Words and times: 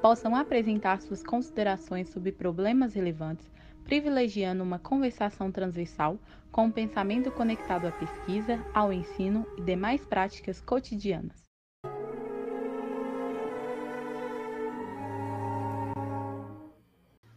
possam 0.00 0.34
apresentar 0.34 1.02
suas 1.02 1.22
considerações 1.22 2.08
sobre 2.08 2.32
problemas 2.32 2.94
relevantes, 2.94 3.46
privilegiando 3.84 4.62
uma 4.62 4.78
conversação 4.78 5.52
transversal 5.52 6.18
com 6.50 6.64
um 6.64 6.70
pensamento 6.70 7.30
conectado 7.30 7.86
à 7.86 7.92
pesquisa, 7.92 8.64
ao 8.72 8.92
ensino 8.92 9.46
e 9.58 9.62
demais 9.62 10.04
práticas 10.04 10.60
cotidianas. 10.60 11.44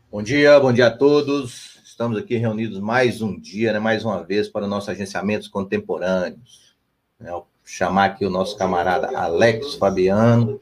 Bom 0.10 0.22
dia, 0.22 0.60
bom 0.60 0.72
dia 0.72 0.88
a 0.88 0.92
todos. 0.92 1.82
Estamos 1.84 2.18
aqui 2.18 2.38
reunidos 2.38 2.80
mais 2.80 3.22
um 3.22 3.38
dia, 3.38 3.74
né, 3.74 3.80
mais 3.80 4.06
uma 4.06 4.24
vez, 4.24 4.48
para 4.48 4.66
o 4.66 4.70
nosso 4.70 4.90
agenciamentos 4.90 5.48
contemporâneos. 5.48 6.76
É, 7.20 7.30
vou 7.30 7.48
chamar 7.66 8.06
aqui 8.06 8.26
o 8.26 8.30
nosso 8.30 8.58
camarada 8.58 9.16
Alex 9.18 9.76
Fabiano. 9.76 10.60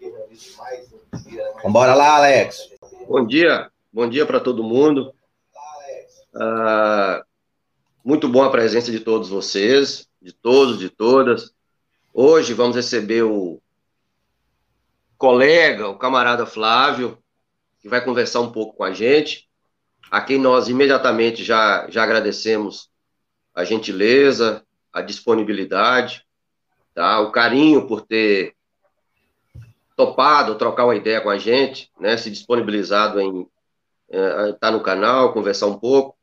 Vamos 1.64 1.96
lá, 1.96 2.16
Alex. 2.16 2.72
Bom 3.08 3.24
dia, 3.26 3.72
bom 3.94 4.10
dia 4.10 4.26
para 4.26 4.40
todo 4.40 4.64
mundo. 4.64 5.14
Ah, 6.34 7.24
muito 8.04 8.28
bom 8.28 8.44
a 8.44 8.50
presença 8.50 8.92
de 8.92 9.00
todos 9.00 9.30
vocês, 9.30 10.10
de 10.20 10.34
todos, 10.34 10.80
de 10.80 10.90
todas. 10.90 11.54
Hoje 12.12 12.56
vamos 12.56 12.76
receber 12.76 13.22
o 13.24 13.62
colega, 15.20 15.88
o 15.88 16.00
camarada 16.00 16.48
Flávio, 16.48 17.20
que 17.80 17.88
vai 17.88 18.04
conversar 18.04 18.40
um 18.40 18.52
pouco 18.52 18.78
com 18.78 18.84
a 18.84 18.92
gente, 18.92 19.48
a 20.10 20.20
quem 20.20 20.40
nós 20.40 20.68
imediatamente 20.68 21.44
já, 21.44 21.88
já 21.90 22.04
agradecemos 22.04 22.90
a 23.54 23.64
gentileza, 23.64 24.66
a 24.92 25.02
disponibilidade, 25.02 26.26
tá? 26.96 27.20
o 27.20 27.32
carinho 27.32 27.86
por 27.88 28.02
ter 28.02 28.56
topado 30.02 30.56
trocar 30.56 30.86
uma 30.86 30.96
ideia 30.96 31.22
com 31.22 31.30
a 31.30 31.38
gente, 31.38 31.92
né? 32.00 32.18
se 32.18 32.32
disponibilizado 32.32 33.22
em 33.22 33.48
estar 34.10 34.48
é, 34.48 34.54
tá 34.54 34.72
no 34.72 34.82
canal, 34.82 35.32
conversar 35.32 35.68
um 35.68 35.78
pouco. 35.78 36.18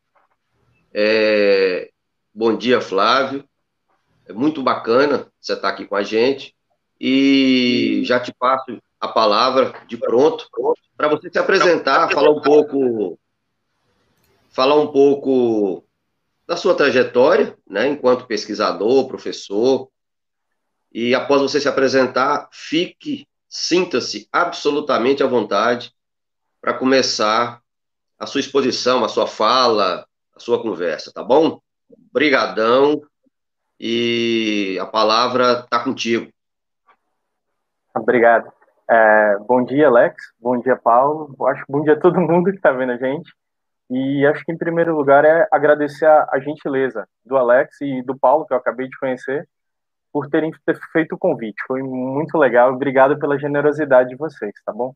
É, 0.93 1.89
bom 2.35 2.57
dia, 2.57 2.81
Flávio. 2.81 3.49
É 4.27 4.33
muito 4.33 4.65
bacana 4.65 5.31
você 5.41 5.53
estar 5.53 5.69
aqui 5.69 5.87
com 5.87 5.95
a 5.95 6.03
gente. 6.03 6.57
E 7.01 8.03
já 8.05 8.19
te 8.19 8.35
passo 8.35 8.83
a 9.01 9.07
palavra 9.07 9.73
de 9.87 9.97
pronto 9.97 10.49
para 10.97 11.07
você 11.07 11.31
se 11.31 11.39
apresentar, 11.39 12.11
falar 12.11 12.31
um 12.31 12.41
pouco, 12.41 13.17
falar 14.51 14.75
um 14.75 14.89
pouco 14.89 15.85
da 16.45 16.57
sua 16.57 16.75
trajetória, 16.75 17.57
né, 17.65 17.87
enquanto 17.87 18.27
pesquisador, 18.27 19.07
professor. 19.07 19.89
E 20.93 21.15
após 21.15 21.41
você 21.41 21.61
se 21.61 21.69
apresentar, 21.69 22.49
fique, 22.51 23.29
sinta-se 23.49 24.29
absolutamente 24.33 25.23
à 25.23 25.27
vontade 25.27 25.93
para 26.61 26.75
começar 26.75 27.61
a 28.19 28.27
sua 28.27 28.41
exposição, 28.41 29.05
a 29.05 29.09
sua 29.09 29.27
fala, 29.27 30.07
a 30.35 30.41
sua 30.41 30.61
conversa, 30.61 31.13
tá 31.13 31.23
bom? 31.23 31.61
Obrigadão 32.11 33.01
e 33.79 34.79
a 34.81 34.87
palavra 34.87 35.61
está 35.61 35.83
contigo. 35.83 36.31
Obrigado. 37.95 38.53
É, 38.91 39.37
bom 39.47 39.63
dia, 39.65 39.87
Alex. 39.87 40.17
Bom 40.41 40.59
dia, 40.61 40.77
Paulo. 40.77 41.35
Acho 41.47 41.65
bom 41.69 41.83
dia 41.83 41.93
a 41.93 42.01
todo 42.01 42.19
mundo 42.21 42.51
que 42.51 42.57
está 42.57 42.73
vendo 42.73 42.93
a 42.93 42.97
gente. 42.97 43.31
E 43.91 44.27
acho 44.27 44.45
que, 44.45 44.53
em 44.53 44.59
primeiro 44.59 44.95
lugar, 44.95 45.25
é 45.25 45.47
agradecer 45.51 46.07
a, 46.07 46.29
a, 46.33 46.41
gentileza 46.41 47.09
do 47.25 47.37
Alex 47.37 47.81
e 47.81 48.03
do 48.03 48.19
Paulo, 48.19 48.47
que 48.47 48.53
eu 48.53 48.59
acabei 48.59 48.87
de 48.87 48.99
conhecer, 48.99 49.49
por 50.13 50.29
terem 50.29 50.51
feito 50.93 51.15
o 51.15 51.19
convite. 51.19 51.63
Foi 51.67 51.83
muito 51.83 52.37
legal. 52.39 52.73
Obrigado 52.73 53.19
pela 53.19 53.39
generosidade 53.39 54.11
de 54.11 54.17
vocês, 54.17 54.53
tá 54.65 54.73
bom? 54.73 54.95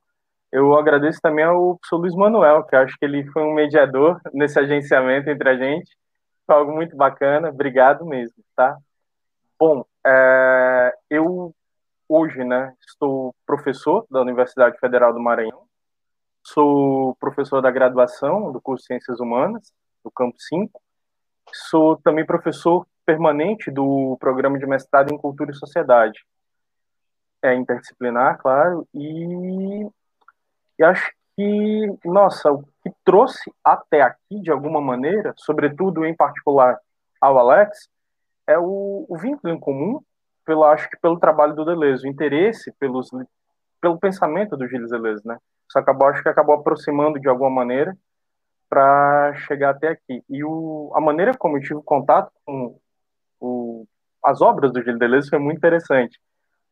Eu 0.50 0.76
agradeço 0.76 1.18
também 1.22 1.44
ao 1.44 1.76
professor 1.78 1.96
Luiz 1.96 2.14
Manuel, 2.14 2.64
que 2.64 2.76
acho 2.76 2.96
que 2.98 3.04
ele 3.04 3.24
foi 3.30 3.42
um 3.42 3.54
mediador 3.54 4.20
nesse 4.32 4.58
agenciamento 4.58 5.30
entre 5.30 5.48
a 5.48 5.56
gente. 5.56 5.90
Foi 6.46 6.56
algo 6.56 6.72
muito 6.72 6.96
bacana. 6.96 7.48
Obrigado 7.48 8.04
mesmo, 8.04 8.42
tá? 8.54 8.76
Bom, 9.58 9.84
é, 10.04 10.94
eu 11.08 11.54
hoje, 12.12 12.44
né, 12.44 12.74
estou 12.86 13.34
professor 13.46 14.06
da 14.10 14.20
Universidade 14.20 14.78
Federal 14.78 15.14
do 15.14 15.20
Maranhão, 15.20 15.62
sou 16.44 17.16
professor 17.16 17.62
da 17.62 17.70
graduação 17.70 18.52
do 18.52 18.60
curso 18.60 18.82
de 18.82 18.88
Ciências 18.88 19.18
Humanas, 19.18 19.72
do 20.04 20.10
Campo 20.10 20.36
5, 20.38 20.82
sou 21.70 21.96
também 21.96 22.26
professor 22.26 22.86
permanente 23.04 23.70
do 23.70 24.16
programa 24.20 24.58
de 24.58 24.66
mestrado 24.66 25.12
em 25.12 25.18
Cultura 25.18 25.50
e 25.50 25.54
Sociedade. 25.54 26.24
É 27.42 27.54
interdisciplinar, 27.54 28.38
claro, 28.38 28.86
e, 28.94 29.86
e 30.78 30.84
acho 30.84 31.12
que, 31.36 31.98
nossa, 32.04 32.52
o 32.52 32.62
que 32.82 32.92
trouxe 33.04 33.52
até 33.64 34.02
aqui, 34.02 34.40
de 34.40 34.50
alguma 34.50 34.80
maneira, 34.80 35.34
sobretudo 35.36 36.04
em 36.04 36.14
particular 36.14 36.78
ao 37.20 37.38
Alex, 37.38 37.88
é 38.46 38.58
o, 38.58 39.06
o 39.08 39.16
vínculo 39.16 39.52
em 39.52 39.58
comum 39.58 40.00
pelo 40.44 40.64
acho 40.64 40.88
que 40.90 40.98
pelo 41.00 41.18
trabalho 41.18 41.54
do 41.54 41.64
Deleuze, 41.64 42.06
o 42.06 42.10
interesse 42.10 42.72
pelos 42.72 43.10
pelo 43.80 43.98
pensamento 43.98 44.56
do 44.56 44.66
Gilles 44.68 44.90
Deleuze, 44.90 45.26
né? 45.26 45.38
Isso 45.68 45.78
acabou 45.78 46.08
acho 46.08 46.22
que 46.22 46.28
acabou 46.28 46.54
aproximando 46.54 47.18
de 47.18 47.28
alguma 47.28 47.50
maneira 47.50 47.96
para 48.68 49.34
chegar 49.34 49.70
até 49.70 49.88
aqui. 49.88 50.22
E 50.28 50.44
o, 50.44 50.92
a 50.94 51.00
maneira 51.00 51.32
como 51.36 51.56
eu 51.56 51.62
tive 51.62 51.82
contato 51.82 52.30
com 52.44 52.78
o, 53.42 53.86
as 54.24 54.40
obras 54.40 54.72
do 54.72 54.80
Gilles 54.80 54.98
Deleuze 54.98 55.28
foi 55.28 55.38
muito 55.38 55.58
interessante, 55.58 56.18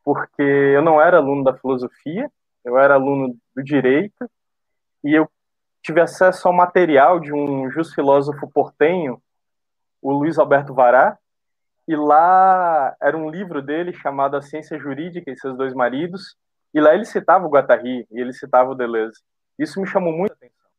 porque 0.04 0.42
eu 0.42 0.82
não 0.82 1.00
era 1.00 1.16
aluno 1.16 1.42
da 1.42 1.56
filosofia, 1.56 2.30
eu 2.64 2.78
era 2.78 2.94
aluno 2.94 3.36
do 3.54 3.62
direito 3.62 4.30
e 5.02 5.12
eu 5.12 5.28
tive 5.82 6.00
acesso 6.00 6.46
ao 6.46 6.54
material 6.54 7.18
de 7.18 7.32
um 7.32 7.70
justo 7.70 7.94
filósofo 7.94 8.48
portenho, 8.50 9.20
o 10.00 10.12
Luiz 10.12 10.38
Alberto 10.38 10.72
Vará, 10.72 11.18
e 11.88 11.96
lá 11.96 12.94
era 13.02 13.16
um 13.16 13.28
livro 13.28 13.60
dele 13.60 13.92
chamado 13.92 14.36
A 14.36 14.42
Ciência 14.42 14.78
Jurídica 14.78 15.30
e 15.30 15.36
Seus 15.36 15.56
Dois 15.56 15.74
Maridos, 15.74 16.36
e 16.72 16.80
lá 16.80 16.94
ele 16.94 17.04
citava 17.04 17.46
o 17.46 17.50
Guattari 17.50 18.06
e 18.10 18.20
ele 18.20 18.32
citava 18.32 18.70
o 18.70 18.74
Deleuze. 18.76 19.20
Isso 19.58 19.80
me 19.80 19.86
chamou 19.86 20.12
muito 20.12 20.32
a 20.32 20.34
atenção. 20.34 20.70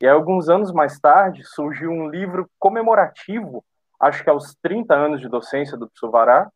E 0.00 0.06
aí, 0.06 0.12
alguns 0.12 0.48
anos 0.48 0.72
mais 0.72 1.00
tarde, 1.00 1.42
surgiu 1.44 1.90
um 1.90 2.08
livro 2.08 2.48
comemorativo, 2.58 3.64
acho 4.00 4.22
que 4.22 4.30
aos 4.30 4.54
30 4.62 4.94
anos 4.94 5.20
de 5.20 5.28
docência 5.28 5.76
do 5.76 5.88
Psuvará, 5.90 6.50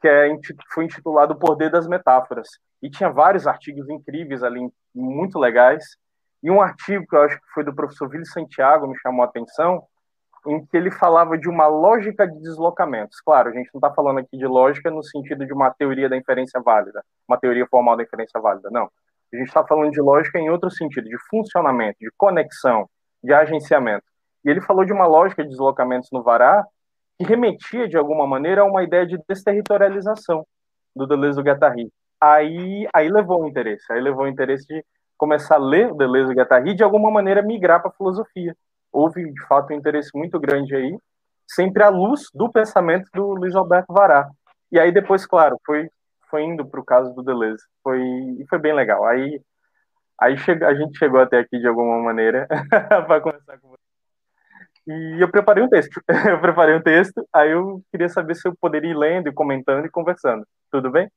que 0.00 0.08
é, 0.08 0.28
foi 0.72 0.84
intitulado 0.84 1.34
O 1.34 1.38
Poder 1.38 1.70
das 1.70 1.86
Metáforas. 1.86 2.48
E 2.82 2.90
tinha 2.90 3.10
vários 3.10 3.46
artigos 3.46 3.88
incríveis 3.88 4.42
ali, 4.42 4.72
muito 4.94 5.38
legais. 5.38 5.84
E 6.42 6.50
um 6.50 6.62
artigo 6.62 7.06
que 7.06 7.14
eu 7.14 7.22
acho 7.22 7.36
que 7.36 7.52
foi 7.52 7.62
do 7.62 7.74
professor 7.74 8.08
Vili 8.08 8.26
Santiago 8.26 8.86
me 8.86 8.98
chamou 8.98 9.22
a 9.22 9.26
atenção, 9.26 9.82
em 10.46 10.64
que 10.64 10.74
ele 10.74 10.90
falava 10.90 11.36
de 11.36 11.48
uma 11.48 11.66
lógica 11.66 12.26
de 12.26 12.40
deslocamentos. 12.40 13.20
Claro, 13.20 13.50
a 13.50 13.52
gente 13.52 13.68
não 13.74 13.78
está 13.78 13.92
falando 13.92 14.20
aqui 14.20 14.38
de 14.38 14.46
lógica 14.46 14.90
no 14.90 15.02
sentido 15.02 15.44
de 15.44 15.52
uma 15.52 15.70
teoria 15.70 16.08
da 16.08 16.16
inferência 16.16 16.60
válida, 16.60 17.04
uma 17.28 17.36
teoria 17.36 17.66
formal 17.66 17.94
da 17.94 18.02
inferência 18.02 18.40
válida, 18.40 18.70
não. 18.70 18.90
A 19.32 19.36
gente 19.36 19.48
está 19.48 19.64
falando 19.64 19.92
de 19.92 20.00
lógica 20.00 20.38
em 20.38 20.48
outro 20.48 20.70
sentido, 20.70 21.08
de 21.08 21.18
funcionamento, 21.28 21.98
de 22.00 22.10
conexão, 22.16 22.88
de 23.22 23.32
agenciamento. 23.32 24.04
E 24.44 24.50
ele 24.50 24.60
falou 24.60 24.84
de 24.84 24.92
uma 24.92 25.06
lógica 25.06 25.42
de 25.42 25.50
deslocamentos 25.50 26.08
no 26.12 26.22
Vará 26.22 26.64
que 27.18 27.24
remetia, 27.24 27.86
de 27.86 27.96
alguma 27.98 28.26
maneira, 28.26 28.62
a 28.62 28.64
uma 28.64 28.82
ideia 28.82 29.06
de 29.06 29.18
desterritorialização 29.28 30.46
do 30.96 31.06
Deleuze 31.06 31.36
do 31.36 31.46
Guattari. 31.46 31.92
Aí, 32.20 32.88
aí 32.94 33.08
levou 33.10 33.42
o 33.42 33.48
interesse, 33.48 33.92
aí 33.92 34.00
levou 34.00 34.24
o 34.24 34.28
interesse 34.28 34.66
de 34.66 34.84
começar 35.18 35.56
a 35.56 35.58
ler 35.58 35.92
o 35.92 35.94
Deleuze 35.94 36.32
e 36.32 36.34
Guattari 36.34 36.70
e, 36.70 36.74
de 36.74 36.82
alguma 36.82 37.10
maneira, 37.10 37.42
migrar 37.42 37.80
para 37.80 37.90
a 37.90 37.94
filosofia 37.94 38.56
houve 38.92 39.32
de 39.32 39.46
fato 39.46 39.72
um 39.72 39.76
interesse 39.76 40.10
muito 40.14 40.38
grande 40.38 40.74
aí, 40.74 40.96
sempre 41.46 41.82
à 41.82 41.88
luz 41.88 42.28
do 42.34 42.50
pensamento 42.50 43.08
do 43.14 43.34
Luiz 43.34 43.54
Alberto 43.54 43.92
Vará. 43.92 44.28
E 44.70 44.78
aí 44.78 44.92
depois, 44.92 45.26
claro, 45.26 45.58
foi 45.64 45.88
foi 46.30 46.44
indo 46.44 46.64
para 46.64 46.80
o 46.80 46.84
caso 46.84 47.12
do 47.12 47.24
Deleuze, 47.24 47.62
foi 47.82 48.00
e 48.00 48.46
foi 48.48 48.58
bem 48.58 48.72
legal. 48.72 49.04
Aí 49.04 49.40
aí 50.20 50.36
a 50.64 50.74
gente 50.74 50.98
chegou 50.98 51.20
até 51.20 51.38
aqui 51.38 51.58
de 51.58 51.66
alguma 51.66 51.98
maneira 51.98 52.46
para 53.06 53.20
conversar 53.20 53.58
com 53.58 53.68
você. 53.68 53.89
E 54.90 55.22
eu 55.22 55.30
preparei 55.30 55.62
um 55.62 55.68
texto. 55.68 56.02
eu 56.28 56.40
preparei 56.40 56.74
um 56.74 56.82
texto, 56.82 57.24
aí 57.32 57.52
eu 57.52 57.80
queria 57.92 58.08
saber 58.08 58.34
se 58.34 58.48
eu 58.48 58.54
poderia 58.60 58.90
ir 58.90 58.96
lendo 58.96 59.28
e 59.28 59.32
comentando 59.32 59.86
e 59.86 59.90
conversando. 59.90 60.44
Tudo 60.70 60.90
bem? 60.90 61.08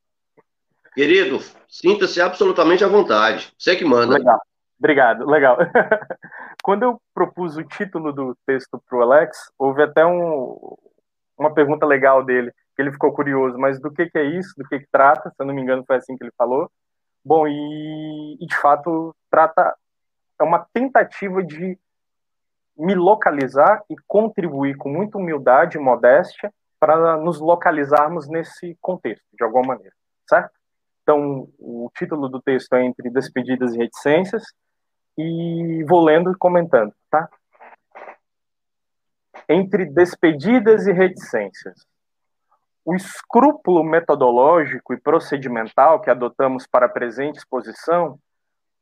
Querido, 0.94 1.40
sinta-se 1.68 2.22
absolutamente 2.22 2.84
à 2.84 2.88
vontade. 2.88 3.52
Você 3.58 3.75
que 3.75 3.84
manda. 3.84 4.14
Legal. 4.14 4.40
Obrigado, 4.78 5.25
legal. 5.25 5.58
quando 6.64 6.84
eu 6.84 7.02
propus 7.16 7.58
o 7.58 7.64
título 7.64 8.14
do 8.14 8.38
texto 8.46 8.80
para 8.88 9.00
o 9.00 9.02
Alex, 9.02 9.52
houve 9.58 9.81
até 9.81 10.06
um, 10.06 10.75
uma 11.38 11.54
pergunta 11.54 11.86
legal 11.86 12.24
dele, 12.24 12.52
que 12.75 12.81
ele 12.81 12.92
ficou 12.92 13.12
curioso, 13.14 13.58
mas 13.58 13.80
do 13.80 13.92
que, 13.92 14.08
que 14.08 14.18
é 14.20 14.24
isso, 14.24 14.54
do 14.58 14.68
que, 14.68 14.80
que 14.80 14.88
trata, 14.92 15.30
se 15.30 15.36
eu 15.40 15.46
não 15.48 15.54
me 15.54 15.62
engano 15.62 15.84
foi 15.88 15.96
assim 15.96 16.16
que 16.16 16.24
ele 16.24 16.34
falou. 16.38 16.70
Bom, 17.25 17.48
e, 17.48 18.38
e 18.40 18.46
de 18.46 18.56
fato 18.58 19.16
trata, 19.31 19.74
é 20.40 20.44
uma 20.44 20.68
tentativa 20.74 21.42
de 21.42 21.78
me 22.78 22.96
localizar 22.96 23.84
e 23.90 23.96
contribuir 24.08 24.75
com 24.78 24.90
muita 24.90 25.18
humildade 25.18 25.78
e 25.78 25.81
modéstia 25.81 26.54
para 26.80 27.18
nos 27.18 27.40
localizarmos 27.40 28.28
nesse 28.28 28.78
contexto, 28.81 29.25
de 29.34 29.44
alguma 29.44 29.68
maneira, 29.68 29.96
certo? 30.28 30.52
Então, 31.02 31.50
o 31.60 31.90
título 31.98 32.30
do 32.30 32.42
texto 32.42 32.74
é 32.74 32.84
Entre 32.84 33.10
Despedidas 33.10 33.74
e 33.74 33.78
Reticências, 33.78 34.44
e 35.18 35.84
vou 35.88 36.04
lendo 36.04 36.31
e 36.31 36.38
comentando, 36.38 36.94
tá? 37.10 37.30
Entre 39.48 39.86
despedidas 39.86 40.88
e 40.88 40.92
reticências. 40.92 41.86
O 42.86 42.96
escrúpulo 42.96 43.84
metodológico 43.84 44.94
e 44.94 45.00
procedimental 45.00 46.02
que 46.02 46.10
adotamos 46.10 46.66
para 46.68 46.88
a 46.88 46.90
presente 46.90 47.38
exposição 47.38 48.18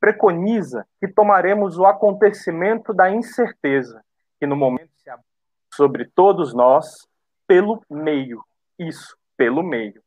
preconiza 0.02 0.84
que 0.98 1.06
tomaremos 1.06 1.78
o 1.78 1.86
acontecimento 1.86 2.92
da 2.92 3.08
incerteza, 3.08 4.04
que 4.40 4.48
no 4.48 4.56
momento 4.56 4.90
se 4.96 5.08
abre 5.08 5.24
sobre 5.72 6.06
todos 6.06 6.52
nós, 6.52 7.06
pelo 7.46 7.80
meio. 7.88 8.44
Isso, 8.76 9.16
pelo 9.36 9.62
meio. 9.62 10.02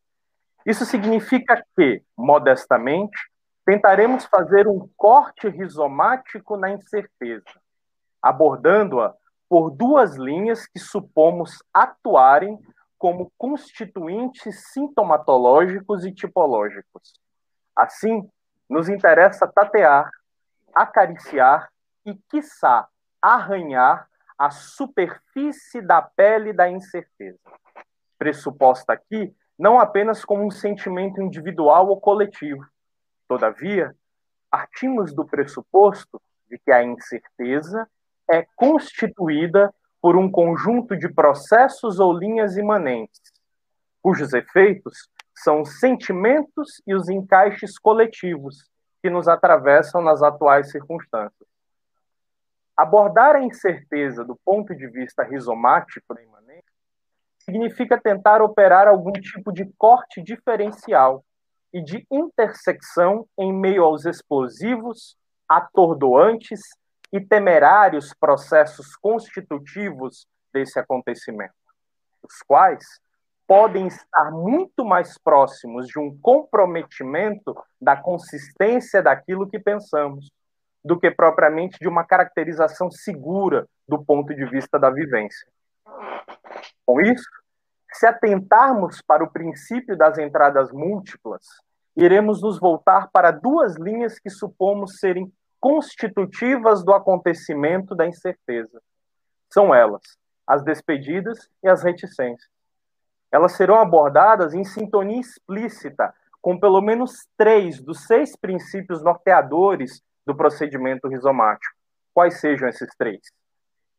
Isso 0.65 0.83
significa 0.85 1.65
que, 1.77 2.03
modestamente, 2.17 3.17
tentaremos 3.65 4.25
fazer 4.25 4.67
um 4.67 4.89
corte 4.97 5.47
rizomático 5.47 6.57
na 6.57 6.71
incerteza, 6.71 7.45
abordando-a 8.21 9.15
por 9.47 9.69
duas 9.71 10.17
linhas 10.17 10.67
que 10.67 10.77
supomos 10.77 11.63
atuarem 11.73 12.59
como 12.97 13.31
constituintes 13.37 14.73
sintomatológicos 14.73 16.03
e 16.03 16.11
tipológicos. 16.11 17.13
Assim, 17.73 18.29
nos 18.69 18.89
interessa 18.89 19.47
tatear, 19.47 20.09
acariciar 20.73 21.69
e, 22.05 22.15
quiçá, 22.29 22.87
arranhar 23.21 24.07
a 24.37 24.49
superfície 24.51 25.81
da 25.81 26.01
pele 26.01 26.51
da 26.51 26.69
incerteza, 26.69 27.39
pressuposta 28.17 28.93
aqui 28.93 29.33
não 29.57 29.79
apenas 29.79 30.25
como 30.25 30.45
um 30.45 30.51
sentimento 30.51 31.21
individual 31.21 31.87
ou 31.87 31.99
coletivo, 31.99 32.65
Todavia, 33.27 33.95
partimos 34.51 35.13
do 35.13 35.25
pressuposto 35.25 36.21
de 36.49 36.59
que 36.59 36.71
a 36.71 36.83
incerteza 36.83 37.87
é 38.29 38.45
constituída 38.55 39.73
por 39.99 40.15
um 40.15 40.29
conjunto 40.29 40.95
de 40.95 41.09
processos 41.09 41.99
ou 41.99 42.13
linhas 42.13 42.55
imanentes, 42.55 43.33
cujos 44.01 44.33
efeitos 44.33 45.09
são 45.35 45.61
os 45.61 45.79
sentimentos 45.79 46.81
e 46.87 46.95
os 46.95 47.09
encaixes 47.09 47.77
coletivos 47.77 48.69
que 49.01 49.09
nos 49.09 49.27
atravessam 49.27 50.01
nas 50.01 50.23
atuais 50.23 50.71
circunstâncias. 50.71 51.47
Abordar 52.75 53.35
a 53.35 53.41
incerteza 53.41 54.23
do 54.23 54.35
ponto 54.43 54.75
de 54.75 54.87
vista 54.87 55.23
rizomático 55.23 56.13
imanência 56.19 56.63
significa 57.39 57.99
tentar 57.99 58.41
operar 58.41 58.87
algum 58.87 59.13
tipo 59.13 59.51
de 59.51 59.71
corte 59.77 60.21
diferencial 60.21 61.23
e 61.71 61.81
de 61.81 62.05
intersecção 62.09 63.27
em 63.37 63.53
meio 63.53 63.83
aos 63.83 64.05
explosivos, 64.05 65.17
atordoantes 65.47 66.61
e 67.13 67.21
temerários 67.21 68.13
processos 68.19 68.95
constitutivos 68.95 70.27
desse 70.51 70.79
acontecimento, 70.79 71.53
os 72.23 72.41
quais 72.47 72.83
podem 73.47 73.87
estar 73.87 74.31
muito 74.31 74.83
mais 74.83 75.17
próximos 75.17 75.87
de 75.87 75.99
um 75.99 76.17
comprometimento 76.19 77.55
da 77.79 77.95
consistência 77.95 79.01
daquilo 79.01 79.49
que 79.49 79.59
pensamos, 79.59 80.29
do 80.83 80.99
que 80.99 81.11
propriamente 81.11 81.77
de 81.79 81.87
uma 81.87 82.03
caracterização 82.03 82.89
segura 82.91 83.67
do 83.87 84.03
ponto 84.03 84.33
de 84.33 84.45
vista 84.45 84.79
da 84.79 84.89
vivência. 84.89 85.47
Com 86.85 87.01
isso, 87.01 87.29
se 87.93 88.05
atentarmos 88.05 89.01
para 89.01 89.23
o 89.23 89.31
princípio 89.31 89.97
das 89.97 90.17
entradas 90.17 90.71
múltiplas, 90.71 91.43
iremos 91.95 92.41
nos 92.41 92.59
voltar 92.59 93.09
para 93.11 93.31
duas 93.31 93.75
linhas 93.77 94.19
que 94.19 94.29
supomos 94.29 94.99
serem 94.99 95.31
constitutivas 95.59 96.83
do 96.83 96.93
acontecimento 96.93 97.95
da 97.95 98.05
incerteza. 98.05 98.81
São 99.51 99.73
elas, 99.73 100.01
as 100.45 100.63
despedidas 100.63 101.49
e 101.63 101.69
as 101.69 101.83
reticências. 101.83 102.54
Elas 103.35 103.51
serão 103.57 103.75
abordadas 103.75 104.53
em 104.53 104.63
sintonia 104.63 105.19
explícita 105.19 106.15
com 106.41 106.57
pelo 106.57 106.79
menos 106.79 107.27
três 107.35 107.81
dos 107.81 108.05
seis 108.07 108.33
princípios 108.33 109.03
norteadores 109.03 110.01
do 110.25 110.33
procedimento 110.33 111.09
rizomático. 111.09 111.75
Quais 112.13 112.39
sejam 112.39 112.69
esses 112.69 112.87
três? 112.97 113.19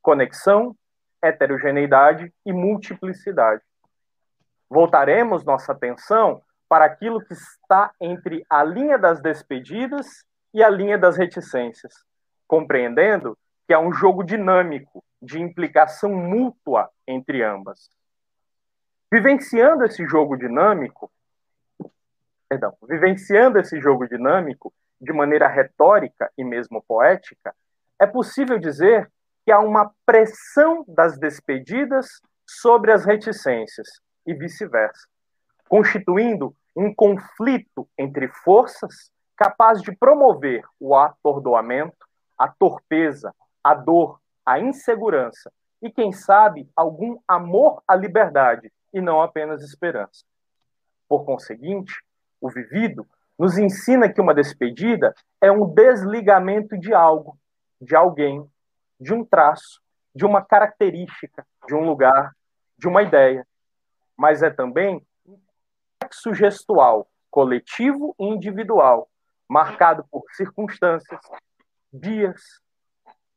Conexão, 0.00 0.75
heterogeneidade 1.21 2.33
e 2.47 2.50
multiplicidade. 2.50 3.61
Voltaremos 4.71 5.44
nossa 5.44 5.73
atenção 5.73 6.41
para 6.67 6.87
aquilo 6.87 7.23
que 7.23 7.35
está 7.35 7.93
entre 8.00 8.43
a 8.49 8.65
linha 8.65 8.97
das 8.99 9.21
despedidas 9.21 10.25
e 10.55 10.65
a 10.65 10.71
linha 10.71 10.97
das 10.97 11.19
reticências, 11.19 11.93
compreendendo 12.49 13.37
que 13.67 13.75
é 13.75 13.79
um 13.79 13.93
jogo 13.93 14.25
dinâmico 14.25 15.05
de 15.21 15.38
implicação 15.38 16.11
mútua 16.15 16.88
entre 17.06 17.43
ambas. 17.43 17.91
Vivenciando 19.12 19.85
esse 19.85 20.06
jogo 20.06 20.37
dinâmico, 20.37 21.11
perdão, 22.49 22.75
vivenciando 22.82 23.58
esse 23.58 23.81
jogo 23.81 24.08
dinâmico 24.08 24.73
de 25.00 25.12
maneira 25.12 25.47
retórica 25.47 26.31
e 26.37 26.44
mesmo 26.44 26.82
poética, 26.82 27.55
é 27.99 28.06
possível 28.06 28.58
dizer 28.58 29.11
que 29.44 29.53
há 29.53 29.61
uma 29.61 29.93
pressão 30.05 30.85
das 30.88 31.19
despedidas 31.19 32.20
sobre 32.47 32.93
as 32.93 33.05
reticências 33.05 33.88
e 34.26 34.35
vice-versa 34.35 35.06
constituindo 35.69 36.55
um 36.75 36.94
conflito 36.94 37.88
entre 37.99 38.29
forças 38.29 39.11
capaz 39.37 39.82
de 39.82 39.94
promover 39.94 40.64
o 40.81 40.94
atordoamento, 40.94 42.06
a 42.38 42.49
torpeza, 42.49 43.35
a 43.62 43.75
dor, 43.75 44.20
a 44.44 44.59
insegurança 44.59 45.52
e, 45.82 45.91
quem 45.91 46.12
sabe, 46.12 46.69
algum 46.75 47.19
amor 47.26 47.83
à 47.87 47.95
liberdade 47.95 48.73
e 48.93 49.00
não 49.00 49.21
apenas 49.23 49.62
esperança. 49.62 50.25
Por 51.09 51.25
conseguinte, 51.25 52.02
o 52.40 52.50
vivido 52.50 53.07
nos 53.38 53.59
ensina 53.59 54.12
que 54.12 54.21
uma 54.21 54.35
despedida 54.35 55.14
é 55.40 55.50
um 55.50 55.66
desligamento 55.66 56.78
de 56.78 56.95
algo, 56.95 57.38
de 57.81 57.95
alguém, 57.95 58.49
de 58.99 59.12
um 59.12 59.25
traço, 59.25 59.81
de 60.14 60.25
uma 60.25 60.43
característica, 60.43 61.47
de 61.66 61.75
um 61.75 61.85
lugar, 61.85 62.35
de 62.78 62.88
uma 62.88 63.02
ideia, 63.02 63.47
mas 64.16 64.43
é 64.43 64.50
também 64.50 65.05
complexo 66.07 66.33
gestual, 66.35 67.09
coletivo 67.31 68.14
e 68.19 68.25
individual, 68.25 69.11
marcado 69.49 70.05
por 70.11 70.23
circunstâncias, 70.33 71.21
dias, 71.93 72.40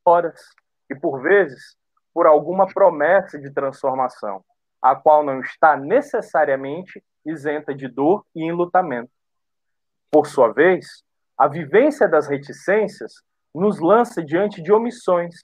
horas 0.05 0.39
e, 0.89 0.95
por 0.95 1.21
vezes, 1.21 1.77
por 2.13 2.25
alguma 2.25 2.67
promessa 2.67 3.39
de 3.39 3.51
transformação, 3.51 4.43
a 4.81 4.95
qual 4.95 5.23
não 5.23 5.41
está 5.41 5.75
necessariamente 5.75 7.03
isenta 7.25 7.73
de 7.73 7.87
dor 7.87 8.25
e 8.35 8.43
enlutamento. 8.43 9.11
Por 10.11 10.27
sua 10.27 10.51
vez, 10.51 11.03
a 11.37 11.47
vivência 11.47 12.07
das 12.07 12.27
reticências 12.27 13.13
nos 13.53 13.79
lança 13.79 14.23
diante 14.23 14.61
de 14.61 14.71
omissões, 14.71 15.35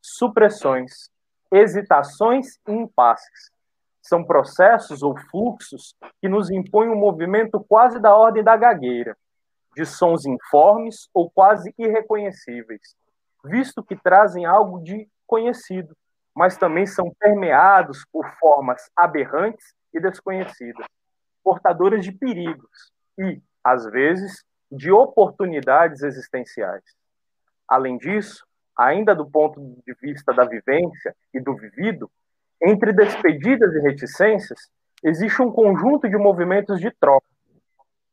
supressões, 0.00 1.10
hesitações 1.50 2.58
e 2.68 2.72
impasses, 2.72 3.50
são 4.02 4.22
processos 4.22 5.02
ou 5.02 5.16
fluxos 5.30 5.94
que 6.20 6.28
nos 6.28 6.50
impõem 6.50 6.90
um 6.90 6.96
movimento 6.96 7.64
quase 7.66 7.98
da 7.98 8.14
ordem 8.14 8.44
da 8.44 8.56
gagueira, 8.56 9.16
de 9.74 9.84
sons 9.86 10.26
informes 10.26 11.08
ou 11.12 11.30
quase 11.30 11.74
irreconhecíveis, 11.78 12.94
visto 13.44 13.82
que 13.82 13.96
trazem 13.96 14.44
algo 14.44 14.82
de 14.82 15.08
conhecido, 15.26 15.96
mas 16.34 16.56
também 16.56 16.86
são 16.86 17.14
permeados 17.18 18.04
por 18.12 18.28
formas 18.38 18.90
aberrantes 18.96 19.72
e 19.92 20.00
desconhecidas, 20.00 20.86
portadoras 21.42 22.04
de 22.04 22.12
perigos 22.12 22.92
e, 23.18 23.40
às 23.62 23.84
vezes, 23.86 24.44
de 24.70 24.90
oportunidades 24.90 26.02
existenciais. 26.02 26.82
Além 27.68 27.96
disso, 27.96 28.44
ainda 28.76 29.14
do 29.14 29.30
ponto 29.30 29.60
de 29.86 29.94
vista 30.02 30.32
da 30.34 30.44
vivência 30.44 31.14
e 31.32 31.40
do 31.40 31.54
vivido, 31.54 32.10
entre 32.60 32.92
despedidas 32.92 33.72
e 33.74 33.80
reticências, 33.80 34.68
existe 35.02 35.40
um 35.42 35.52
conjunto 35.52 36.08
de 36.08 36.16
movimentos 36.16 36.80
de 36.80 36.90
troca, 36.90 37.26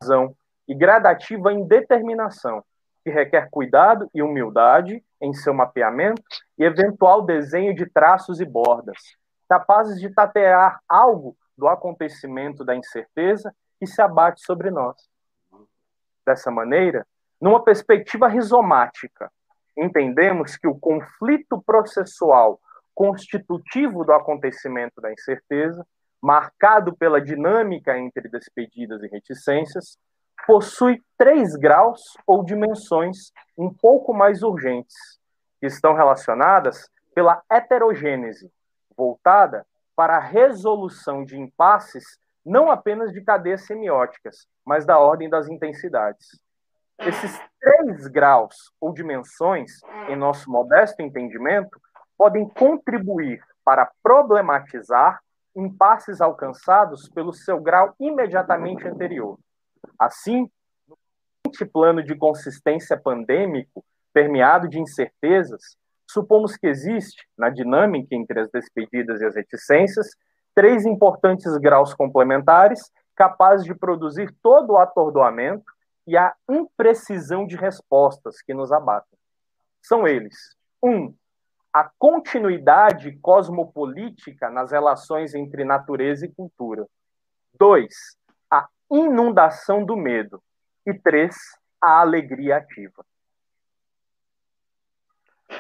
razão 0.01 0.35
e 0.67 0.75
gradativa 0.75 1.51
indeterminação, 1.53 2.63
que 3.03 3.09
requer 3.09 3.49
cuidado 3.49 4.09
e 4.13 4.21
humildade 4.21 5.03
em 5.19 5.33
seu 5.33 5.53
mapeamento 5.53 6.21
e 6.57 6.63
eventual 6.63 7.21
desenho 7.21 7.75
de 7.75 7.85
traços 7.85 8.39
e 8.39 8.45
bordas, 8.45 8.97
capazes 9.49 9.99
de 9.99 10.09
tatear 10.09 10.79
algo 10.87 11.35
do 11.57 11.67
acontecimento 11.67 12.63
da 12.63 12.75
incerteza 12.75 13.53
que 13.79 13.87
se 13.87 14.01
abate 14.01 14.43
sobre 14.45 14.69
nós. 14.71 14.95
Dessa 16.25 16.51
maneira, 16.51 17.05
numa 17.39 17.63
perspectiva 17.63 18.27
rizomática, 18.27 19.31
entendemos 19.75 20.55
que 20.55 20.67
o 20.67 20.77
conflito 20.77 21.61
processual 21.61 22.59
constitutivo 22.93 24.03
do 24.03 24.13
acontecimento 24.13 25.01
da 25.01 25.11
incerteza, 25.11 25.85
marcado 26.21 26.95
pela 26.95 27.19
dinâmica 27.19 27.97
entre 27.97 28.29
despedidas 28.29 29.01
e 29.01 29.07
reticências, 29.07 29.97
possui 30.45 31.01
três 31.17 31.55
graus 31.55 32.01
ou 32.25 32.43
dimensões 32.43 33.31
um 33.57 33.73
pouco 33.73 34.13
mais 34.13 34.43
urgentes, 34.43 34.95
que 35.59 35.67
estão 35.67 35.93
relacionadas 35.93 36.89
pela 37.13 37.41
heterogênese, 37.49 38.51
voltada 38.97 39.65
para 39.95 40.17
a 40.17 40.19
resolução 40.19 41.23
de 41.23 41.39
impasses 41.39 42.03
não 42.43 42.71
apenas 42.71 43.11
de 43.11 43.21
cadeias 43.21 43.65
semióticas, 43.65 44.47
mas 44.65 44.85
da 44.85 44.97
ordem 44.97 45.29
das 45.29 45.47
intensidades. 45.47 46.39
Esses 46.99 47.39
três 47.59 48.07
graus 48.07 48.71
ou 48.79 48.93
dimensões, 48.93 49.79
em 50.07 50.15
nosso 50.15 50.49
modesto 50.49 51.01
entendimento, 51.01 51.79
podem 52.17 52.47
contribuir 52.47 53.43
para 53.63 53.91
problematizar 54.01 55.19
impasses 55.55 56.21
alcançados 56.21 57.09
pelo 57.09 57.33
seu 57.33 57.59
grau 57.59 57.93
imediatamente 57.99 58.87
anterior. 58.87 59.37
Assim, 59.97 60.49
no 60.87 61.67
plano 61.71 62.03
de 62.03 62.15
consistência 62.15 62.97
pandêmico, 62.97 63.83
permeado 64.13 64.67
de 64.67 64.79
incertezas, 64.79 65.77
supomos 66.09 66.57
que 66.57 66.67
existe, 66.67 67.27
na 67.37 67.49
dinâmica 67.49 68.15
entre 68.15 68.41
as 68.41 68.49
despedidas 68.49 69.21
e 69.21 69.25
as 69.25 69.35
reticências, 69.35 70.09
três 70.53 70.85
importantes 70.85 71.55
graus 71.57 71.93
complementares 71.93 72.91
capazes 73.15 73.65
de 73.65 73.75
produzir 73.75 74.33
todo 74.41 74.71
o 74.71 74.77
atordoamento 74.77 75.65
e 76.07 76.17
a 76.17 76.33
imprecisão 76.49 77.45
de 77.45 77.55
respostas 77.55 78.41
que 78.41 78.53
nos 78.53 78.71
abatem. 78.71 79.17
São 79.81 80.07
eles: 80.07 80.55
um, 80.83 81.13
a 81.73 81.89
continuidade 81.97 83.17
cosmopolítica 83.21 84.49
nas 84.49 84.71
relações 84.71 85.33
entre 85.33 85.63
natureza 85.63 86.25
e 86.25 86.31
cultura. 86.31 86.85
Dois, 87.57 87.93
a 88.20 88.20
inundação 88.91 89.85
do 89.85 89.95
medo. 89.95 90.41
E 90.85 90.93
três, 90.93 91.35
a 91.81 92.01
alegria 92.01 92.57
ativa. 92.57 93.05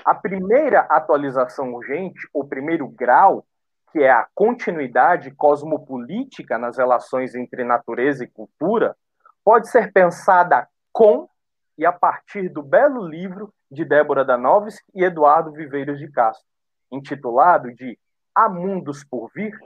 A 0.05 0.15
primeira 0.15 0.81
atualização 0.81 1.73
urgente, 1.73 2.27
o 2.33 2.45
primeiro 2.45 2.87
grau, 2.87 3.45
que 3.91 3.99
é 3.99 4.09
a 4.09 4.27
continuidade 4.33 5.31
cosmopolítica 5.31 6.57
nas 6.57 6.77
relações 6.77 7.35
entre 7.35 7.63
natureza 7.63 8.23
e 8.23 8.27
cultura, 8.27 8.95
pode 9.43 9.69
ser 9.69 9.91
pensada 9.91 10.67
com 10.91 11.29
e 11.77 11.85
a 11.85 11.91
partir 11.91 12.49
do 12.49 12.61
belo 12.61 13.05
livro 13.05 13.53
de 13.69 13.83
Débora 13.83 14.23
Danovski 14.23 14.83
e 14.93 15.03
Eduardo 15.03 15.51
Viveiros 15.51 15.99
de 15.99 16.09
Castro, 16.11 16.45
intitulado 16.91 17.73
de 17.73 17.97
Há 18.35 18.47
Mundos 18.49 19.03
por 19.03 19.29
Vir, 19.33 19.57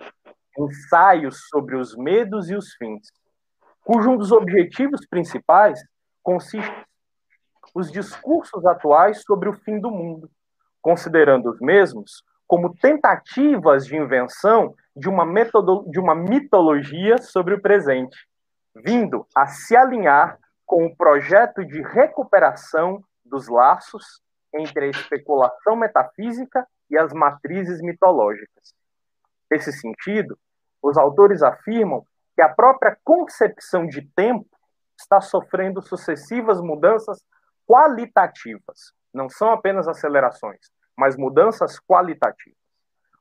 Ensaios 0.57 1.47
sobre 1.49 1.75
os 1.75 1.95
Medos 1.95 2.49
e 2.49 2.55
os 2.55 2.73
Fins, 2.75 3.11
cujo 3.85 4.09
um 4.09 4.17
dos 4.17 4.31
objetivos 4.31 5.05
principais 5.07 5.79
consiste 6.23 6.85
os 7.73 7.91
discursos 7.91 8.65
atuais 8.65 9.21
sobre 9.21 9.47
o 9.47 9.53
fim 9.53 9.79
do 9.79 9.91
mundo, 9.91 10.29
considerando 10.81 11.51
os 11.51 11.59
mesmos 11.59 12.23
como 12.47 12.75
tentativas 12.75 13.85
de 13.85 13.95
invenção 13.95 14.73
de 14.95 15.07
uma, 15.07 15.25
metodo, 15.25 15.85
de 15.89 15.99
uma 15.99 16.15
mitologia 16.15 17.19
sobre 17.19 17.53
o 17.53 17.61
presente, 17.61 18.17
vindo 18.75 19.27
a 19.35 19.47
se 19.47 19.75
alinhar 19.75 20.39
com 20.65 20.85
o 20.85 20.95
projeto 20.95 21.63
de 21.63 21.81
recuperação 21.81 23.03
dos 23.23 23.47
laços 23.47 24.19
entre 24.53 24.85
a 24.85 24.89
especulação 24.89 25.75
metafísica 25.75 26.65
e 26.89 26.97
as 26.97 27.13
matrizes 27.13 27.81
mitológicas. 27.81 28.73
Nesse 29.51 29.71
sentido, 29.71 30.37
os 30.81 30.97
autores 30.97 31.43
afirmam 31.43 32.05
que 32.35 32.41
a 32.41 32.49
própria 32.49 32.97
concepção 33.03 33.87
de 33.87 34.01
tempo 34.15 34.47
está 34.99 35.21
sofrendo 35.21 35.81
sucessivas 35.81 36.59
mudanças 36.61 37.23
qualitativas. 37.65 38.93
Não 39.13 39.29
são 39.29 39.51
apenas 39.51 39.87
acelerações, 39.87 40.69
mas 40.97 41.17
mudanças 41.17 41.79
qualitativas, 41.79 42.57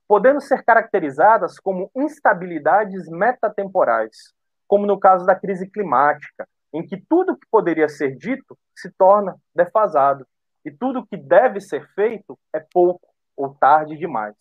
podendo 0.09 0.40
ser 0.40 0.64
caracterizadas 0.64 1.59
como 1.59 1.90
instabilidades 1.94 3.09
metatemporais, 3.09 4.35
como 4.66 4.87
no 4.87 4.99
caso 4.99 5.25
da 5.25 5.35
crise 5.35 5.71
climática, 5.71 6.49
em 6.73 6.85
que 6.85 6.97
tudo 7.09 7.37
que 7.37 7.47
poderia 7.50 7.88
ser 7.88 8.16
dito 8.16 8.59
se 8.75 8.90
torna 8.90 9.37
defasado 9.54 10.26
e 10.64 10.71
tudo 10.71 11.06
que 11.06 11.16
deve 11.16 11.61
ser 11.61 11.87
feito 11.94 12.37
é 12.52 12.59
pouco 12.73 13.06
ou 13.37 13.54
tarde 13.54 13.97
demais. 13.97 14.35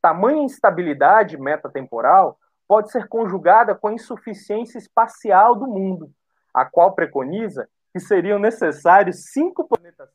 Tamanha 0.00 0.44
instabilidade 0.44 1.36
metatemporal 1.36 2.38
pode 2.68 2.92
ser 2.92 3.08
conjugada 3.08 3.74
com 3.74 3.88
a 3.88 3.94
insuficiência 3.94 4.78
espacial 4.78 5.56
do 5.56 5.66
mundo, 5.66 6.12
a 6.52 6.66
qual 6.66 6.94
preconiza 6.94 7.66
que 7.92 7.98
seriam 7.98 8.38
necessários 8.38 9.32
cinco 9.32 9.66
planetas 9.66 10.10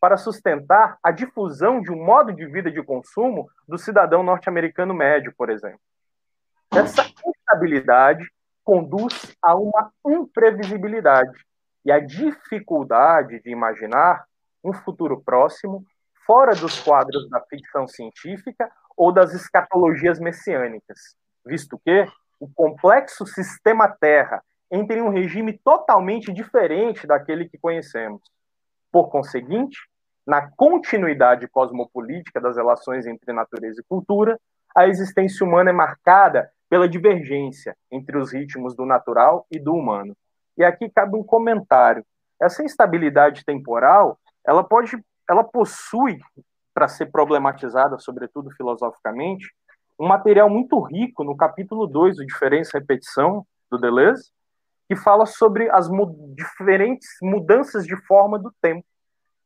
para 0.00 0.16
sustentar 0.16 0.96
a 1.02 1.10
difusão 1.10 1.80
de 1.80 1.92
um 1.92 2.04
modo 2.04 2.32
de 2.32 2.46
vida 2.46 2.70
de 2.70 2.82
consumo 2.82 3.50
do 3.68 3.76
cidadão 3.76 4.22
norte-americano 4.22 4.94
médio, 4.94 5.34
por 5.36 5.50
exemplo. 5.50 5.80
Essa 6.72 7.04
instabilidade 7.26 8.24
conduz 8.64 9.36
a 9.42 9.54
uma 9.54 9.92
imprevisibilidade 10.06 11.44
e 11.84 11.90
a 11.90 11.98
dificuldade 11.98 13.40
de 13.42 13.50
imaginar 13.50 14.24
um 14.64 14.72
futuro 14.72 15.20
próximo 15.20 15.84
fora 16.24 16.54
dos 16.54 16.80
quadros 16.80 17.28
da 17.28 17.40
ficção 17.42 17.86
científica 17.88 18.70
ou 18.96 19.12
das 19.12 19.34
escatologias 19.34 20.20
messiânicas, 20.20 21.16
visto 21.44 21.78
que 21.84 22.06
o 22.40 22.48
complexo 22.52 23.26
sistema 23.26 23.88
Terra 23.88 24.42
entra 24.70 24.98
em 24.98 25.02
um 25.02 25.10
regime 25.10 25.58
totalmente 25.64 26.32
diferente 26.32 27.06
daquele 27.06 27.48
que 27.48 27.58
conhecemos. 27.58 28.22
Por 28.90 29.10
conseguinte, 29.10 29.78
na 30.26 30.50
continuidade 30.56 31.48
cosmopolítica 31.48 32.40
das 32.40 32.56
relações 32.56 33.06
entre 33.06 33.32
natureza 33.32 33.80
e 33.80 33.84
cultura, 33.84 34.38
a 34.74 34.86
existência 34.86 35.44
humana 35.46 35.70
é 35.70 35.72
marcada 35.72 36.50
pela 36.70 36.88
divergência 36.88 37.76
entre 37.90 38.16
os 38.16 38.32
ritmos 38.32 38.74
do 38.74 38.86
natural 38.86 39.46
e 39.50 39.58
do 39.58 39.74
humano. 39.74 40.16
E 40.56 40.64
aqui 40.64 40.88
cabe 40.88 41.16
um 41.16 41.22
comentário. 41.22 42.04
Essa 42.40 42.64
instabilidade 42.64 43.44
temporal, 43.44 44.18
ela 44.44 44.64
pode, 44.64 44.96
ela 45.28 45.44
possui, 45.44 46.18
para 46.72 46.88
ser 46.88 47.06
problematizada, 47.06 47.98
sobretudo 47.98 48.50
filosoficamente, 48.52 49.52
um 49.98 50.06
material 50.06 50.48
muito 50.48 50.80
rico 50.80 51.22
no 51.24 51.36
capítulo 51.36 51.86
2 51.86 52.16
do 52.16 52.26
Diferença 52.26 52.76
e 52.76 52.80
Repetição, 52.80 53.46
do 53.70 53.78
Deleuze, 53.78 54.30
que 54.88 54.96
fala 54.96 55.24
sobre 55.24 55.70
as 55.70 55.88
mu 55.88 56.34
diferentes 56.34 57.08
mudanças 57.22 57.86
de 57.86 57.96
forma 58.06 58.38
do 58.38 58.52
tempo. 58.60 58.84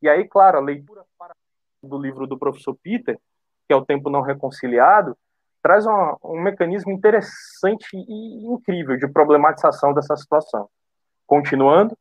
E 0.03 0.09
aí, 0.09 0.27
claro, 0.27 0.59
a 0.59 0.61
leitura 0.61 1.05
do 1.83 1.99
livro 1.99 2.27
do 2.27 2.39
professor 2.39 2.77
Peter, 2.83 3.19
que 3.67 3.73
é 3.73 3.77
O 3.77 3.85
Tempo 3.85 4.11
Não 4.11 4.23
Reconciliado, 4.23 5.17
traz 5.63 5.87
uma, 5.87 6.17
um 6.23 6.41
mecanismo 6.41 6.93
interessante 6.93 7.89
e 7.97 8.47
incrível 8.47 8.97
de 8.97 9.09
problematização 9.09 9.93
dessa 9.93 10.17
situação. 10.17 10.69
Continuando, 11.27 11.97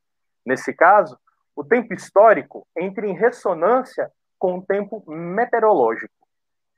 nesse 0.45 0.73
caso, 0.73 1.17
o 1.55 1.63
tempo 1.63 1.93
histórico 1.93 2.67
entra 2.77 3.07
em 3.07 3.13
ressonância 3.13 4.11
com 4.37 4.57
o 4.57 4.61
tempo 4.61 5.03
meteorológico, 5.07 6.13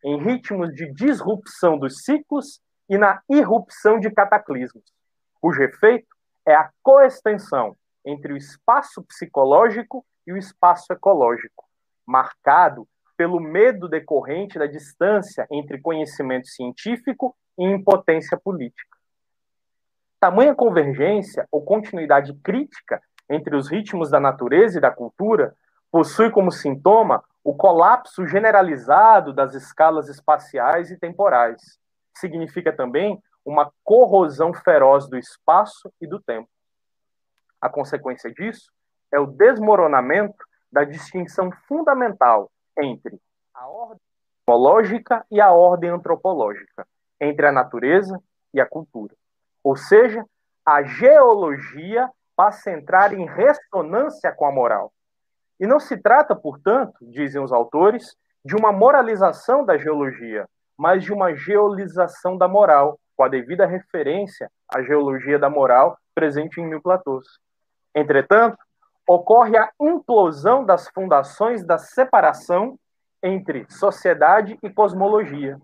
em 0.08 0.18
ritmos 0.24 0.74
de 0.74 0.90
disrupção 0.94 1.78
dos 1.78 2.06
ciclos 2.06 2.62
e 2.90 2.98
na 2.98 3.22
irrupção 3.30 4.00
de 4.00 4.10
cataclismos, 4.10 4.86
cujo 5.42 5.62
efeito 5.62 6.08
é 6.46 6.56
a 6.56 6.72
coextensão 6.82 7.76
entre 8.06 8.32
o 8.32 8.38
espaço 8.38 9.04
psicológico 9.04 10.06
e 10.26 10.32
o 10.32 10.38
espaço 10.38 10.94
ecológico, 10.94 11.66
marcado 12.06 12.88
pelo 13.18 13.38
medo 13.42 13.90
decorrente 13.90 14.58
da 14.58 14.66
distância 14.66 15.46
entre 15.52 15.82
conhecimento 15.82 16.48
científico 16.48 17.36
e 17.60 17.66
impotência 17.66 18.40
política. 18.42 18.98
Tamanha 20.22 20.56
convergência 20.56 21.46
ou 21.52 21.66
continuidade 21.66 22.34
crítica 22.36 23.02
entre 23.30 23.58
os 23.58 23.70
ritmos 23.70 24.10
da 24.10 24.22
natureza 24.22 24.78
e 24.78 24.82
da 24.82 24.90
cultura 24.90 25.54
possui 25.92 26.32
como 26.32 26.52
sintoma 26.52 27.24
o 27.44 27.56
colapso 27.56 28.26
generalizado 28.28 29.34
das 29.34 29.54
escalas 29.54 30.10
espaciais 30.10 30.92
e 30.92 30.98
temporais. 30.98 31.62
Significa 32.18 32.74
também 32.74 33.22
uma 33.46 33.72
corrosão 33.84 34.54
feroz 34.54 35.08
do 35.08 35.18
espaço 35.18 35.92
e 36.02 36.08
do 36.08 36.20
tempo. 36.20 36.50
A 37.62 37.70
consequência 37.70 38.32
disso 38.32 38.70
é 39.12 39.20
o 39.20 39.26
desmoronamento 39.26 40.44
da 40.72 40.84
distinção 40.84 41.52
fundamental 41.68 42.52
entre 42.78 43.18
a 43.54 43.68
ordem 43.68 44.08
cosmológica 44.48 45.26
e 45.30 45.42
a 45.42 45.52
ordem 45.52 45.90
antropológica, 45.90 46.88
entre 47.20 47.46
a 47.46 47.52
natureza 47.52 48.18
e 48.54 48.62
a 48.62 48.66
cultura. 48.66 49.14
Ou 49.62 49.76
seja, 49.76 50.26
a 50.66 50.82
geologia 50.84 52.10
passa 52.36 52.70
a 52.70 52.74
entrar 52.74 53.14
em 53.14 53.26
ressonância 53.26 54.32
com 54.32 54.46
a 54.46 54.52
moral. 54.52 54.94
E 55.60 55.66
não 55.66 55.80
se 55.80 55.98
trata, 55.98 56.36
portanto, 56.36 56.98
dizem 57.02 57.42
os 57.42 57.52
autores, 57.52 58.16
de 58.46 58.56
uma 58.56 58.72
moralização 58.72 59.66
da 59.66 59.78
geologia, 59.78 60.48
mas 60.78 61.04
de 61.04 61.12
uma 61.12 61.36
geolização 61.36 62.38
da 62.38 62.48
moral, 62.48 63.00
com 63.16 63.24
a 63.24 63.28
devida 63.28 63.66
referência 63.66 64.50
à 64.70 64.82
geologia 64.82 65.40
da 65.40 65.50
moral 65.50 65.98
presente 66.14 66.62
em 66.62 66.68
Mil 66.68 66.82
Platôs. 66.82 67.26
Entretanto, 67.94 68.58
ocorre 69.08 69.58
a 69.58 69.72
implosão 69.80 70.64
das 70.64 70.88
fundações 70.90 71.64
da 71.64 71.78
separação 71.78 72.78
entre 73.24 73.66
sociedade 73.70 74.58
e 74.62 74.70
cosmologia. 74.70 75.58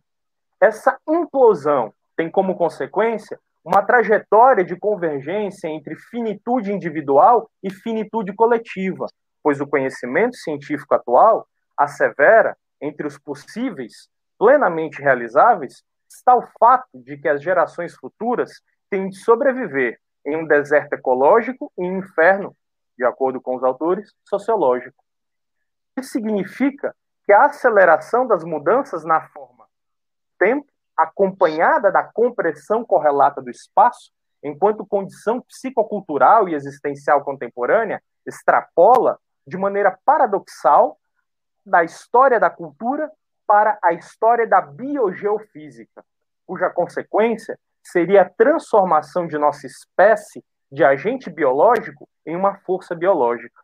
Essa 0.59 0.97
implosão 1.07 1.93
tem 2.15 2.29
como 2.29 2.55
consequência 2.55 3.39
uma 3.63 3.81
trajetória 3.81 4.63
de 4.63 4.75
convergência 4.75 5.67
entre 5.67 5.95
finitude 5.95 6.71
individual 6.71 7.49
e 7.61 7.69
finitude 7.69 8.33
coletiva, 8.33 9.07
pois 9.43 9.59
o 9.59 9.67
conhecimento 9.67 10.37
científico 10.37 10.95
atual 10.95 11.47
assevera 11.77 12.57
entre 12.81 13.05
os 13.05 13.17
possíveis 13.19 14.09
plenamente 14.39 15.01
realizáveis 15.01 15.83
está 16.09 16.35
o 16.35 16.47
fato 16.59 16.87
de 16.93 17.17
que 17.17 17.27
as 17.27 17.41
gerações 17.41 17.95
futuras 17.95 18.61
têm 18.89 19.09
de 19.09 19.17
sobreviver 19.17 19.99
em 20.25 20.37
um 20.37 20.47
deserto 20.47 20.93
ecológico 20.93 21.71
e 21.77 21.85
inferno, 21.85 22.55
de 22.97 23.03
acordo 23.03 23.41
com 23.41 23.55
os 23.55 23.63
autores, 23.63 24.13
sociológico. 24.23 25.03
Isso 25.97 26.11
significa 26.11 26.95
que 27.25 27.33
a 27.33 27.45
aceleração 27.45 28.25
das 28.25 28.43
mudanças 28.43 29.03
na 29.03 29.21
forma 29.29 29.53
tempo, 30.37 30.67
acompanhada 30.97 31.91
da 31.91 32.03
compressão 32.03 32.83
correlata 32.83 33.41
do 33.41 33.49
espaço, 33.49 34.11
enquanto 34.43 34.85
condição 34.85 35.41
psicocultural 35.41 36.49
e 36.49 36.53
existencial 36.53 37.23
contemporânea, 37.23 38.03
extrapola 38.25 39.17
de 39.45 39.57
maneira 39.57 39.97
paradoxal 40.05 40.97
da 41.65 41.83
história 41.83 42.39
da 42.39 42.49
cultura 42.49 43.11
para 43.45 43.77
a 43.83 43.93
história 43.93 44.47
da 44.47 44.61
biogeofísica, 44.61 46.03
cuja 46.45 46.69
consequência 46.69 47.57
seria 47.83 48.21
a 48.21 48.29
transformação 48.29 49.27
de 49.27 49.37
nossa 49.37 49.67
espécie 49.67 50.43
de 50.71 50.83
agente 50.83 51.29
biológico 51.29 52.07
em 52.25 52.35
uma 52.35 52.55
força 52.59 52.95
biológica. 52.95 53.61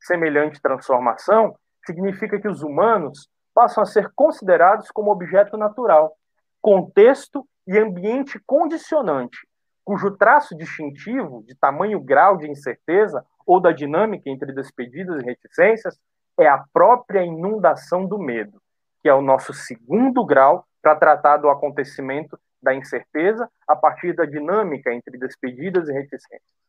Semelhante 0.00 0.60
transformação 0.60 1.56
significa 1.86 2.40
que 2.40 2.48
os 2.48 2.62
humanos 2.62 3.28
passam 3.54 3.82
a 3.82 3.86
ser 3.86 4.10
considerados 4.14 4.90
como 4.90 5.10
objeto 5.10 5.56
natural, 5.56 6.16
contexto 6.60 7.46
e 7.66 7.78
ambiente 7.78 8.40
condicionante, 8.46 9.38
cujo 9.84 10.16
traço 10.16 10.56
distintivo 10.56 11.42
de 11.44 11.54
tamanho 11.54 12.00
grau 12.00 12.36
de 12.36 12.50
incerteza 12.50 13.24
ou 13.46 13.60
da 13.60 13.72
dinâmica 13.72 14.28
entre 14.28 14.52
despedidas 14.52 15.22
e 15.22 15.26
reticências 15.26 15.98
é 16.38 16.46
a 16.46 16.64
própria 16.72 17.24
inundação 17.24 18.06
do 18.06 18.18
medo, 18.18 18.60
que 19.02 19.08
é 19.08 19.14
o 19.14 19.22
nosso 19.22 19.52
segundo 19.52 20.24
grau 20.24 20.66
para 20.80 20.96
tratar 20.96 21.36
do 21.36 21.48
acontecimento 21.48 22.38
da 22.62 22.74
incerteza 22.74 23.48
a 23.66 23.74
partir 23.74 24.14
da 24.14 24.24
dinâmica 24.24 24.92
entre 24.92 25.18
despedidas 25.18 25.88
e 25.88 25.92
reticências. 25.92 26.62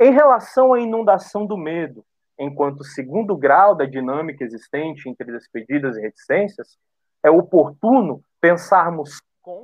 Em 0.00 0.12
relação 0.12 0.72
à 0.72 0.80
inundação 0.80 1.46
do 1.46 1.56
medo, 1.56 2.04
enquanto 2.38 2.84
segundo 2.84 3.36
grau 3.36 3.74
da 3.74 3.84
dinâmica 3.84 4.44
existente 4.44 5.08
entre 5.08 5.30
despedidas 5.30 5.96
e 5.96 6.00
reticências, 6.00 6.76
é 7.22 7.30
oportuno 7.30 8.22
pensarmos 8.40 9.20
com 9.40 9.62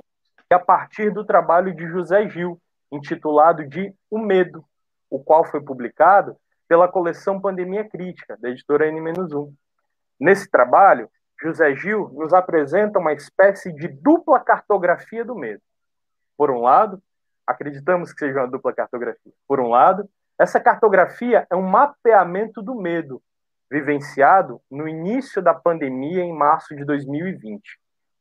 e 0.49 0.53
a 0.53 0.59
partir 0.59 1.11
do 1.11 1.25
trabalho 1.25 1.75
de 1.75 1.85
José 1.87 2.27
Gil, 2.29 2.59
intitulado 2.91 3.67
de 3.67 3.93
O 4.09 4.17
Medo, 4.17 4.65
o 5.09 5.23
qual 5.23 5.45
foi 5.45 5.61
publicado 5.61 6.35
pela 6.67 6.87
coleção 6.87 7.41
Pandemia 7.41 7.87
Crítica, 7.87 8.37
da 8.39 8.49
editora 8.49 8.87
N-1. 8.87 9.51
Nesse 10.19 10.49
trabalho, 10.49 11.09
José 11.41 11.73
Gil 11.75 12.09
nos 12.13 12.33
apresenta 12.33 12.99
uma 12.99 13.13
espécie 13.13 13.73
de 13.73 13.87
dupla 13.87 14.39
cartografia 14.39 15.23
do 15.23 15.35
medo. 15.35 15.61
Por 16.37 16.51
um 16.51 16.61
lado, 16.61 17.01
acreditamos 17.47 18.13
que 18.13 18.19
seja 18.19 18.39
uma 18.39 18.47
dupla 18.47 18.73
cartografia. 18.73 19.33
Por 19.47 19.59
um 19.59 19.69
lado, 19.69 20.07
essa 20.37 20.59
cartografia 20.59 21.47
é 21.49 21.55
um 21.55 21.67
mapeamento 21.67 22.61
do 22.61 22.75
medo, 22.75 23.21
vivenciado 23.69 24.61
no 24.69 24.87
início 24.87 25.41
da 25.41 25.53
pandemia 25.53 26.21
em 26.23 26.33
março 26.33 26.75
de 26.75 26.85
2020. 26.85 27.61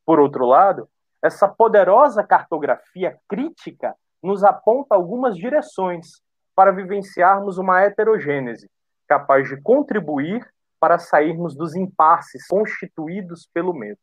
Por 0.06 0.18
outro 0.18 0.46
lado, 0.46 0.88
essa 1.22 1.48
poderosa 1.48 2.24
cartografia 2.24 3.18
crítica 3.28 3.94
nos 4.22 4.42
aponta 4.42 4.94
algumas 4.94 5.36
direções 5.36 6.22
para 6.58 6.72
vivenciarmos 6.72 7.56
uma 7.56 7.82
heterogênese, 7.82 8.68
capaz 9.06 9.48
de 9.48 9.62
contribuir 9.62 10.44
para 10.80 10.98
sairmos 10.98 11.54
dos 11.54 11.76
impasses 11.76 12.48
constituídos 12.48 13.48
pelo 13.54 13.72
medo. 13.72 14.00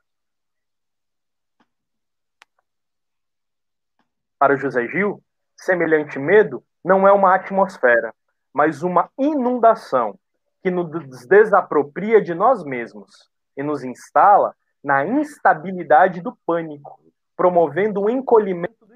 Para 4.40 4.56
José 4.56 4.88
Gil, 4.88 5.22
semelhante 5.58 6.18
medo 6.18 6.64
não 6.82 7.06
é 7.06 7.12
uma 7.12 7.36
atmosfera, 7.36 8.16
mas 8.54 8.84
uma 8.84 9.10
inundação 9.20 10.18
que 10.64 10.72
nos 10.72 11.26
desapropria 11.28 12.22
de 12.22 12.34
nós 12.34 12.64
mesmos 12.64 13.30
e 13.58 13.64
nos 13.64 13.84
instala 13.84 14.56
na 14.82 15.06
instabilidade 15.06 16.22
do 16.22 16.34
pânico, 16.48 17.02
promovendo 17.36 18.02
um 18.04 18.10
encolhimento 18.10 18.86
do 18.86 18.96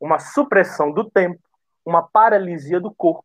uma 0.00 0.18
supressão 0.18 0.90
do 0.90 1.04
tempo, 1.10 1.45
uma 1.86 2.02
paralisia 2.02 2.80
do 2.80 2.92
corpo, 2.92 3.24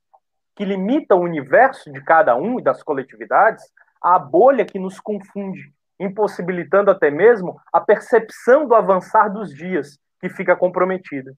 que 0.56 0.64
limita 0.64 1.16
o 1.16 1.22
universo 1.22 1.92
de 1.92 2.02
cada 2.04 2.36
um 2.36 2.60
e 2.60 2.64
das 2.64 2.84
coletividades 2.84 3.64
à 4.00 4.20
bolha 4.20 4.64
que 4.64 4.78
nos 4.78 5.00
confunde, 5.00 5.74
impossibilitando 6.00 6.92
até 6.92 7.10
mesmo 7.10 7.60
a 7.74 7.82
percepção 7.82 8.68
do 8.68 8.76
avançar 8.76 9.30
dos 9.30 9.54
dias, 9.54 9.98
que 10.20 10.30
fica 10.30 10.56
comprometida. 10.56 11.34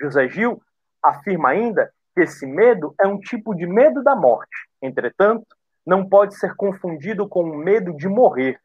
José 0.00 0.26
Gil 0.28 0.62
afirma 1.02 1.50
ainda 1.50 1.92
que 2.14 2.22
esse 2.22 2.46
medo 2.46 2.94
é 2.98 3.06
um 3.06 3.18
tipo 3.18 3.54
de 3.54 3.66
medo 3.66 4.02
da 4.02 4.16
morte. 4.16 4.68
Entretanto, 4.80 5.46
não 5.86 6.08
pode 6.08 6.36
ser 6.36 6.54
confundido 6.56 7.28
com 7.28 7.42
o 7.42 7.56
medo 7.56 7.94
de 7.94 8.08
morrer, 8.08 8.58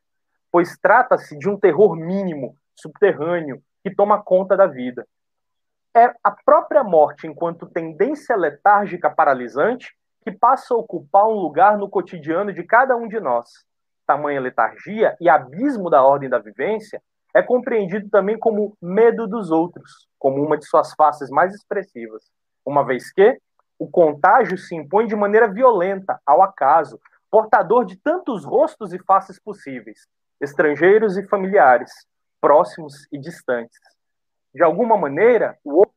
pois 0.50 0.78
trata-se 0.82 1.38
de 1.38 1.50
um 1.50 1.60
terror 1.60 1.96
mínimo, 1.96 2.56
subterrâneo, 2.74 3.62
que 3.84 3.94
toma 3.94 4.24
conta 4.24 4.56
da 4.56 4.68
vida 4.68 5.06
é 6.00 6.16
a 6.24 6.32
própria 6.32 6.84
morte, 6.84 7.28
enquanto 7.28 7.68
tendência 7.68 8.36
letárgica 8.36 9.10
paralisante, 9.10 9.94
que 10.22 10.32
passa 10.32 10.74
a 10.74 10.78
ocupar 10.78 11.26
um 11.28 11.34
lugar 11.34 11.78
no 11.78 11.90
cotidiano 11.90 12.54
de 12.54 12.64
cada 12.64 12.96
um 12.96 13.08
de 13.08 13.20
nós. 13.20 13.50
Tamanha 14.08 14.40
letargia 14.40 15.16
e 15.20 15.30
abismo 15.30 15.90
da 15.90 16.02
ordem 16.04 16.30
da 16.30 16.40
vivência 16.40 17.02
é 17.34 17.42
compreendido 17.42 18.10
também 18.10 18.38
como 18.38 18.76
medo 18.82 19.28
dos 19.28 19.52
outros, 19.52 20.08
como 20.18 20.44
uma 20.44 20.58
de 20.58 20.66
suas 20.66 20.94
faces 20.94 21.30
mais 21.30 21.54
expressivas, 21.54 22.24
uma 22.66 22.84
vez 22.84 23.12
que 23.12 23.38
o 23.78 23.90
contágio 23.90 24.58
se 24.58 24.76
impõe 24.76 25.06
de 25.06 25.16
maneira 25.16 25.48
violenta, 25.48 26.20
ao 26.26 26.42
acaso, 26.42 27.00
portador 27.30 27.86
de 27.86 27.96
tantos 27.98 28.44
rostos 28.44 28.94
e 28.94 29.00
faces 29.00 29.40
possíveis, 29.40 30.08
estrangeiros 30.42 31.18
e 31.18 31.28
familiares, 31.28 31.92
próximos 32.42 33.08
e 33.12 33.18
distantes 33.20 33.80
de 34.54 34.64
alguma 34.64 34.98
maneira, 34.98 35.58
o 35.64 35.76
outro 35.76 35.94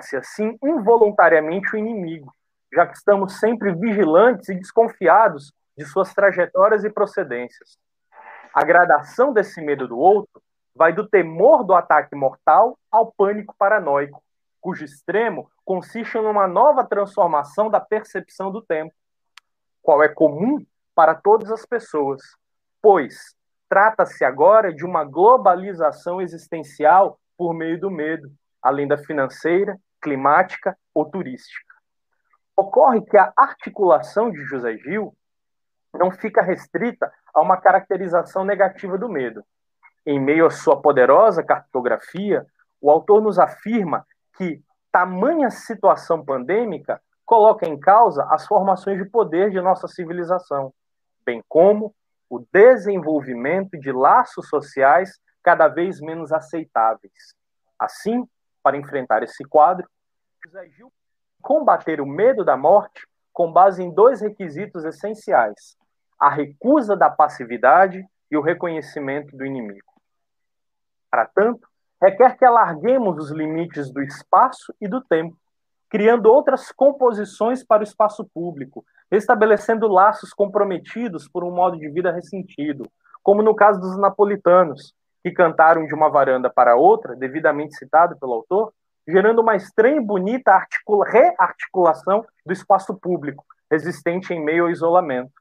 se 0.00 0.16
assim 0.16 0.58
involuntariamente 0.62 1.74
o 1.74 1.78
inimigo, 1.78 2.32
já 2.72 2.86
que 2.86 2.96
estamos 2.96 3.38
sempre 3.38 3.74
vigilantes 3.74 4.48
e 4.48 4.54
desconfiados 4.54 5.52
de 5.76 5.84
suas 5.84 6.12
trajetórias 6.12 6.84
e 6.84 6.90
procedências. 6.90 7.78
A 8.52 8.64
gradação 8.64 9.32
desse 9.32 9.60
medo 9.60 9.86
do 9.86 9.98
outro 9.98 10.42
vai 10.74 10.92
do 10.92 11.08
temor 11.08 11.64
do 11.64 11.74
ataque 11.74 12.14
mortal 12.14 12.78
ao 12.90 13.12
pânico 13.12 13.54
paranoico, 13.58 14.22
cujo 14.60 14.84
extremo 14.84 15.50
consiste 15.64 16.16
numa 16.18 16.46
nova 16.46 16.84
transformação 16.84 17.70
da 17.70 17.80
percepção 17.80 18.50
do 18.50 18.62
tempo, 18.62 18.94
qual 19.82 20.02
é 20.02 20.08
comum 20.08 20.64
para 20.94 21.14
todas 21.14 21.50
as 21.50 21.64
pessoas, 21.64 22.22
pois 22.80 23.34
trata-se 23.68 24.24
agora 24.24 24.72
de 24.72 24.84
uma 24.84 25.04
globalização 25.04 26.20
existencial 26.20 27.18
por 27.36 27.54
meio 27.54 27.78
do 27.80 27.90
medo, 27.90 28.30
além 28.62 28.86
da 28.86 28.98
financeira, 28.98 29.78
climática 30.00 30.76
ou 30.94 31.04
turística. 31.04 31.74
Ocorre 32.56 33.02
que 33.02 33.16
a 33.16 33.32
articulação 33.36 34.30
de 34.30 34.44
José 34.44 34.76
Gil 34.78 35.14
não 35.92 36.10
fica 36.10 36.42
restrita 36.42 37.12
a 37.34 37.40
uma 37.40 37.56
caracterização 37.56 38.44
negativa 38.44 38.96
do 38.96 39.08
medo. 39.08 39.44
Em 40.04 40.20
meio 40.20 40.46
à 40.46 40.50
sua 40.50 40.80
poderosa 40.80 41.42
cartografia, 41.42 42.46
o 42.80 42.90
autor 42.90 43.20
nos 43.20 43.38
afirma 43.38 44.06
que 44.36 44.62
tamanha 44.92 45.50
situação 45.50 46.24
pandêmica 46.24 47.00
coloca 47.24 47.66
em 47.66 47.78
causa 47.78 48.24
as 48.30 48.46
formações 48.46 48.98
de 48.98 49.04
poder 49.04 49.50
de 49.50 49.60
nossa 49.60 49.88
civilização, 49.88 50.72
bem 51.24 51.42
como 51.48 51.94
o 52.30 52.44
desenvolvimento 52.52 53.78
de 53.78 53.90
laços 53.92 54.48
sociais 54.48 55.18
cada 55.46 55.68
vez 55.68 56.00
menos 56.00 56.32
aceitáveis. 56.32 57.36
Assim, 57.78 58.28
para 58.64 58.76
enfrentar 58.76 59.22
esse 59.22 59.44
quadro, 59.44 59.88
José 60.44 60.68
Gil 60.70 60.92
combater 61.40 62.00
o 62.00 62.06
medo 62.06 62.44
da 62.44 62.56
morte 62.56 63.06
com 63.32 63.52
base 63.52 63.80
em 63.80 63.94
dois 63.94 64.20
requisitos 64.20 64.84
essenciais: 64.84 65.76
a 66.18 66.28
recusa 66.28 66.96
da 66.96 67.08
passividade 67.08 68.04
e 68.28 68.36
o 68.36 68.40
reconhecimento 68.40 69.36
do 69.36 69.46
inimigo. 69.46 69.86
Para 71.08 71.26
tanto, 71.26 71.68
requer 72.02 72.36
que 72.36 72.44
alarguemos 72.44 73.16
os 73.16 73.30
limites 73.30 73.88
do 73.92 74.02
espaço 74.02 74.74
e 74.80 74.88
do 74.88 75.00
tempo, 75.00 75.38
criando 75.88 76.26
outras 76.26 76.72
composições 76.72 77.62
para 77.62 77.82
o 77.82 77.84
espaço 77.84 78.28
público, 78.34 78.84
estabelecendo 79.12 79.86
laços 79.86 80.34
comprometidos 80.34 81.28
por 81.28 81.44
um 81.44 81.52
modo 81.52 81.78
de 81.78 81.88
vida 81.88 82.10
ressentido, 82.10 82.90
como 83.22 83.44
no 83.44 83.54
caso 83.54 83.80
dos 83.80 83.96
napolitanos, 83.96 84.92
que 85.22 85.30
cantaram 85.30 85.86
de 85.86 85.94
uma 85.94 86.08
varanda 86.08 86.48
para 86.48 86.76
outra, 86.76 87.16
devidamente 87.16 87.76
citado 87.76 88.16
pelo 88.18 88.34
autor, 88.34 88.72
gerando 89.08 89.40
uma 89.40 89.56
estranha 89.56 89.96
e 89.96 90.04
bonita 90.04 90.52
articula 90.52 91.06
rearticulação 91.06 92.24
do 92.44 92.52
espaço 92.52 92.94
público, 92.94 93.44
resistente 93.70 94.32
em 94.32 94.44
meio 94.44 94.64
ao 94.64 94.70
isolamento. 94.70 95.32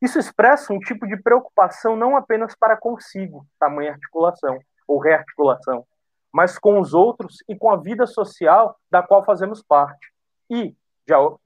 Isso 0.00 0.18
expressa 0.18 0.72
um 0.72 0.80
tipo 0.80 1.06
de 1.06 1.16
preocupação 1.16 1.94
não 1.94 2.16
apenas 2.16 2.56
para 2.56 2.76
consigo, 2.76 3.46
tamanha 3.58 3.92
articulação 3.92 4.58
ou 4.86 4.98
rearticulação, 4.98 5.86
mas 6.32 6.58
com 6.58 6.80
os 6.80 6.92
outros 6.92 7.36
e 7.48 7.56
com 7.56 7.70
a 7.70 7.76
vida 7.76 8.06
social 8.06 8.76
da 8.90 9.02
qual 9.02 9.24
fazemos 9.24 9.62
parte. 9.62 10.12
E, 10.50 10.74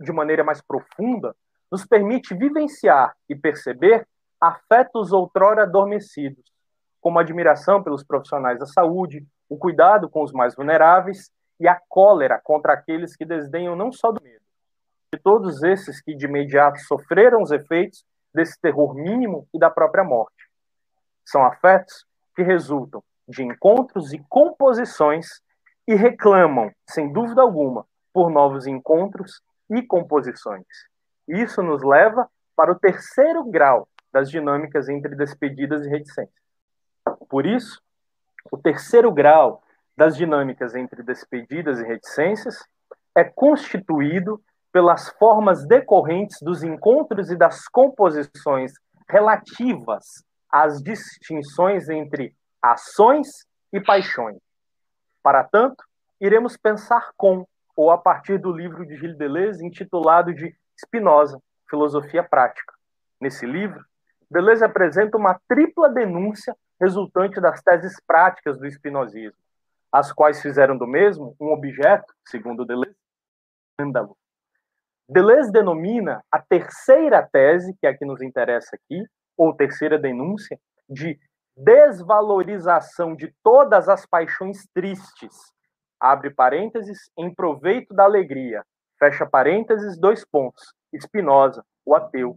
de 0.00 0.12
maneira 0.12 0.42
mais 0.42 0.62
profunda, 0.62 1.34
nos 1.70 1.84
permite 1.84 2.34
vivenciar 2.34 3.14
e 3.28 3.34
perceber 3.34 4.06
afetos 4.40 5.12
outrora 5.12 5.64
adormecidos, 5.64 6.44
como 7.06 7.20
admiração 7.20 7.80
pelos 7.84 8.02
profissionais 8.02 8.58
da 8.58 8.66
saúde, 8.66 9.24
o 9.48 9.56
cuidado 9.56 10.10
com 10.10 10.24
os 10.24 10.32
mais 10.32 10.56
vulneráveis 10.56 11.30
e 11.60 11.68
a 11.68 11.80
cólera 11.88 12.40
contra 12.42 12.72
aqueles 12.72 13.14
que 13.14 13.24
desdenham 13.24 13.76
não 13.76 13.92
só 13.92 14.10
do 14.10 14.20
medo, 14.20 14.42
de 15.14 15.20
todos 15.20 15.62
esses 15.62 16.00
que 16.00 16.16
de 16.16 16.26
imediato 16.26 16.80
sofreram 16.80 17.40
os 17.40 17.52
efeitos 17.52 18.04
desse 18.34 18.60
terror 18.60 18.92
mínimo 18.92 19.46
e 19.54 19.58
da 19.60 19.70
própria 19.70 20.02
morte. 20.02 20.50
São 21.24 21.46
afetos 21.46 22.04
que 22.34 22.42
resultam 22.42 23.00
de 23.28 23.44
encontros 23.44 24.12
e 24.12 24.18
composições 24.28 25.28
e 25.86 25.94
reclamam, 25.94 26.72
sem 26.90 27.12
dúvida 27.12 27.40
alguma, 27.40 27.86
por 28.12 28.30
novos 28.30 28.66
encontros 28.66 29.40
e 29.70 29.80
composições. 29.80 30.66
Isso 31.28 31.62
nos 31.62 31.84
leva 31.84 32.28
para 32.56 32.72
o 32.72 32.76
terceiro 32.80 33.44
grau 33.44 33.86
das 34.12 34.28
dinâmicas 34.28 34.88
entre 34.88 35.14
despedidas 35.14 35.86
e 35.86 35.88
reticências. 35.88 36.45
Por 37.28 37.46
isso, 37.46 37.80
o 38.50 38.56
terceiro 38.56 39.10
grau 39.12 39.62
das 39.96 40.16
dinâmicas 40.16 40.74
entre 40.74 41.02
despedidas 41.02 41.80
e 41.80 41.84
reticências 41.84 42.64
é 43.14 43.24
constituído 43.24 44.40
pelas 44.72 45.08
formas 45.10 45.64
decorrentes 45.66 46.38
dos 46.42 46.62
encontros 46.62 47.30
e 47.30 47.36
das 47.36 47.66
composições 47.66 48.72
relativas 49.08 50.22
às 50.50 50.82
distinções 50.82 51.88
entre 51.88 52.36
ações 52.60 53.46
e 53.72 53.80
paixões. 53.80 54.38
Para 55.22 55.44
tanto, 55.44 55.82
iremos 56.20 56.56
pensar 56.56 57.10
com 57.16 57.46
ou 57.74 57.90
a 57.90 57.98
partir 57.98 58.38
do 58.38 58.52
livro 58.52 58.86
de 58.86 58.96
Gilles 58.96 59.18
Deleuze 59.18 59.64
intitulado 59.64 60.32
de 60.32 60.54
Spinoza, 60.78 61.38
Filosofia 61.68 62.22
Prática. 62.22 62.72
Nesse 63.20 63.44
livro, 63.44 63.84
Deleuze 64.30 64.64
apresenta 64.64 65.16
uma 65.16 65.38
tripla 65.46 65.88
denúncia 65.88 66.56
resultante 66.80 67.40
das 67.40 67.62
teses 67.62 68.00
práticas 68.06 68.58
do 68.58 68.66
espinosismo, 68.66 69.38
as 69.90 70.12
quais 70.12 70.40
fizeram 70.42 70.76
do 70.76 70.86
mesmo 70.86 71.34
um 71.40 71.52
objeto, 71.52 72.12
segundo 72.26 72.64
Deleuze, 72.64 72.96
escândalo. 73.72 74.16
Deleuze 75.08 75.52
denomina 75.52 76.22
a 76.30 76.40
terceira 76.40 77.22
tese, 77.22 77.74
que 77.80 77.86
é 77.86 77.90
a 77.90 77.96
que 77.96 78.04
nos 78.04 78.20
interessa 78.20 78.76
aqui, 78.76 79.04
ou 79.36 79.54
terceira 79.54 79.98
denúncia, 79.98 80.58
de 80.88 81.18
desvalorização 81.56 83.14
de 83.14 83.32
todas 83.42 83.88
as 83.88 84.04
paixões 84.04 84.66
tristes, 84.74 85.52
abre 85.98 86.30
parênteses, 86.30 87.10
em 87.16 87.34
proveito 87.34 87.94
da 87.94 88.04
alegria, 88.04 88.64
fecha 88.98 89.24
parênteses, 89.24 89.98
dois 89.98 90.24
pontos, 90.24 90.74
Spinoza, 90.94 91.64
o 91.84 91.94
ateu, 91.94 92.36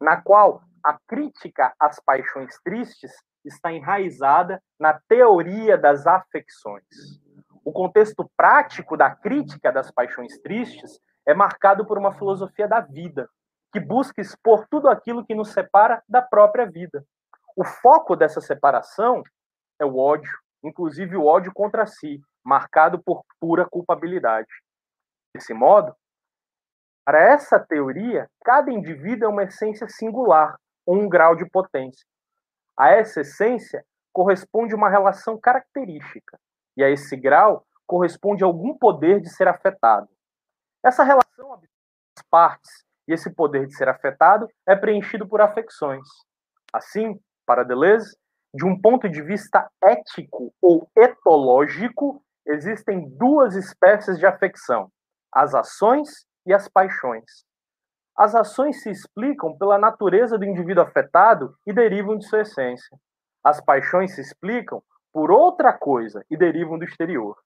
na 0.00 0.20
qual 0.20 0.62
a 0.82 0.98
crítica 1.06 1.72
às 1.78 2.00
paixões 2.00 2.58
tristes 2.64 3.12
está 3.44 3.72
enraizada 3.72 4.62
na 4.78 4.98
teoria 5.08 5.76
das 5.76 6.06
afecções. 6.06 6.84
O 7.64 7.72
contexto 7.72 8.30
prático 8.36 8.96
da 8.96 9.14
crítica 9.14 9.72
das 9.72 9.90
paixões 9.90 10.38
tristes 10.38 10.98
é 11.26 11.34
marcado 11.34 11.86
por 11.86 11.98
uma 11.98 12.12
filosofia 12.12 12.66
da 12.66 12.80
vida, 12.80 13.28
que 13.72 13.78
busca 13.78 14.20
expor 14.20 14.66
tudo 14.68 14.88
aquilo 14.88 15.24
que 15.24 15.34
nos 15.34 15.50
separa 15.50 16.02
da 16.08 16.22
própria 16.22 16.68
vida. 16.68 17.04
O 17.56 17.64
foco 17.64 18.16
dessa 18.16 18.40
separação 18.40 19.22
é 19.78 19.84
o 19.84 19.96
ódio, 19.96 20.32
inclusive 20.62 21.16
o 21.16 21.24
ódio 21.24 21.52
contra 21.52 21.86
si, 21.86 22.20
marcado 22.44 23.02
por 23.02 23.22
pura 23.38 23.66
culpabilidade. 23.68 24.48
Desse 25.34 25.54
modo, 25.54 25.94
para 27.04 27.20
essa 27.20 27.58
teoria, 27.58 28.28
cada 28.44 28.70
indivíduo 28.70 29.26
é 29.26 29.28
uma 29.28 29.44
essência 29.44 29.88
singular, 29.88 30.56
ou 30.86 30.96
um 30.96 31.08
grau 31.08 31.36
de 31.36 31.48
potência. 31.48 32.04
A 32.80 32.88
essa 32.92 33.20
essência 33.20 33.84
corresponde 34.10 34.74
uma 34.74 34.88
relação 34.88 35.38
característica, 35.38 36.40
e 36.74 36.82
a 36.82 36.88
esse 36.88 37.14
grau 37.14 37.66
corresponde 37.86 38.42
algum 38.42 38.72
poder 38.74 39.20
de 39.20 39.28
ser 39.28 39.46
afetado. 39.46 40.08
Essa 40.82 41.04
relação 41.04 41.60
das 41.60 42.24
partes 42.30 42.82
e 43.06 43.12
esse 43.12 43.28
poder 43.28 43.66
de 43.66 43.76
ser 43.76 43.86
afetado 43.86 44.48
é 44.66 44.74
preenchido 44.74 45.28
por 45.28 45.42
afecções. 45.42 46.08
Assim, 46.72 47.20
para 47.44 47.64
Deleuze, 47.64 48.16
de 48.54 48.64
um 48.64 48.80
ponto 48.80 49.10
de 49.10 49.20
vista 49.20 49.70
ético 49.84 50.50
ou 50.58 50.90
etológico, 50.96 52.24
existem 52.46 53.10
duas 53.10 53.56
espécies 53.56 54.18
de 54.18 54.24
afecção: 54.24 54.90
as 55.30 55.54
ações 55.54 56.24
e 56.46 56.54
as 56.54 56.66
paixões. 56.66 57.44
As 58.16 58.34
ações 58.34 58.82
se 58.82 58.90
explicam 58.90 59.56
pela 59.56 59.78
natureza 59.78 60.38
do 60.38 60.44
indivíduo 60.44 60.82
afetado 60.82 61.54
e 61.66 61.72
derivam 61.72 62.18
de 62.18 62.26
sua 62.26 62.42
essência. 62.42 62.98
As 63.42 63.60
paixões 63.60 64.14
se 64.14 64.20
explicam 64.20 64.82
por 65.12 65.30
outra 65.30 65.72
coisa 65.72 66.24
e 66.30 66.36
derivam 66.36 66.78
do 66.78 66.84
exterior. 66.84 67.36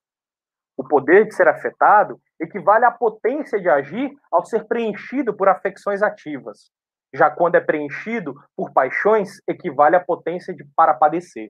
O 0.76 0.86
poder 0.86 1.26
de 1.26 1.34
ser 1.34 1.46
afetado 1.46 2.20
equivale 2.40 2.84
à 2.84 2.90
potência 2.90 3.60
de 3.60 3.68
agir 3.68 4.10
ao 4.30 4.44
ser 4.44 4.66
preenchido 4.66 5.34
por 5.34 5.48
afecções 5.48 6.02
ativas. 6.02 6.70
Já 7.12 7.30
quando 7.30 7.54
é 7.54 7.60
preenchido 7.60 8.34
por 8.56 8.72
paixões, 8.72 9.40
equivale 9.46 9.94
à 9.94 10.00
potência 10.00 10.52
de 10.52 10.64
para 10.74 10.94
padecer. 10.94 11.48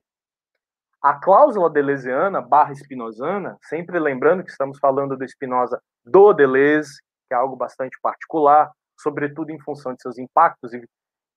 A 1.01 1.19
cláusula 1.19 1.69
deleuziana 1.69 2.39
barra 2.39 2.71
espinosana, 2.71 3.57
sempre 3.63 3.99
lembrando 3.99 4.43
que 4.43 4.51
estamos 4.51 4.77
falando 4.79 5.17
do 5.17 5.27
Spinoza 5.27 5.81
do 6.03 6.33
Deleuze, 6.33 6.99
que 7.27 7.33
é 7.33 7.37
algo 7.37 7.55
bastante 7.55 7.97
particular, 8.01 8.71
sobretudo 8.99 9.51
em 9.51 9.59
função 9.59 9.93
de 9.93 10.01
seus 10.01 10.17
impactos 10.17 10.73
e, 10.73 10.83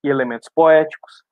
e 0.04 0.08
elementos 0.08 0.48
poéticos, 0.54 1.22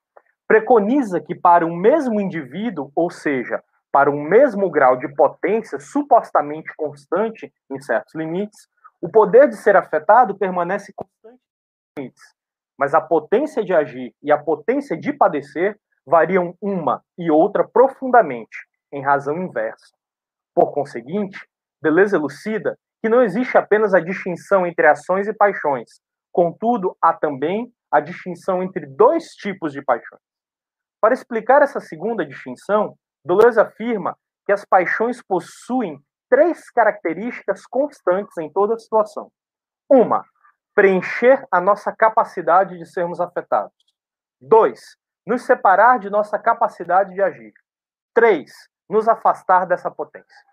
preconiza 0.47 1.21
que 1.21 1.35
para 1.35 1.67
um 1.67 1.75
mesmo 1.75 2.21
indivíduo, 2.21 2.91
ou 2.95 3.11
seja, 3.11 3.63
para 3.91 4.11
um 4.11 4.23
mesmo 4.23 4.71
grau 4.71 4.97
de 4.97 5.09
potência 5.15 5.79
supostamente 5.81 6.73
constante 6.77 7.53
em 7.71 7.81
certos 7.81 8.15
limites, 8.15 8.69
o 9.01 9.09
poder 9.09 9.49
de 9.49 9.57
ser 9.57 9.77
afetado 9.77 10.37
permanece 10.37 10.93
constante 10.95 11.41
mas 12.79 12.95
a 12.95 13.01
potência 13.01 13.65
de 13.65 13.73
agir 13.73 14.15
e 14.23 14.31
a 14.31 14.39
potência 14.39 14.97
de 14.97 15.13
padecer 15.13 15.79
variam 16.07 16.55
uma 16.61 17.03
e 17.19 17.31
outra 17.31 17.67
profundamente, 17.67 18.67
em 18.93 19.03
razão 19.03 19.37
inversa. 19.39 19.95
Por 20.55 20.73
conseguinte, 20.73 21.39
Deleuze 21.83 22.15
elucida 22.15 22.79
que 23.03 23.09
não 23.09 23.23
existe 23.23 23.57
apenas 23.57 23.95
a 23.95 24.01
distinção 24.01 24.67
entre 24.67 24.87
ações 24.87 25.27
e 25.27 25.33
paixões, 25.33 26.01
contudo, 26.37 26.95
há 27.01 27.15
também 27.15 27.73
a 27.91 27.99
distinção 27.99 28.63
entre 28.63 28.85
dois 28.85 29.29
tipos 29.37 29.73
de 29.73 29.83
paixões. 29.83 30.21
Para 31.01 31.15
explicar 31.15 31.63
essa 31.63 31.81
segunda 31.81 32.27
distinção, 32.27 32.95
Deleuze 33.25 33.59
afirma 33.59 34.15
que 34.45 34.53
as 34.53 34.63
paixões 34.63 35.23
possuem 35.23 35.99
três 36.29 36.71
características 36.71 37.65
constantes 37.67 38.37
em 38.37 38.53
toda 38.53 38.79
situação. 38.79 39.33
Uma, 39.89 40.27
preencher 40.75 41.43
a 41.51 41.59
nossa 41.59 41.91
capacidade 41.91 42.77
de 42.77 42.85
sermos 42.85 43.19
afetados. 43.19 43.73
Dois, 44.39 44.99
nos 45.27 45.47
separar 45.47 45.99
de 45.99 46.11
nossa 46.11 46.39
capacidade 46.39 47.15
de 47.15 47.23
agir. 47.23 47.55
Três, 48.13 48.53
nos 48.91 49.09
afastar 49.09 49.67
dessa 49.67 49.91
potência. 49.91 50.45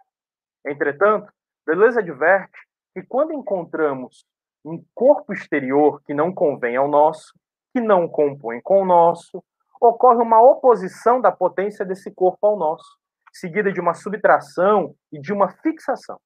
Entretanto, 0.65 1.29
Deleuze 1.67 1.99
adverte 1.99 2.57
que 2.93 3.03
quando 3.03 3.33
encontramos 3.33 4.25
um 4.63 4.83
corpo 4.93 5.33
exterior 5.33 6.01
que 6.03 6.13
não 6.13 6.33
convém 6.33 6.75
ao 6.75 6.87
nosso, 6.87 7.33
que 7.73 7.81
não 7.81 8.07
compõe 8.07 8.61
com 8.61 8.81
o 8.81 8.85
nosso, 8.85 9.43
ocorre 9.81 10.21
uma 10.21 10.41
oposição 10.41 11.19
da 11.19 11.31
potência 11.31 11.85
desse 11.85 12.11
corpo 12.11 12.45
ao 12.47 12.57
nosso, 12.57 12.97
seguida 13.33 13.71
de 13.71 13.81
uma 13.81 13.93
subtração 13.93 14.95
e 15.11 15.19
de 15.19 15.33
uma 15.33 15.49
fixação. 15.49 16.19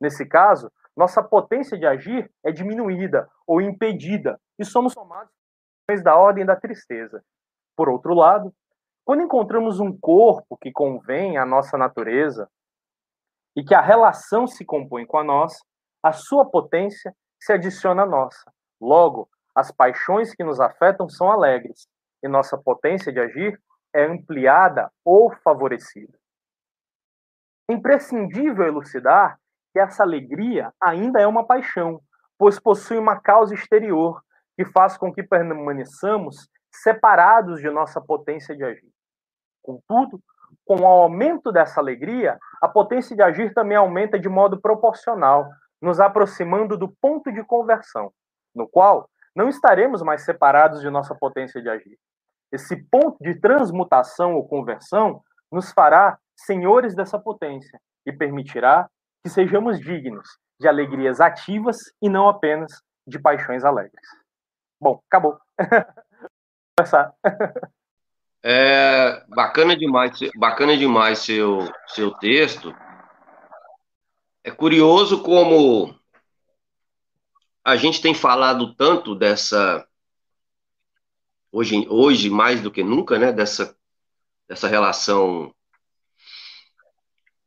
Nesse 0.00 0.26
caso, 0.26 0.70
nossa 0.96 1.22
potência 1.22 1.78
de 1.78 1.86
agir 1.86 2.30
é 2.44 2.52
diminuída 2.52 3.28
ou 3.46 3.60
impedida 3.60 4.38
e 4.58 4.64
somos 4.64 4.94
tomados 4.94 5.32
da 6.02 6.16
ordem 6.16 6.44
da 6.44 6.56
tristeza. 6.56 7.22
Por 7.76 7.88
outro 7.88 8.14
lado, 8.14 8.54
quando 9.04 9.22
encontramos 9.22 9.80
um 9.80 9.96
corpo 9.96 10.56
que 10.56 10.72
convém 10.72 11.36
à 11.36 11.44
nossa 11.44 11.76
natureza 11.76 12.48
e 13.56 13.62
que 13.62 13.74
a 13.74 13.80
relação 13.80 14.46
se 14.46 14.64
compõe 14.64 15.04
com 15.06 15.18
a 15.18 15.24
nossa, 15.24 15.58
a 16.02 16.12
sua 16.12 16.44
potência 16.44 17.14
se 17.44 17.52
adiciona 17.52 18.04
à 18.04 18.06
nossa. 18.06 18.50
Logo, 18.80 19.28
as 19.54 19.70
paixões 19.70 20.34
que 20.34 20.42
nos 20.42 20.60
afetam 20.60 21.08
são 21.10 21.30
alegres 21.30 21.86
e 22.22 22.28
nossa 22.28 22.56
potência 22.56 23.12
de 23.12 23.20
agir 23.20 23.60
é 23.94 24.06
ampliada 24.06 24.90
ou 25.04 25.30
favorecida. 25.30 26.18
Imprescindível 27.68 28.66
elucidar 28.66 29.38
que 29.72 29.78
essa 29.78 30.02
alegria 30.02 30.72
ainda 30.80 31.20
é 31.20 31.26
uma 31.26 31.46
paixão, 31.46 32.00
pois 32.38 32.58
possui 32.58 32.96
uma 32.96 33.20
causa 33.20 33.54
exterior 33.54 34.22
que 34.56 34.64
faz 34.64 34.96
com 34.96 35.12
que 35.12 35.22
permaneçamos 35.22 36.48
separados 36.72 37.60
de 37.60 37.68
nossa 37.68 38.00
potência 38.00 38.56
de 38.56 38.64
agir. 38.64 38.90
Contudo, 39.62 40.18
com 40.64 40.76
o 40.76 40.86
aumento 40.86 41.52
dessa 41.52 41.78
alegria, 41.78 42.38
a 42.62 42.68
potência 42.68 43.14
de 43.14 43.22
agir 43.22 43.52
também 43.52 43.76
aumenta 43.76 44.18
de 44.18 44.28
modo 44.28 44.60
proporcional, 44.60 45.46
nos 45.84 46.00
aproximando 46.00 46.78
do 46.78 46.88
ponto 46.88 47.30
de 47.30 47.44
conversão, 47.44 48.10
no 48.54 48.66
qual 48.66 49.08
não 49.36 49.50
estaremos 49.50 50.00
mais 50.00 50.24
separados 50.24 50.80
de 50.80 50.88
nossa 50.88 51.14
potência 51.14 51.60
de 51.60 51.68
agir. 51.68 51.98
Esse 52.50 52.76
ponto 52.90 53.18
de 53.20 53.34
transmutação 53.34 54.34
ou 54.34 54.48
conversão 54.48 55.22
nos 55.52 55.72
fará 55.72 56.18
senhores 56.34 56.94
dessa 56.94 57.18
potência 57.18 57.78
e 58.06 58.12
permitirá 58.12 58.88
que 59.22 59.28
sejamos 59.28 59.78
dignos 59.78 60.26
de 60.58 60.66
alegrias 60.66 61.20
ativas 61.20 61.76
e 62.00 62.08
não 62.08 62.28
apenas 62.28 62.80
de 63.06 63.18
paixões 63.18 63.64
alegres. 63.64 64.08
Bom, 64.80 65.02
acabou. 65.10 65.38
Começar. 66.78 67.12
É 68.42 69.22
bacana 69.28 69.76
demais, 69.76 70.18
bacana 70.36 70.76
demais 70.76 71.18
seu 71.18 71.60
seu 71.88 72.10
texto. 72.12 72.74
É 74.46 74.50
curioso 74.50 75.22
como 75.22 75.98
a 77.64 77.76
gente 77.76 78.02
tem 78.02 78.12
falado 78.12 78.74
tanto 78.74 79.14
dessa 79.14 79.88
hoje 81.50 81.86
hoje 81.88 82.28
mais 82.28 82.60
do 82.60 82.70
que 82.70 82.84
nunca, 82.84 83.18
né, 83.18 83.32
dessa 83.32 83.74
dessa 84.46 84.68
relação 84.68 85.54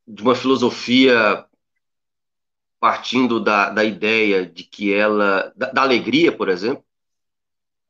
de 0.08 0.24
uma 0.24 0.34
filosofia 0.34 1.46
partindo 2.80 3.40
da, 3.40 3.70
da 3.70 3.84
ideia 3.84 4.44
de 4.44 4.64
que 4.64 4.92
ela 4.92 5.54
da, 5.56 5.70
da 5.72 5.84
alegria, 5.84 6.36
por 6.36 6.50
exemplo, 6.50 6.84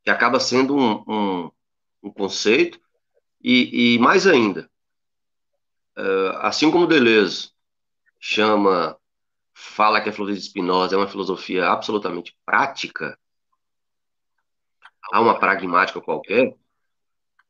que 0.04 0.10
acaba 0.10 0.38
sendo 0.38 0.76
um, 0.76 1.04
um, 1.08 1.50
um 2.02 2.10
conceito, 2.12 2.78
e, 3.42 3.94
e, 3.94 3.98
mais 3.98 4.26
ainda, 4.26 4.70
uh, 5.96 6.36
assim 6.40 6.70
como 6.70 6.86
Deleuze 6.86 7.52
chama, 8.18 8.96
fala 9.52 10.00
que 10.00 10.08
a 10.08 10.12
filosofia 10.12 10.40
de 10.40 10.46
Spinoza 10.46 10.94
é 10.94 10.98
uma 10.98 11.08
filosofia 11.08 11.68
absolutamente 11.68 12.36
prática, 12.44 13.18
há 15.12 15.20
uma 15.20 15.38
pragmática 15.38 16.00
qualquer, 16.00 16.56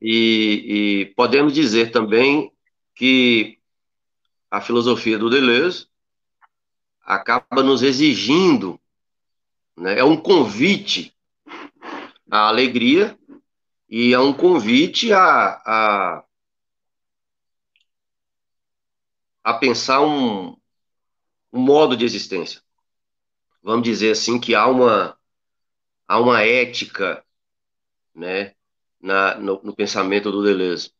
e, 0.01 1.05
e 1.05 1.15
podemos 1.15 1.53
dizer 1.53 1.91
também 1.91 2.53
que 2.95 3.59
a 4.51 4.61
filosofia 4.61 5.19
do 5.19 5.31
Deleuze 5.31 5.89
acaba 7.03 7.63
nos 7.63 7.83
exigindo, 7.83 8.81
né, 9.77 9.99
é 9.99 10.05
um 10.05 10.17
convite 10.17 11.15
a 12.31 12.49
alegria 12.49 13.19
e 13.89 14.13
é 14.13 14.19
um 14.19 14.33
convite 14.33 15.13
a, 15.13 15.63
a, 15.65 16.25
a 19.43 19.55
pensar 19.55 20.03
um, 20.03 20.58
um 21.53 21.61
modo 21.61 21.97
de 21.97 22.05
existência. 22.05 22.63
Vamos 23.63 23.85
dizer 23.85 24.13
assim 24.13 24.39
que 24.39 24.55
há 24.55 24.67
uma, 24.67 25.19
há 26.07 26.21
uma 26.21 26.43
ética 26.43 27.25
né, 28.15 28.55
na, 29.01 29.37
no, 29.37 29.61
no 29.63 29.75
pensamento 29.75 30.31
do 30.31 30.43
Deleuze. 30.43 30.93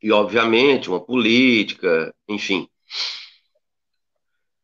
E, 0.00 0.12
obviamente, 0.12 0.88
uma 0.88 1.00
política, 1.00 2.14
enfim. 2.28 2.68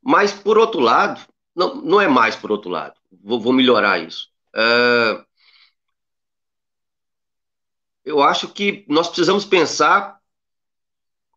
Mas, 0.01 0.33
por 0.33 0.59
outro 0.59 0.81
lado, 0.81 1.21
não, 1.55 1.75
não 1.77 2.01
é 2.01 2.07
mais 2.07 2.37
por 2.37 2.53
outro 2.53 2.71
lado, 2.71 3.01
vou, 3.11 3.41
vou 3.41 3.53
melhorar 3.53 3.99
isso. 3.99 4.31
Uh, 4.55 5.25
eu 8.05 8.23
acho 8.23 8.49
que 8.49 8.85
nós 8.89 9.09
precisamos 9.09 9.45
pensar 9.45 10.21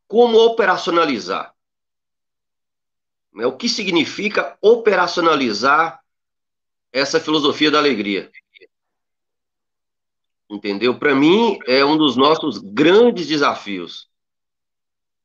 como 0.08 0.38
operacionalizar. 0.38 1.54
Né? 3.38 3.46
O 3.46 3.56
que 3.56 3.70
significa 3.70 4.58
operacionalizar 4.60 6.04
essa 6.92 7.20
filosofia 7.20 7.70
da 7.70 7.78
alegria? 7.78 8.32
Entendeu? 10.50 10.98
Para 10.98 11.14
mim, 11.14 11.60
é 11.68 11.86
um 11.86 11.96
dos 11.96 12.16
nossos 12.16 12.58
grandes 12.58 13.28
desafios. 13.28 14.10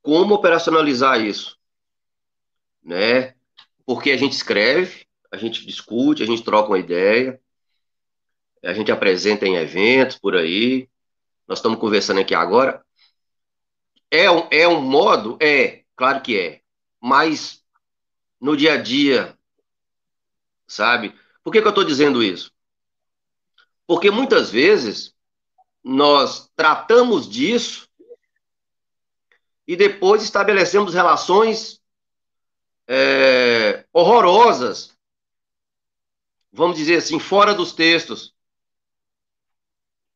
Como 0.02 0.34
operacionalizar 0.34 1.24
isso? 1.24 1.58
Né? 2.82 3.34
Porque 3.86 4.10
a 4.10 4.16
gente 4.18 4.32
escreve, 4.32 5.06
a 5.30 5.38
gente 5.38 5.64
discute, 5.64 6.22
a 6.22 6.26
gente 6.26 6.42
troca 6.42 6.68
uma 6.68 6.78
ideia, 6.78 7.40
a 8.62 8.74
gente 8.74 8.92
apresenta 8.92 9.46
em 9.46 9.56
eventos 9.56 10.18
por 10.18 10.36
aí, 10.36 10.86
nós 11.48 11.60
estamos 11.60 11.78
conversando 11.78 12.20
aqui 12.20 12.34
agora, 12.34 12.84
é 14.10 14.30
um, 14.30 14.48
é 14.50 14.68
um 14.68 14.82
modo? 14.82 15.38
É, 15.40 15.84
claro 15.96 16.20
que 16.20 16.38
é. 16.38 16.60
Mas 17.00 17.61
no 18.42 18.56
dia 18.56 18.72
a 18.72 18.76
dia, 18.76 19.38
sabe? 20.66 21.16
Por 21.44 21.52
que, 21.52 21.60
que 21.60 21.66
eu 21.66 21.70
estou 21.70 21.84
dizendo 21.84 22.20
isso? 22.20 22.52
Porque 23.86 24.10
muitas 24.10 24.50
vezes 24.50 25.14
nós 25.82 26.50
tratamos 26.56 27.30
disso 27.30 27.88
e 29.64 29.76
depois 29.76 30.24
estabelecemos 30.24 30.92
relações 30.92 31.80
é, 32.88 33.86
horrorosas, 33.92 34.98
vamos 36.52 36.76
dizer 36.76 36.96
assim, 36.96 37.20
fora 37.20 37.54
dos 37.54 37.72
textos, 37.72 38.34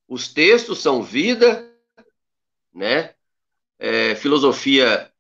os 0.08 0.26
textos 0.26 0.80
são 0.82 1.00
vida, 1.00 1.72
né? 2.74 3.14
É, 3.78 4.16
filosofia 4.16 5.12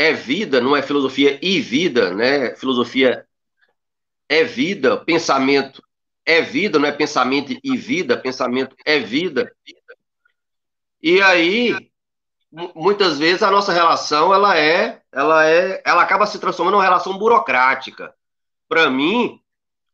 é 0.00 0.14
vida, 0.14 0.62
não 0.62 0.74
é 0.74 0.80
filosofia 0.80 1.38
e 1.42 1.60
vida, 1.60 2.14
né? 2.14 2.56
Filosofia 2.56 3.26
é 4.30 4.42
vida, 4.42 4.96
pensamento 4.96 5.82
é 6.24 6.40
vida, 6.40 6.78
não 6.78 6.88
é 6.88 6.92
pensamento 6.92 7.54
e 7.62 7.76
vida, 7.76 8.16
pensamento 8.16 8.74
é 8.86 8.98
vida. 8.98 9.54
E 11.02 11.20
aí, 11.20 11.90
muitas 12.74 13.18
vezes 13.18 13.42
a 13.42 13.50
nossa 13.50 13.74
relação 13.74 14.32
ela 14.32 14.56
é, 14.56 15.02
ela 15.12 15.46
é, 15.46 15.82
ela 15.84 16.00
acaba 16.02 16.26
se 16.26 16.38
transformando 16.38 16.76
numa 16.76 16.84
relação 16.84 17.18
burocrática. 17.18 18.14
Para 18.66 18.88
mim, 18.88 19.38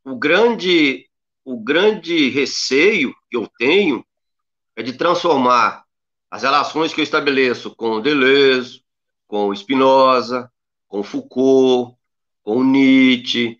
o 0.05 0.15
grande 0.15 1.05
o 1.43 1.59
grande 1.59 2.29
receio 2.29 3.13
que 3.29 3.35
eu 3.35 3.45
tenho 3.57 4.05
é 4.73 4.81
de 4.81 4.93
transformar 4.93 5.83
as 6.31 6.43
relações 6.43 6.93
que 6.93 7.01
eu 7.01 7.03
estabeleço 7.03 7.75
com 7.75 7.99
Deleuze, 7.99 8.86
com 9.27 9.53
Spinoza, 9.53 10.51
com 10.87 11.03
Foucault, 11.03 11.97
com 12.43 12.63
Nietzsche, 12.63 13.57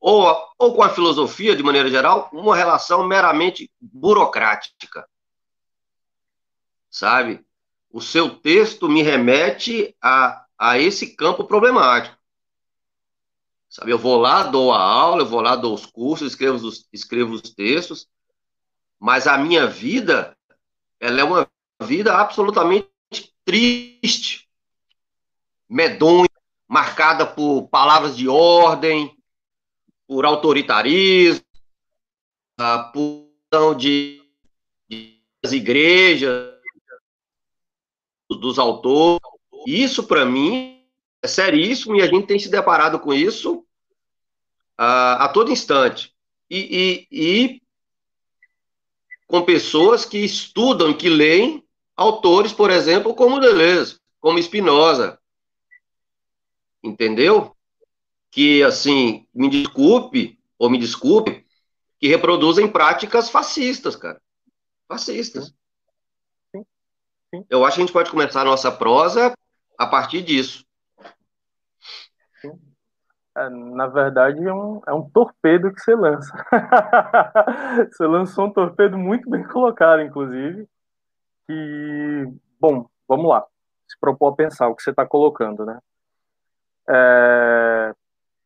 ou, 0.00 0.26
ou 0.58 0.74
com 0.74 0.82
a 0.82 0.88
filosofia, 0.88 1.54
de 1.54 1.62
maneira 1.62 1.88
geral, 1.88 2.28
uma 2.32 2.56
relação 2.56 3.06
meramente 3.06 3.70
burocrática. 3.80 5.06
Sabe? 6.90 7.44
O 7.90 8.00
seu 8.00 8.30
texto 8.30 8.88
me 8.88 9.02
remete 9.02 9.94
a, 10.02 10.44
a 10.58 10.78
esse 10.78 11.14
campo 11.14 11.44
problemático. 11.44 12.16
Sabe, 13.68 13.90
eu 13.90 13.98
vou 13.98 14.18
lá, 14.18 14.42
dou 14.42 14.72
a 14.72 14.78
aula, 14.78 15.22
eu 15.22 15.26
vou 15.26 15.40
lá, 15.40 15.56
dou 15.56 15.72
os 15.72 15.86
cursos, 15.86 16.32
escrevo 16.32 16.56
os, 16.56 16.86
escrevo 16.92 17.32
os 17.32 17.42
textos, 17.42 18.06
mas 18.98 19.26
a 19.26 19.38
minha 19.38 19.66
vida, 19.66 20.36
ela 21.00 21.20
é 21.20 21.24
uma 21.24 21.48
vida 21.80 22.14
absolutamente 22.14 22.88
triste, 23.44 24.41
medonha, 25.72 26.28
marcada 26.68 27.26
por 27.26 27.66
palavras 27.68 28.14
de 28.16 28.28
ordem, 28.28 29.16
por 30.06 30.26
autoritarismo, 30.26 31.44
ah, 32.58 32.90
por 32.92 33.32
de, 33.76 34.22
de 34.88 35.18
das 35.42 35.52
igrejas, 35.52 36.52
dos 38.28 38.58
autores. 38.58 39.20
Isso, 39.66 40.04
para 40.04 40.24
mim, 40.24 40.82
é 41.22 41.28
seríssimo 41.28 41.96
e 41.96 42.02
a 42.02 42.06
gente 42.06 42.26
tem 42.26 42.38
se 42.38 42.50
deparado 42.50 42.98
com 42.98 43.12
isso 43.12 43.64
a, 44.76 45.24
a 45.24 45.28
todo 45.28 45.50
instante. 45.50 46.14
E, 46.50 47.06
e, 47.10 47.54
e, 47.54 47.62
com 49.26 49.42
pessoas 49.42 50.04
que 50.04 50.18
estudam 50.18 50.92
que 50.92 51.08
leem 51.08 51.64
autores, 51.96 52.52
por 52.52 52.70
exemplo, 52.70 53.14
como 53.14 53.40
Deleuze, 53.40 53.98
como 54.20 54.42
Spinoza. 54.42 55.18
Entendeu? 56.82 57.54
Que, 58.30 58.62
assim, 58.62 59.26
me 59.34 59.48
desculpe, 59.48 60.38
ou 60.58 60.70
me 60.70 60.78
desculpe, 60.78 61.46
que 61.98 62.08
reproduzem 62.08 62.66
práticas 62.66 63.30
fascistas, 63.30 63.94
cara. 63.94 64.20
Fascistas. 64.88 65.54
Eu 67.48 67.64
acho 67.64 67.76
que 67.76 67.82
a 67.82 67.86
gente 67.86 67.92
pode 67.92 68.10
começar 68.10 68.42
a 68.42 68.44
nossa 68.44 68.70
prosa 68.70 69.34
a 69.78 69.86
partir 69.86 70.22
disso. 70.22 70.66
É, 73.34 73.48
na 73.48 73.86
verdade, 73.86 74.44
é 74.46 74.52
um, 74.52 74.80
é 74.86 74.92
um 74.92 75.08
torpedo 75.08 75.72
que 75.72 75.80
você 75.80 75.94
lança. 75.94 76.32
você 77.90 78.06
lançou 78.06 78.46
um 78.46 78.52
torpedo 78.52 78.98
muito 78.98 79.30
bem 79.30 79.42
colocado, 79.44 80.02
inclusive. 80.02 80.68
E, 81.48 82.26
bom, 82.60 82.86
vamos 83.08 83.28
lá. 83.28 83.46
Se 83.88 83.98
propor 83.98 84.32
a 84.32 84.36
pensar 84.36 84.68
o 84.68 84.74
que 84.74 84.82
você 84.82 84.90
está 84.90 85.06
colocando, 85.06 85.64
né? 85.64 85.78
É, 86.94 87.94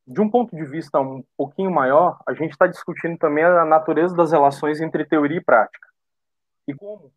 de 0.06 0.20
um 0.20 0.30
ponto 0.30 0.54
de 0.54 0.64
vista 0.64 1.00
um 1.00 1.24
pouquinho 1.36 1.70
maior, 1.70 2.20
a 2.26 2.32
gente 2.32 2.52
está 2.52 2.66
discutindo 2.68 3.18
também 3.18 3.42
a 3.42 3.64
natureza 3.64 4.14
das 4.14 4.30
relações 4.30 4.80
entre 4.80 5.04
teoria 5.04 5.38
e 5.38 5.44
prática. 5.44 5.88
E 6.68 6.74
como 6.74 7.10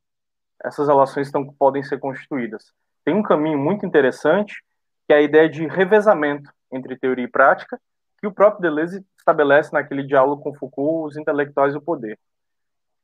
essas 0.63 0.87
relações 0.87 1.27
estão, 1.27 1.45
podem 1.45 1.83
ser 1.83 1.99
constituídas. 1.99 2.73
Tem 3.05 3.13
um 3.13 3.21
caminho 3.21 3.59
muito 3.59 3.85
interessante, 3.85 4.63
que 5.07 5.13
é 5.13 5.17
a 5.17 5.21
ideia 5.21 5.47
de 5.47 5.67
revezamento 5.67 6.51
entre 6.71 6.97
teoria 6.97 7.25
e 7.25 7.29
prática, 7.29 7.79
que 8.19 8.27
o 8.27 8.31
próprio 8.31 8.61
Deleuze 8.61 9.05
estabelece 9.17 9.71
naquele 9.71 10.03
diálogo 10.03 10.41
com 10.41 10.53
Foucault, 10.53 11.09
os 11.09 11.17
intelectuais 11.17 11.73
e 11.73 11.77
o 11.77 11.81
poder. 11.81 12.19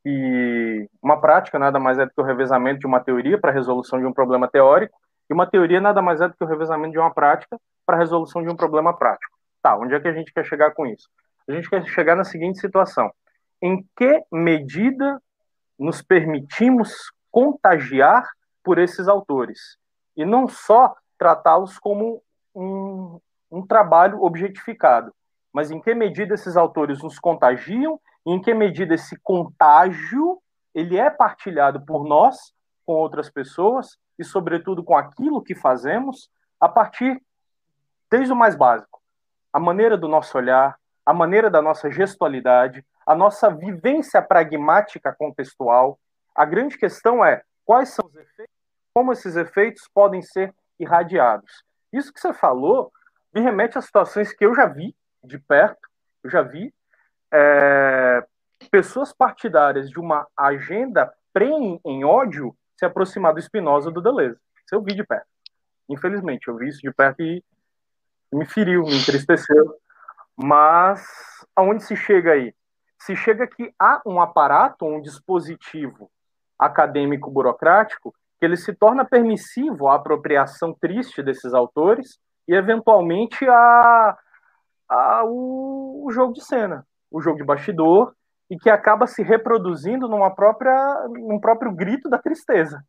E 0.04 0.90
uma 1.02 1.22
prática 1.22 1.58
nada 1.58 1.80
mais 1.80 1.98
é 1.98 2.06
do 2.06 2.12
que 2.12 2.22
o 2.22 2.26
revezamento 2.26 2.80
de 2.80 2.88
uma 2.88 3.00
teoria 3.00 3.40
para 3.40 3.52
a 3.52 3.54
resolução 3.54 4.00
de 4.00 4.06
um 4.06 4.14
problema 4.14 4.48
teórico, 4.48 5.00
e 5.30 5.34
uma 5.34 5.48
teoria 5.48 5.80
nada 5.80 6.02
mais 6.02 6.22
é 6.22 6.28
do 6.28 6.36
que 6.36 6.44
o 6.44 6.48
revezamento 6.48 6.92
de 6.92 7.00
uma 7.00 7.14
prática 7.14 7.60
para 7.86 7.98
a 7.98 8.00
resolução 8.00 8.42
de 8.42 8.50
um 8.50 8.56
problema 8.56 8.96
prático. 8.96 9.36
Tá, 9.62 9.78
onde 9.78 9.96
é 9.96 10.00
que 10.00 10.08
a 10.08 10.14
gente 10.14 10.34
quer 10.34 10.46
chegar 10.46 10.72
com 10.72 10.86
isso? 10.86 11.10
A 11.48 11.52
gente 11.52 11.70
quer 11.70 11.86
chegar 11.86 12.16
na 12.16 12.24
seguinte 12.24 12.60
situação: 12.60 13.12
em 13.62 13.86
que 13.96 14.24
medida 14.32 15.22
nos 15.78 16.02
permitimos 16.02 17.12
contagiar 17.32 18.28
por 18.64 18.78
esses 18.78 19.08
autores? 19.08 19.78
E 20.16 20.26
não 20.26 20.48
só 20.48 20.96
tratá-los 21.18 21.78
como 21.78 22.22
um, 22.54 23.20
um 23.52 23.66
trabalho 23.66 24.22
objetificado, 24.24 25.14
mas 25.54 25.72
em 25.72 25.80
que 25.80 25.94
medida 25.94 26.34
esses 26.34 26.58
autores 26.58 27.02
nos 27.02 27.20
contagiam 27.20 28.00
e 28.26 28.32
em 28.32 28.42
que 28.42 28.54
medida 28.54 28.96
esse 28.96 29.18
contágio 29.22 30.42
ele 30.74 30.98
é 30.98 31.10
partilhado 31.10 31.86
por 31.86 32.06
nós 32.06 32.54
com 32.86 32.94
outras 32.94 33.30
pessoas 33.30 33.98
e 34.20 34.24
sobretudo 34.24 34.84
com 34.84 34.98
aquilo 34.98 35.42
que 35.42 35.56
fazemos 35.56 36.30
a 36.60 36.68
partir 36.68 37.22
desde 38.16 38.32
o 38.32 38.36
mais 38.36 38.56
básico, 38.56 39.02
a 39.52 39.60
maneira 39.60 39.98
do 39.98 40.08
nosso 40.08 40.38
olhar, 40.38 40.78
a 41.06 41.14
maneira 41.14 41.50
da 41.50 41.62
nossa 41.62 41.92
gestualidade, 41.92 42.86
a 43.06 43.14
nossa 43.14 43.50
vivência 43.50 44.22
pragmática 44.22 45.14
contextual. 45.14 46.00
A 46.34 46.46
grande 46.46 46.78
questão 46.78 47.26
é 47.26 47.44
quais 47.66 47.90
são 47.90 48.06
os 48.06 48.16
efeitos, 48.16 48.56
como 48.94 49.12
esses 49.12 49.36
efeitos 49.36 49.90
podem 49.94 50.22
ser 50.22 50.56
irradiados. 50.80 51.62
Isso 51.92 52.14
que 52.14 52.22
você 52.22 52.34
falou 52.34 52.90
me 53.34 53.42
remete 53.42 53.78
a 53.78 53.82
situações 53.82 54.32
que 54.32 54.46
eu 54.46 54.56
já 54.56 54.66
vi 54.66 54.96
de 55.22 55.38
perto, 55.38 55.90
eu 56.24 56.30
já 56.30 56.42
vi 56.42 56.74
é, 57.34 58.26
pessoas 58.72 59.12
partidárias 59.12 59.90
de 59.90 60.00
uma 60.00 60.26
agenda 60.38 61.14
pre 61.34 61.52
em 61.84 62.06
ódio 62.06 62.56
se 62.78 62.86
aproximar 62.86 63.34
do 63.34 63.42
Spinoza 63.42 63.92
do 63.92 64.02
Deleuze. 64.02 64.40
Isso 64.66 64.74
eu 64.74 64.82
vi 64.82 64.96
de 64.96 65.04
perto. 65.04 65.28
Infelizmente, 65.90 66.48
eu 66.48 66.56
vi 66.56 66.70
isso 66.70 66.80
de 66.80 66.94
perto 66.94 67.22
e 67.22 67.44
me 68.36 68.46
feriu, 68.46 68.84
me 68.84 68.98
entristeceu. 68.98 69.76
Mas 70.36 71.06
aonde 71.56 71.84
se 71.84 71.96
chega 71.96 72.34
aí? 72.34 72.54
Se 73.00 73.16
chega 73.16 73.48
que 73.48 73.74
há 73.80 74.02
um 74.06 74.20
aparato, 74.20 74.86
um 74.86 75.02
dispositivo 75.02 76.10
acadêmico 76.58 77.30
burocrático 77.30 78.14
que 78.40 78.46
ele 78.46 78.58
se 78.58 78.74
torna 78.74 79.06
permissivo 79.06 79.88
à 79.88 79.96
apropriação 79.96 80.74
triste 80.74 81.24
desses 81.24 81.54
autores 81.54 82.20
e 82.48 82.54
eventualmente 82.54 83.48
a, 83.48 84.18
a 84.90 85.24
o, 85.26 86.06
o, 86.06 86.12
jogo 86.12 86.34
de 86.34 86.44
cena, 86.44 86.86
o 87.10 87.22
jogo 87.22 87.38
de 87.38 87.44
bastidor, 87.44 88.14
e 88.50 88.58
que 88.58 88.70
acaba 88.70 89.08
se 89.08 89.24
reproduzindo 89.24 90.08
numa 90.08 90.30
própria, 90.30 91.08
num 91.10 91.40
próprio 91.40 91.72
grito 91.72 92.10
da 92.10 92.20
tristeza, 92.20 92.84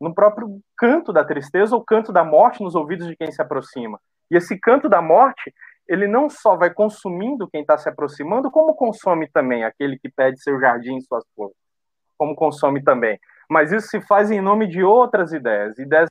no 0.00 0.12
próprio 0.12 0.60
canto 0.76 1.12
da 1.12 1.24
tristeza 1.24 1.76
ou 1.76 1.84
canto 1.84 2.12
da 2.12 2.24
morte 2.24 2.62
nos 2.62 2.74
ouvidos 2.74 3.06
de 3.06 3.16
quem 3.16 3.30
se 3.30 3.40
aproxima. 3.40 4.00
E 4.30 4.36
esse 4.36 4.58
canto 4.58 4.88
da 4.88 5.00
morte, 5.00 5.52
ele 5.88 6.06
não 6.06 6.28
só 6.28 6.56
vai 6.56 6.72
consumindo 6.72 7.48
quem 7.48 7.60
está 7.60 7.78
se 7.78 7.88
aproximando, 7.88 8.50
como 8.50 8.74
consome 8.74 9.28
também 9.28 9.64
aquele 9.64 9.98
que 9.98 10.08
pede 10.08 10.42
seu 10.42 10.58
jardim 10.60 10.96
e 10.96 11.02
suas 11.02 11.24
flores, 11.34 11.56
como 12.18 12.34
consome 12.34 12.82
também. 12.82 13.18
Mas 13.48 13.72
isso 13.72 13.88
se 13.88 14.00
faz 14.00 14.30
em 14.30 14.40
nome 14.40 14.66
de 14.66 14.82
outras 14.82 15.32
ideias, 15.32 15.78
ideias 15.78 16.08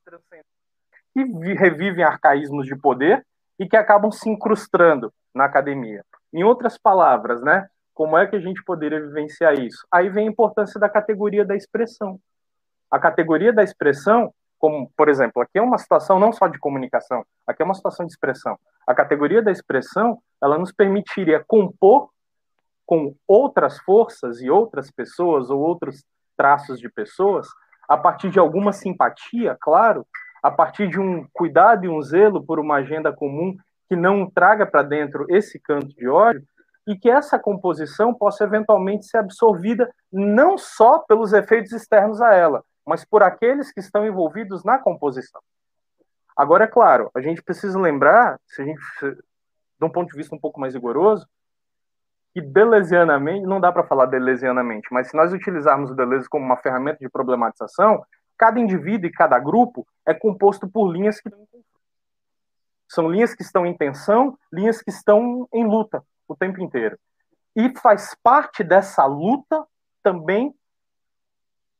que 1.13 1.23
revivem 1.53 2.03
arcaísmos 2.03 2.65
de 2.65 2.75
poder 2.75 3.25
e 3.59 3.67
que 3.67 3.75
acabam 3.75 4.11
se 4.11 4.29
incrustando 4.29 5.13
na 5.33 5.45
academia. 5.45 6.03
Em 6.33 6.43
outras 6.43 6.77
palavras, 6.77 7.41
né? 7.41 7.67
Como 7.93 8.17
é 8.17 8.27
que 8.27 8.35
a 8.35 8.39
gente 8.39 8.61
poderia 8.63 8.99
vivenciar 8.99 9.57
isso? 9.57 9.85
Aí 9.89 10.09
vem 10.09 10.27
a 10.27 10.31
importância 10.31 10.79
da 10.79 10.89
categoria 10.89 11.45
da 11.45 11.55
expressão. 11.55 12.19
A 12.91 12.99
categoria 12.99 13.53
da 13.53 13.63
expressão, 13.63 14.33
como, 14.59 14.91
por 14.95 15.09
exemplo, 15.09 15.41
aqui 15.41 15.57
é 15.57 15.61
uma 15.61 15.77
situação 15.77 16.19
não 16.19 16.31
só 16.31 16.47
de 16.47 16.59
comunicação, 16.59 17.25
aqui 17.45 17.61
é 17.61 17.65
uma 17.65 17.73
situação 17.73 18.05
de 18.05 18.11
expressão. 18.11 18.57
A 18.87 18.93
categoria 18.93 19.41
da 19.41 19.51
expressão, 19.51 20.19
ela 20.41 20.57
nos 20.57 20.71
permitiria 20.71 21.43
compor 21.45 22.09
com 22.85 23.15
outras 23.27 23.79
forças 23.79 24.41
e 24.41 24.49
outras 24.49 24.91
pessoas 24.91 25.49
ou 25.49 25.59
outros 25.59 26.03
traços 26.37 26.79
de 26.79 26.89
pessoas, 26.89 27.47
a 27.87 27.97
partir 27.97 28.29
de 28.29 28.39
alguma 28.39 28.71
simpatia, 28.71 29.57
claro, 29.59 30.05
a 30.41 30.51
partir 30.51 30.87
de 30.87 30.99
um 30.99 31.25
cuidado 31.33 31.85
e 31.85 31.89
um 31.89 32.01
zelo 32.01 32.45
por 32.45 32.59
uma 32.59 32.75
agenda 32.75 33.11
comum 33.11 33.55
que 33.87 33.95
não 33.95 34.29
traga 34.29 34.65
para 34.65 34.83
dentro 34.83 35.25
esse 35.29 35.59
canto 35.59 35.87
de 35.87 36.07
ódio 36.07 36.43
e 36.87 36.95
que 36.95 37.09
essa 37.09 37.39
composição 37.39 38.13
possa 38.13 38.43
eventualmente 38.43 39.07
ser 39.07 39.17
absorvida 39.17 39.89
não 40.11 40.57
só 40.57 40.99
pelos 40.99 41.33
efeitos 41.33 41.71
externos 41.71 42.21
a 42.21 42.33
ela, 42.33 42.63
mas 42.85 43.03
por 43.03 43.23
aqueles 43.23 43.71
que 43.71 43.79
estão 43.79 44.05
envolvidos 44.05 44.63
na 44.63 44.77
composição. 44.77 45.41
Agora, 46.35 46.65
é 46.65 46.67
claro, 46.67 47.09
a 47.15 47.21
gente 47.21 47.41
precisa 47.41 47.79
lembrar, 47.79 48.39
se 48.45 48.61
a 48.61 48.65
gente, 48.65 48.81
de 49.01 49.85
um 49.85 49.89
ponto 49.89 50.11
de 50.11 50.17
vista 50.17 50.35
um 50.35 50.39
pouco 50.39 50.59
mais 50.59 50.73
rigoroso, 50.73 51.27
que 52.33 52.41
deleuzianamente, 52.41 53.47
não 53.47 53.61
dá 53.61 53.71
para 53.71 53.85
falar 53.85 54.07
deleuzianamente, 54.07 54.89
mas 54.91 55.07
se 55.07 55.15
nós 55.15 55.31
utilizarmos 55.31 55.89
o 55.89 55.95
Deleuze 55.95 56.27
como 56.27 56.43
uma 56.45 56.57
ferramenta 56.57 56.99
de 56.99 57.07
problematização, 57.09 58.05
cada 58.37 58.59
indivíduo 58.59 59.07
e 59.07 59.11
cada 59.11 59.39
grupo 59.39 59.87
é 60.05 60.13
composto 60.13 60.67
por 60.67 60.91
linhas 60.91 61.21
que 61.21 61.29
são 62.89 63.09
linhas 63.09 63.33
que 63.33 63.41
estão 63.41 63.65
em 63.65 63.75
tensão, 63.75 64.37
linhas 64.51 64.81
que 64.81 64.89
estão 64.89 65.47
em 65.53 65.65
luta 65.65 66.03
o 66.27 66.35
tempo 66.35 66.61
inteiro. 66.61 66.99
E 67.55 67.73
faz 67.79 68.13
parte 68.21 68.63
dessa 68.63 69.05
luta 69.05 69.65
também 70.03 70.53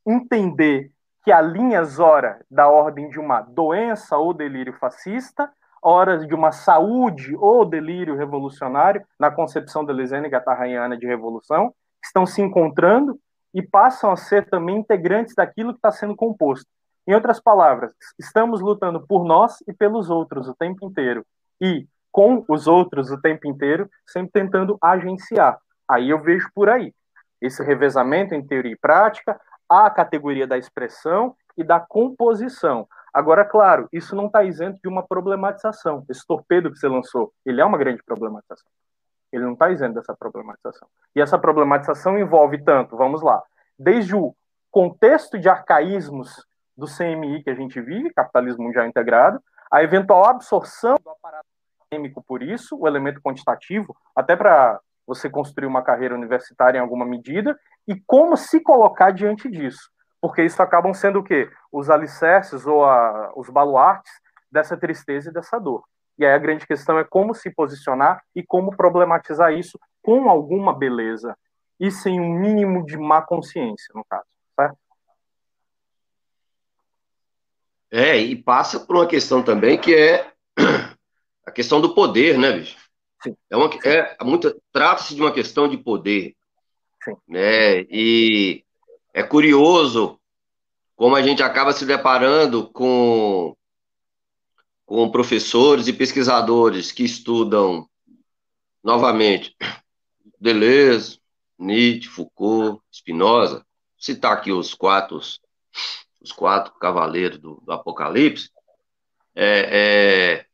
entender 0.06 0.92
que 1.26 1.32
há 1.32 1.42
linhas, 1.42 2.00
ora, 2.00 2.40
da 2.52 2.70
ordem 2.70 3.10
de 3.10 3.20
uma 3.20 3.42
doença 3.42 4.16
ou 4.16 4.32
delírio 4.32 4.74
fascista, 4.74 5.52
horas 5.82 6.28
de 6.28 6.36
uma 6.36 6.52
saúde 6.52 7.36
ou 7.36 7.66
delírio 7.66 8.16
revolucionário, 8.16 9.04
na 9.20 9.32
concepção 9.32 9.84
da 9.84 9.92
Lisene 9.92 10.30
Gatarraiana 10.30 10.96
de 10.96 11.08
revolução, 11.08 11.74
estão 12.04 12.28
se 12.28 12.44
encontrando 12.44 13.20
e 13.56 13.64
passam 13.64 14.12
a 14.12 14.16
ser 14.16 14.48
também 14.52 14.78
integrantes 14.78 15.34
daquilo 15.34 15.72
que 15.72 15.80
está 15.80 15.92
sendo 15.92 16.16
composto. 16.16 16.68
Em 17.08 17.16
outras 17.16 17.42
palavras, 17.42 17.92
estamos 18.20 18.62
lutando 18.62 19.04
por 19.08 19.26
nós 19.26 19.58
e 19.68 19.74
pelos 19.74 20.12
outros 20.12 20.48
o 20.48 20.54
tempo 20.54 20.86
inteiro. 20.86 21.26
E 21.60 21.88
com 22.12 22.46
os 22.48 22.68
outros 22.68 23.10
o 23.10 23.20
tempo 23.20 23.48
inteiro, 23.48 23.90
sempre 24.06 24.32
tentando 24.32 24.78
agenciar. 24.80 25.58
Aí 25.90 26.12
eu 26.12 26.22
vejo 26.22 26.50
por 26.54 26.70
aí 26.70 26.94
esse 27.42 27.64
revezamento 27.64 28.34
em 28.34 28.46
teoria 28.46 28.74
e 28.74 28.78
prática, 28.78 29.40
a 29.70 29.90
categoria 29.90 30.48
da 30.48 30.58
expressão 30.58 31.36
e 31.58 31.64
da 31.64 31.80
composição. 31.80 32.88
Agora, 33.14 33.46
claro, 33.46 33.88
isso 33.94 34.16
não 34.16 34.28
está 34.28 34.44
isento 34.44 34.80
de 34.82 34.90
uma 34.90 35.06
problematização. 35.06 36.06
Esse 36.10 36.26
torpedo 36.28 36.72
que 36.72 36.78
você 36.78 36.88
lançou, 36.88 37.32
ele 37.46 37.62
é 37.62 37.66
uma 37.66 37.78
grande 37.78 38.04
problematização. 38.04 38.68
Ele 39.32 39.44
não 39.44 39.54
está 39.54 39.70
isento 39.70 39.96
dessa 39.96 40.16
problematização. 40.16 40.88
E 41.16 41.22
essa 41.22 41.38
problematização 41.40 42.20
envolve 42.20 42.62
tanto, 42.64 42.98
vamos 42.98 43.22
lá, 43.22 43.42
desde 43.80 44.16
o 44.16 44.36
contexto 44.70 45.40
de 45.40 45.48
arcaísmos 45.48 46.46
do 46.76 46.86
CMI 46.86 47.42
que 47.42 47.50
a 47.50 47.56
gente 47.56 47.80
vive, 47.80 48.14
capitalismo 48.14 48.66
mundial 48.66 48.86
integrado, 48.86 49.42
a 49.72 49.82
eventual 49.82 50.26
absorção 50.26 50.98
do 51.02 51.10
aparato 51.10 51.48
acadêmico 51.80 52.22
por 52.22 52.44
isso, 52.44 52.78
o 52.78 52.88
elemento 52.88 53.22
quantitativo, 53.22 53.96
até 54.16 54.36
para 54.36 54.80
você 55.06 55.30
construir 55.30 55.68
uma 55.68 55.84
carreira 55.84 56.16
universitária 56.16 56.78
em 56.78 56.82
alguma 56.82 57.06
medida, 57.06 57.58
e 57.88 57.96
como 58.06 58.36
se 58.36 58.60
colocar 58.60 59.12
diante 59.12 59.50
disso. 59.50 59.90
Porque 60.20 60.44
isso 60.44 60.62
acabam 60.62 60.94
sendo 60.94 61.20
o 61.20 61.24
quê? 61.24 61.50
Os 61.72 61.90
alicerces 61.90 62.66
ou 62.66 62.84
a, 62.84 63.32
os 63.36 63.50
baluartes 63.50 64.12
dessa 64.52 64.76
tristeza 64.76 65.30
e 65.30 65.34
dessa 65.34 65.60
dor. 65.60 65.84
E 66.18 66.26
aí 66.26 66.34
a 66.34 66.40
grande 66.40 66.66
questão 66.66 66.98
é 66.98 67.04
como 67.04 67.36
se 67.36 67.52
posicionar 67.52 68.24
e 68.34 68.42
como 68.42 68.76
problematizar 68.76 69.54
isso 69.54 69.78
com 70.02 70.30
alguma 70.30 70.74
beleza 70.74 71.38
e 71.80 71.92
sem 71.92 72.20
um 72.20 72.40
mínimo 72.40 72.86
de 72.86 72.98
má 72.98 73.22
consciência, 73.22 73.92
no 73.94 74.06
caso, 74.06 74.26
certo? 74.56 74.78
É, 77.92 78.18
e 78.18 78.36
passa 78.36 78.80
por 78.80 78.96
uma 78.96 79.08
questão 79.08 79.44
também 79.44 79.80
que 79.80 79.94
é 79.94 80.32
a 81.46 81.52
questão 81.52 81.82
do 81.82 81.94
poder, 81.94 82.38
né, 82.38 82.52
bicho? 82.54 82.85
Sim. 83.26 83.36
É 83.50 83.58
uma, 83.58 83.68
é, 83.84 84.24
muita, 84.24 84.56
trata-se 84.72 85.16
de 85.16 85.22
uma 85.22 85.32
questão 85.32 85.68
de 85.68 85.78
poder. 85.78 86.36
Sim. 87.04 87.16
Né? 87.28 87.82
E 87.90 88.64
é 89.12 89.24
curioso 89.24 90.20
como 90.96 91.16
a 91.16 91.22
gente 91.22 91.42
acaba 91.42 91.74
se 91.74 91.86
deparando 91.86 92.70
com, 92.70 93.58
com 94.86 95.10
professores 95.10 95.88
e 95.88 95.94
pesquisadores 95.94 96.92
que 96.92 97.04
estudam, 97.04 97.90
novamente, 98.84 99.56
Deleuze, 100.40 101.20
Nietzsche, 101.58 102.08
Foucault, 102.08 102.82
Spinoza, 102.94 103.66
citar 103.98 104.34
aqui 104.34 104.52
os 104.52 104.74
quatro, 104.74 105.18
os 105.18 106.32
quatro 106.32 106.74
cavaleiros 106.76 107.40
do, 107.40 107.62
do 107.66 107.72
Apocalipse, 107.72 108.52
é, 109.34 109.70
é, 109.72 110.46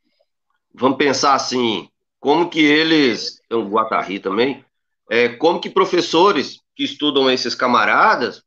vamos 0.73 0.97
pensar 0.97 1.35
assim, 1.35 1.90
como 2.21 2.51
que 2.51 2.61
eles, 2.61 3.41
o 3.51 3.63
Guattari 3.63 4.19
também, 4.19 4.63
é, 5.09 5.27
como 5.27 5.59
que 5.59 5.71
professores 5.71 6.61
que 6.75 6.83
estudam 6.83 7.29
esses 7.29 7.55
camaradas, 7.55 8.43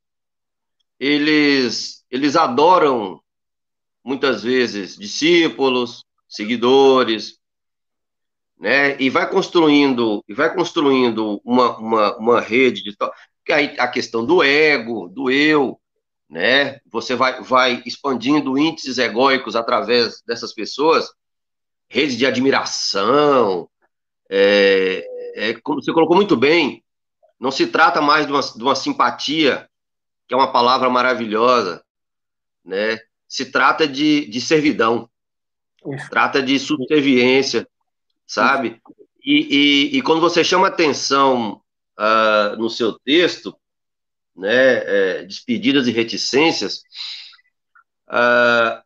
eles, 0.98 2.04
eles 2.08 2.36
adoram, 2.36 3.20
muitas 4.02 4.44
vezes, 4.44 4.96
discípulos, 4.96 6.04
seguidores, 6.28 7.36
né? 8.56 8.96
E 9.00 9.10
vai 9.10 9.28
construindo, 9.28 10.24
e 10.28 10.32
vai 10.32 10.54
construindo 10.54 11.40
uma, 11.44 11.76
uma, 11.76 12.16
uma 12.16 12.40
rede 12.40 12.80
de 12.82 12.96
que 13.44 13.52
aí 13.52 13.74
a 13.78 13.88
questão 13.88 14.24
do 14.24 14.40
ego, 14.40 15.08
do 15.08 15.32
eu, 15.32 15.80
né? 16.30 16.78
Você 16.86 17.16
vai, 17.16 17.42
vai 17.42 17.82
expandindo 17.84 18.56
índices 18.56 18.98
egóicos 18.98 19.56
através 19.56 20.22
dessas 20.24 20.54
pessoas, 20.54 21.10
rede 21.94 22.16
de 22.16 22.26
admiração, 22.26 23.70
é, 24.28 25.06
é, 25.36 25.54
como 25.62 25.80
você 25.80 25.92
colocou 25.92 26.16
muito 26.16 26.36
bem, 26.36 26.82
não 27.38 27.52
se 27.52 27.68
trata 27.68 28.00
mais 28.02 28.26
de 28.26 28.32
uma, 28.32 28.40
de 28.40 28.62
uma 28.62 28.74
simpatia, 28.74 29.70
que 30.26 30.34
é 30.34 30.36
uma 30.36 30.50
palavra 30.50 30.90
maravilhosa, 30.90 31.84
né? 32.64 32.98
Se 33.28 33.46
trata 33.46 33.86
de, 33.86 34.26
de 34.26 34.40
servidão, 34.40 35.08
Isso. 35.86 36.10
trata 36.10 36.42
de 36.42 36.58
subserviência, 36.58 37.68
sabe? 38.26 38.82
E, 39.24 39.92
e, 39.94 39.98
e, 39.98 40.02
quando 40.02 40.20
você 40.20 40.42
chama 40.42 40.66
atenção 40.66 41.62
uh, 41.96 42.56
no 42.56 42.68
seu 42.68 42.98
texto, 42.98 43.56
né, 44.34 44.48
é, 44.50 45.24
despedidas 45.24 45.86
e 45.86 45.92
reticências, 45.92 46.82
uh, 48.08 48.82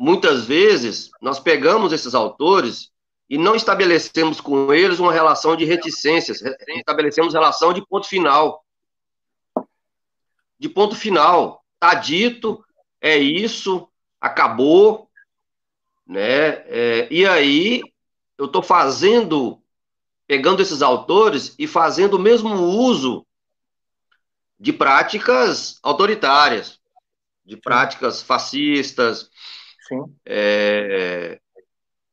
muitas 0.00 0.46
vezes 0.46 1.10
nós 1.20 1.38
pegamos 1.38 1.92
esses 1.92 2.14
autores 2.14 2.90
e 3.28 3.36
não 3.36 3.54
estabelecemos 3.54 4.40
com 4.40 4.72
eles 4.72 4.98
uma 4.98 5.12
relação 5.12 5.54
de 5.54 5.66
reticências, 5.66 6.42
estabelecemos 6.68 7.34
relação 7.34 7.70
de 7.70 7.86
ponto 7.86 8.08
final. 8.08 8.64
De 10.58 10.70
ponto 10.70 10.96
final. 10.96 11.62
Está 11.74 11.94
dito, 11.94 12.64
é 12.98 13.18
isso, 13.18 13.88
acabou, 14.18 15.06
né? 16.06 16.64
É, 16.66 17.06
e 17.10 17.26
aí 17.26 17.82
eu 18.38 18.46
estou 18.46 18.62
fazendo, 18.62 19.62
pegando 20.26 20.62
esses 20.62 20.80
autores 20.80 21.54
e 21.58 21.66
fazendo 21.66 22.14
o 22.14 22.18
mesmo 22.18 22.54
uso 22.54 23.26
de 24.58 24.72
práticas 24.72 25.78
autoritárias, 25.82 26.80
de 27.44 27.56
práticas 27.56 28.22
fascistas. 28.22 29.30
Sim. 29.90 30.04
É, 30.24 31.40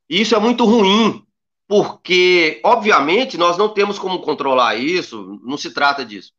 isso 0.09 0.35
é 0.35 0.39
muito 0.39 0.65
ruim, 0.65 1.23
porque, 1.67 2.59
obviamente, 2.65 3.37
nós 3.37 3.55
não 3.55 3.69
temos 3.69 3.99
como 3.99 4.21
controlar 4.21 4.75
isso, 4.75 5.39
não 5.43 5.57
se 5.57 5.71
trata 5.71 6.03
disso. 6.03 6.33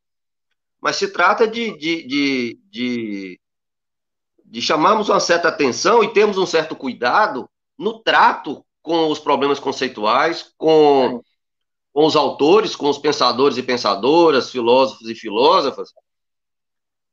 Mas 0.81 0.97
se 0.97 1.07
trata 1.13 1.47
de, 1.47 1.77
de, 1.77 2.07
de, 2.07 2.59
de, 2.69 3.39
de 4.45 4.61
chamarmos 4.61 5.07
uma 5.07 5.19
certa 5.19 5.47
atenção 5.47 6.03
e 6.03 6.11
termos 6.11 6.37
um 6.37 6.45
certo 6.45 6.75
cuidado 6.75 7.49
no 7.77 7.99
trato 7.99 8.65
com 8.81 9.09
os 9.09 9.19
problemas 9.19 9.59
conceituais, 9.59 10.53
com, 10.57 11.21
com 11.93 12.05
os 12.05 12.15
autores, 12.15 12.75
com 12.75 12.89
os 12.89 12.97
pensadores 12.97 13.57
e 13.57 13.63
pensadoras, 13.63 14.49
filósofos 14.49 15.07
e 15.09 15.15
filósofas, 15.15 15.93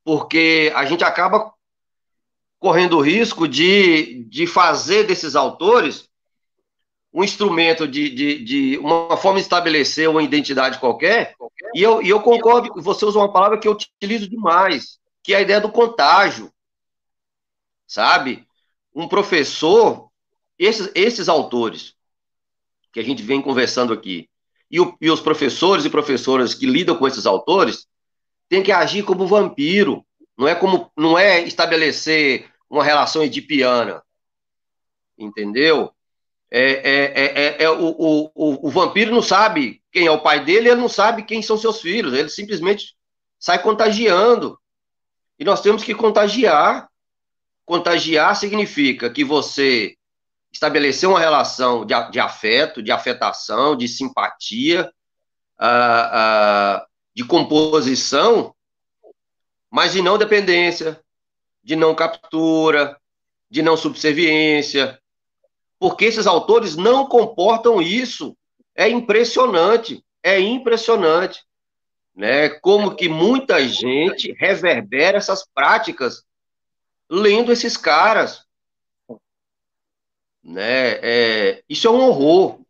porque 0.05 0.73
a 0.75 0.85
gente 0.85 1.05
acaba 1.05 1.53
correndo 2.59 2.99
o 2.99 3.03
risco 3.03 3.47
de, 3.47 4.25
de 4.25 4.47
fazer 4.47 5.05
desses 5.05 5.37
autores 5.37 6.09
um 7.17 7.25
instrumento 7.25 7.89
de, 7.89 8.11
de, 8.11 8.45
de, 8.45 8.79
uma 8.79 9.17
forma 9.17 9.39
de 9.39 9.45
estabelecer 9.45 10.07
uma 10.07 10.23
identidade 10.23 10.79
qualquer, 10.79 11.35
e 11.75 11.83
eu, 11.83 12.03
e 12.03 12.11
eu 12.11 12.21
concordo, 12.21 12.71
você 12.83 13.07
usa 13.07 13.19
uma 13.19 13.33
palavra 13.33 13.59
que 13.59 13.67
eu 13.67 13.73
utilizo 13.73 14.29
demais, 14.29 14.99
que 15.23 15.33
é 15.33 15.39
a 15.39 15.41
ideia 15.41 15.59
do 15.59 15.73
contágio, 15.73 16.53
sabe? 17.87 18.47
Um 18.95 19.09
professor, 19.09 20.11
esses, 20.59 20.91
esses 20.95 21.27
autores 21.27 21.95
que 22.93 23.01
a 23.01 23.03
gente 23.03 23.23
vem 23.23 23.41
conversando 23.41 23.95
aqui, 23.95 24.29
e, 24.71 24.79
o, 24.79 24.95
e 25.01 25.11
os 25.11 25.21
professores 25.21 25.87
e 25.87 25.91
professoras 25.91 26.55
que 26.55 26.67
lidam 26.67 26.99
com 26.99 27.07
esses 27.07 27.25
autores, 27.25 27.87
têm 28.47 28.63
que 28.63 28.73
agir 28.73 29.03
como 29.03 29.27
vampiro, 29.27 30.05
não 30.37 30.47
é 30.47 30.55
como 30.55 30.91
não 30.97 31.19
é 31.19 31.41
estabelecer 31.41 32.51
uma 32.69 32.85
relação 32.85 33.23
edipiana, 33.23 34.03
entendeu? 35.17 35.93
É, 36.51 36.61
é, 36.61 37.25
é, 37.25 37.63
é, 37.65 37.71
o, 37.71 37.89
o, 37.99 38.69
o, 38.69 38.71
vampiro 38.71 39.13
não 39.13 39.23
sabe 39.23 39.83
quem 39.91 40.07
é 40.07 40.11
o 40.11 40.21
pai 40.21 40.45
dele, 40.45 40.69
ele 40.69 40.81
não 40.81 40.89
sabe 40.89 41.25
quem 41.25 41.43
são 41.43 41.59
seus 41.59 41.81
filhos, 41.81 42.15
ele 42.15 42.29
simplesmente 42.29 42.95
sai 43.39 43.61
contagiando. 43.61 44.59
E 45.39 45.45
nós 45.45 45.61
temos 45.61 45.83
que 45.83 45.95
contagiar. 45.95 46.89
Contagiar 47.65 48.37
significa 48.37 49.11
que 49.11 49.25
você 49.25 49.97
estabeleceu 50.53 51.11
uma 51.11 51.21
relação 51.21 51.85
de, 51.85 51.95
de 52.11 52.21
afeto, 52.21 52.83
de 52.83 52.93
afetação, 52.93 53.77
de 53.77 53.89
simpatia, 53.89 54.91
uh, 55.61 56.81
uh, 56.81 56.87
de 57.15 57.25
composição, 57.25 58.55
mas 59.77 59.93
de 59.93 60.01
não 60.01 60.17
dependência, 60.17 60.99
de 61.63 61.77
não 61.77 61.95
captura, 61.95 62.99
de 63.51 63.61
não 63.61 63.77
subserviência, 63.77 64.99
porque 65.79 66.07
esses 66.07 66.27
autores 66.27 66.77
não 66.77 67.05
comportam 67.05 67.83
isso. 67.83 68.35
É 68.75 68.89
impressionante, 68.89 70.03
é 70.23 70.41
impressionante, 70.41 71.45
né? 72.15 72.49
Como 72.49 72.97
que 72.97 73.07
muita 73.07 73.69
gente 73.69 74.33
reverbera 74.39 75.19
essas 75.19 75.47
práticas 75.47 76.25
lendo 77.07 77.53
esses 77.53 77.77
caras, 77.77 78.47
né? 80.43 80.93
É, 81.03 81.63
isso 81.69 81.87
é 81.87 81.91
um 81.91 82.01
horror, 82.01 82.61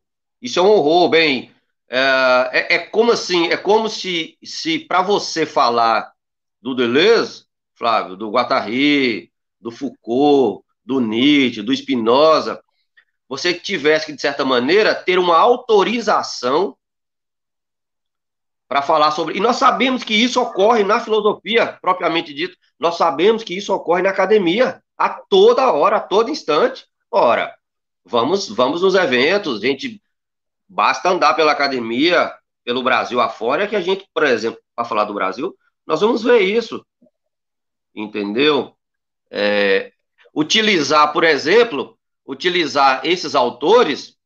isso 0.42 0.58
é 0.58 0.62
um 0.62 0.70
horror, 0.70 1.08
bem. 1.08 1.54
É, 1.88 2.50
é, 2.52 2.74
é 2.74 2.78
como 2.80 3.12
assim, 3.12 3.46
é 3.46 3.56
como 3.56 3.88
se, 3.88 4.36
se 4.42 4.80
para 4.80 5.02
você 5.02 5.46
falar 5.46 6.15
do 6.66 6.74
Deleuze, 6.74 7.44
Flávio, 7.76 8.16
do 8.16 8.28
Guattari, 8.28 9.30
do 9.60 9.70
Foucault, 9.70 10.64
do 10.84 10.98
Nietzsche, 10.98 11.62
do 11.62 11.72
Spinoza, 11.72 12.60
você 13.28 13.54
tivesse 13.54 14.06
que, 14.06 14.12
de 14.12 14.20
certa 14.20 14.44
maneira, 14.44 14.92
ter 14.92 15.16
uma 15.16 15.38
autorização 15.38 16.76
para 18.66 18.82
falar 18.82 19.12
sobre. 19.12 19.36
E 19.36 19.40
nós 19.40 19.54
sabemos 19.54 20.02
que 20.02 20.12
isso 20.12 20.42
ocorre 20.42 20.82
na 20.82 20.98
filosofia, 20.98 21.78
propriamente 21.80 22.34
dito, 22.34 22.56
nós 22.80 22.96
sabemos 22.96 23.44
que 23.44 23.56
isso 23.56 23.72
ocorre 23.72 24.02
na 24.02 24.10
academia, 24.10 24.82
a 24.98 25.08
toda 25.08 25.70
hora, 25.70 25.98
a 25.98 26.00
todo 26.00 26.32
instante. 26.32 26.84
Ora, 27.08 27.54
vamos, 28.04 28.48
vamos 28.48 28.82
nos 28.82 28.96
eventos, 28.96 29.60
gente, 29.60 30.02
basta 30.68 31.10
andar 31.10 31.34
pela 31.34 31.52
academia, 31.52 32.34
pelo 32.64 32.82
Brasil 32.82 33.20
afora, 33.20 33.68
que 33.68 33.76
a 33.76 33.80
gente, 33.80 34.04
por 34.12 34.24
exemplo, 34.24 34.58
para 34.74 34.84
falar 34.84 35.04
do 35.04 35.14
Brasil, 35.14 35.56
nós 35.86 36.00
vamos 36.00 36.22
ver 36.22 36.40
isso. 36.40 36.84
Entendeu? 37.94 38.74
É, 39.30 39.92
utilizar, 40.34 41.12
por 41.12 41.24
exemplo, 41.24 41.98
utilizar 42.26 43.00
esses 43.04 43.34
autores 43.34 44.16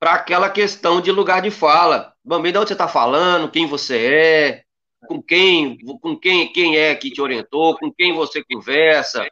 para 0.00 0.14
aquela 0.14 0.50
questão 0.50 1.00
de 1.00 1.12
lugar 1.12 1.42
de 1.42 1.50
fala. 1.50 2.12
Bambim, 2.24 2.50
de 2.50 2.58
onde 2.58 2.68
você 2.68 2.74
está 2.74 2.88
falando, 2.88 3.50
quem 3.50 3.66
você 3.66 4.06
é, 4.06 4.64
com 5.06 5.22
quem, 5.22 5.78
com 6.00 6.16
quem, 6.18 6.52
quem 6.52 6.76
é 6.76 6.94
que 6.94 7.10
te 7.10 7.20
orientou, 7.20 7.78
com 7.78 7.92
quem 7.92 8.14
você 8.14 8.42
conversa. 8.44 9.24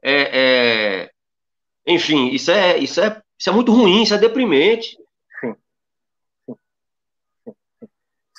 É, 0.00 1.02
é, 1.04 1.10
enfim, 1.86 2.28
isso 2.28 2.50
é, 2.50 2.78
isso, 2.78 3.00
é, 3.00 3.22
isso 3.38 3.50
é 3.50 3.52
muito 3.52 3.72
ruim, 3.72 4.02
isso 4.02 4.14
é 4.14 4.18
deprimente. 4.18 4.96
Sim. 5.40 5.54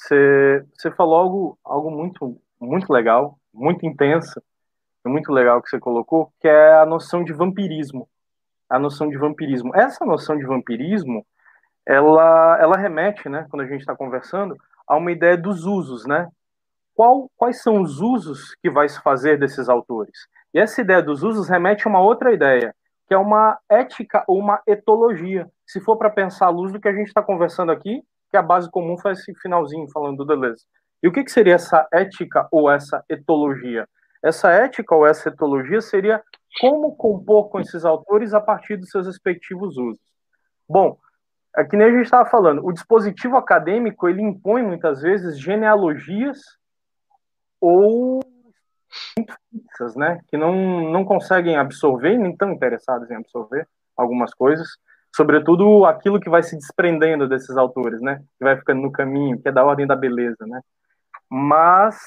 Você, 0.04 0.66
você 0.74 0.92
falou 0.92 1.16
algo, 1.16 1.60
algo 1.64 1.90
muito, 1.90 2.38
muito 2.60 2.92
legal, 2.92 3.40
muito 3.54 3.86
intenso, 3.86 4.42
muito 5.06 5.32
legal 5.32 5.62
que 5.62 5.70
você 5.70 5.80
colocou, 5.80 6.30
que 6.42 6.48
é 6.48 6.74
a 6.74 6.86
noção 6.86 7.24
de 7.24 7.32
vampirismo. 7.32 8.10
A 8.70 8.78
noção 8.78 9.08
de 9.08 9.18
vampirismo. 9.18 9.74
Essa 9.74 10.06
noção 10.06 10.38
de 10.38 10.46
vampirismo, 10.46 11.26
ela, 11.86 12.58
ela 12.60 12.76
remete, 12.76 13.30
né, 13.30 13.48
quando 13.50 13.62
a 13.62 13.66
gente 13.66 13.80
está 13.80 13.96
conversando, 13.96 14.58
a 14.86 14.98
uma 14.98 15.12
ideia 15.12 15.38
dos 15.38 15.66
usos, 15.66 16.06
né? 16.06 16.28
Qual, 16.94 17.32
quais 17.38 17.62
são 17.62 17.82
os 17.82 18.02
usos 18.02 18.56
que 18.56 18.70
vai 18.70 18.90
se 18.90 19.02
fazer 19.02 19.40
desses 19.40 19.70
autores? 19.70 20.28
E 20.54 20.60
essa 20.60 20.82
ideia 20.82 21.02
dos 21.02 21.24
usos 21.24 21.48
remete 21.48 21.88
a 21.88 21.90
uma 21.90 22.02
outra 22.02 22.34
ideia, 22.34 22.76
que 23.08 23.14
é 23.14 23.18
uma 23.18 23.58
ética 23.70 24.24
ou 24.28 24.38
uma 24.38 24.62
etologia. 24.68 25.50
Se 25.66 25.80
for 25.80 25.96
para 25.96 26.10
pensar 26.10 26.48
à 26.48 26.50
luz 26.50 26.74
do 26.74 26.80
que 26.80 26.90
a 26.90 26.94
gente 26.94 27.08
está 27.08 27.22
conversando 27.22 27.72
aqui, 27.72 28.04
que 28.34 28.38
a 28.38 28.42
base 28.42 28.68
comum 28.72 28.98
foi 28.98 29.12
esse 29.12 29.32
finalzinho 29.36 29.88
falando 29.94 30.18
do 30.18 30.26
Deleuze. 30.26 30.66
E 31.04 31.08
o 31.08 31.12
que, 31.12 31.24
que 31.24 31.32
seria 31.32 31.54
essa 31.54 31.88
ética 31.94 32.48
ou 32.52 32.68
essa 32.68 33.06
etologia? 33.08 33.88
Essa 34.24 34.50
ética 34.50 34.96
ou 34.96 35.06
essa 35.06 35.30
etologia 35.30 35.80
seria 35.82 36.20
como 36.60 36.96
compor 36.96 37.50
com 37.50 37.60
esses 37.60 37.86
autores 37.86 38.34
a 38.34 38.42
partir 38.42 38.76
dos 38.76 38.90
seus 38.90 39.06
respectivos 39.06 39.78
usos. 39.78 40.02
Bom, 40.68 40.98
é 41.56 41.64
que 41.64 41.78
nem 41.78 41.86
a 41.86 41.92
gente 41.92 42.06
estava 42.06 42.28
falando, 42.28 42.66
o 42.66 42.74
dispositivo 42.74 43.38
acadêmico 43.38 44.10
ele 44.10 44.24
impõe 44.24 44.64
muitas 44.64 45.04
vezes 45.04 45.40
genealogias 45.40 46.40
ou 47.62 48.20
muito 49.16 49.36
fixas, 49.52 49.96
né, 49.96 50.20
que 50.28 50.38
não, 50.38 50.90
não 50.92 51.06
conseguem 51.06 51.56
absorver, 51.56 52.18
nem 52.18 52.36
tão 52.36 52.52
interessados 52.52 53.12
em 53.12 53.16
absorver 53.16 53.68
algumas 53.96 54.34
coisas, 54.34 54.70
sobretudo 55.16 55.86
aquilo 55.86 56.20
que 56.20 56.30
vai 56.30 56.44
se 56.44 56.58
desprendendo 56.58 57.28
desses 57.28 57.56
autores, 57.56 58.02
né, 58.02 58.20
que 58.38 58.44
vai 58.44 58.58
ficando 58.58 58.82
no 58.82 58.92
caminho, 58.92 59.40
que 59.42 59.48
é 59.48 59.52
da 59.52 59.64
ordem 59.64 59.88
da 59.88 59.96
beleza, 59.96 60.46
né. 60.48 60.62
Mas 61.30 61.98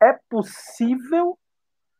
é 0.00 0.16
possível 0.28 1.38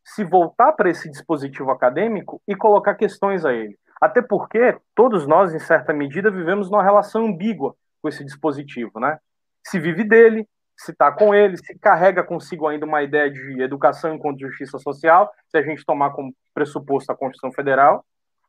se 0.05 0.23
voltar 0.23 0.73
para 0.73 0.89
esse 0.89 1.11
dispositivo 1.11 1.71
acadêmico 1.71 2.41
e 2.47 2.55
colocar 2.55 2.95
questões 2.95 3.45
a 3.45 3.53
ele. 3.53 3.77
Até 4.01 4.23
porque 4.23 4.79
todos 4.95 5.27
nós, 5.27 5.55
em 5.55 5.59
certa 5.59 5.93
medida, 5.93 6.31
vivemos 6.31 6.71
numa 6.71 6.83
relação 6.83 7.27
ambígua 7.27 7.75
com 8.01 8.09
esse 8.09 8.25
dispositivo, 8.25 9.01
né? 9.01 9.19
Se 9.67 9.81
vive 9.81 10.05
dele, 10.05 10.47
se 10.77 10.93
está 10.93 11.11
com 11.11 11.35
ele, 11.35 11.57
se 11.57 11.77
carrega 11.79 12.23
consigo 12.23 12.69
ainda 12.69 12.87
uma 12.87 13.03
ideia 13.03 13.31
de 13.31 13.61
educação 13.63 14.15
enquanto 14.15 14.41
justiça 14.41 14.79
social, 14.79 15.33
se 15.49 15.57
a 15.57 15.63
gente 15.63 15.85
tomar 15.85 16.11
como 16.11 16.35
pressuposto 16.55 17.11
a 17.11 17.17
Constituição 17.17 17.51
Federal, 17.53 18.05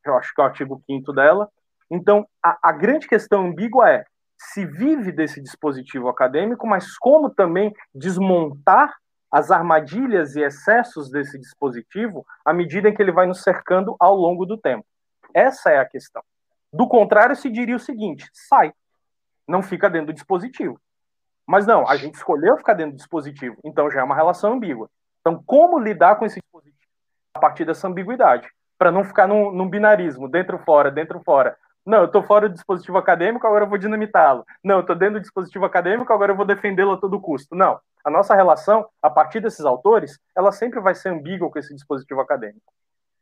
eu 0.05 0.15
acho 0.17 0.33
que 0.33 0.41
é 0.41 0.43
o 0.43 0.47
artigo 0.47 0.81
5 0.85 1.13
dela. 1.13 1.49
Então, 1.89 2.27
a, 2.43 2.57
a 2.61 2.71
grande 2.71 3.07
questão 3.07 3.47
ambígua 3.47 3.89
é 3.89 4.05
se 4.37 4.65
vive 4.65 5.11
desse 5.11 5.41
dispositivo 5.41 6.07
acadêmico, 6.09 6.67
mas 6.67 6.97
como 6.97 7.29
também 7.29 7.73
desmontar 7.93 8.93
as 9.31 9.51
armadilhas 9.51 10.35
e 10.35 10.41
excessos 10.41 11.09
desse 11.09 11.37
dispositivo 11.37 12.25
à 12.45 12.53
medida 12.53 12.87
em 12.87 12.93
que 12.93 13.01
ele 13.01 13.11
vai 13.11 13.25
nos 13.25 13.41
cercando 13.41 13.95
ao 13.99 14.15
longo 14.15 14.45
do 14.45 14.57
tempo. 14.57 14.85
Essa 15.33 15.71
é 15.71 15.79
a 15.79 15.85
questão. 15.85 16.23
Do 16.71 16.87
contrário, 16.87 17.35
se 17.35 17.49
diria 17.49 17.75
o 17.75 17.79
seguinte: 17.79 18.29
sai, 18.33 18.73
não 19.47 19.61
fica 19.61 19.89
dentro 19.89 20.07
do 20.07 20.13
dispositivo. 20.13 20.79
Mas 21.45 21.65
não, 21.65 21.87
a 21.87 21.95
gente 21.95 22.15
escolheu 22.15 22.57
ficar 22.57 22.73
dentro 22.73 22.93
do 22.93 22.97
dispositivo, 22.97 23.55
então 23.63 23.89
já 23.89 24.01
é 24.01 24.03
uma 24.03 24.15
relação 24.15 24.53
ambígua. 24.53 24.89
Então, 25.21 25.41
como 25.45 25.79
lidar 25.79 26.17
com 26.17 26.25
esse 26.25 26.39
dispositivo 26.41 26.77
a 27.33 27.39
partir 27.39 27.65
dessa 27.65 27.87
ambiguidade? 27.87 28.49
Para 28.77 28.91
não 28.91 29.03
ficar 29.03 29.27
num, 29.27 29.51
num 29.51 29.69
binarismo, 29.69 30.29
dentro, 30.29 30.59
fora, 30.59 30.91
dentro, 30.91 31.21
fora. 31.23 31.57
Não, 31.87 31.99
eu 31.99 32.05
estou 32.07 32.21
fora 32.21 32.49
do 32.49 32.53
dispositivo 32.53 32.97
acadêmico, 32.97 33.47
agora 33.47 33.63
eu 33.63 33.69
vou 33.69 33.77
dinamitá-lo. 33.77 34.45
Não, 34.61 34.75
eu 34.75 34.81
estou 34.81 34.93
dentro 34.93 35.13
do 35.13 35.21
dispositivo 35.21 35.63
acadêmico, 35.63 36.11
agora 36.11 36.33
eu 36.33 36.35
vou 36.35 36.45
defendê-lo 36.45 36.91
a 36.91 36.97
todo 36.97 37.17
custo. 37.17 37.55
Não. 37.55 37.79
A 38.03 38.11
nossa 38.11 38.35
relação, 38.35 38.85
a 39.01 39.09
partir 39.09 39.39
desses 39.39 39.63
autores, 39.63 40.19
ela 40.35 40.51
sempre 40.51 40.81
vai 40.81 40.93
ser 40.93 41.07
ambígua 41.07 41.49
com 41.49 41.57
esse 41.57 41.73
dispositivo 41.73 42.19
acadêmico. 42.19 42.73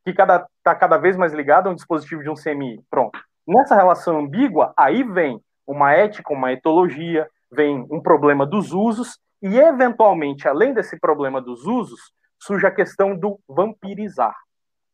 Que 0.03 0.11
cada, 0.13 0.47
tá 0.63 0.73
cada 0.73 0.97
vez 0.97 1.15
mais 1.15 1.31
ligado 1.31 1.67
a 1.67 1.71
um 1.71 1.75
dispositivo 1.75 2.23
de 2.23 2.29
um 2.31 2.33
CMI. 2.33 2.83
Pronto. 2.89 3.19
Nessa 3.47 3.75
relação 3.75 4.17
ambígua, 4.17 4.73
aí 4.75 5.03
vem 5.03 5.39
uma 5.67 5.93
ética, 5.93 6.33
uma 6.33 6.51
etologia, 6.51 7.29
vem 7.51 7.85
um 7.91 8.01
problema 8.01 8.47
dos 8.47 8.73
usos, 8.73 9.19
e 9.43 9.59
eventualmente, 9.59 10.47
além 10.47 10.73
desse 10.73 10.99
problema 10.99 11.39
dos 11.39 11.67
usos, 11.67 12.11
surge 12.39 12.65
a 12.65 12.71
questão 12.71 13.15
do 13.15 13.39
vampirizar. 13.47 14.35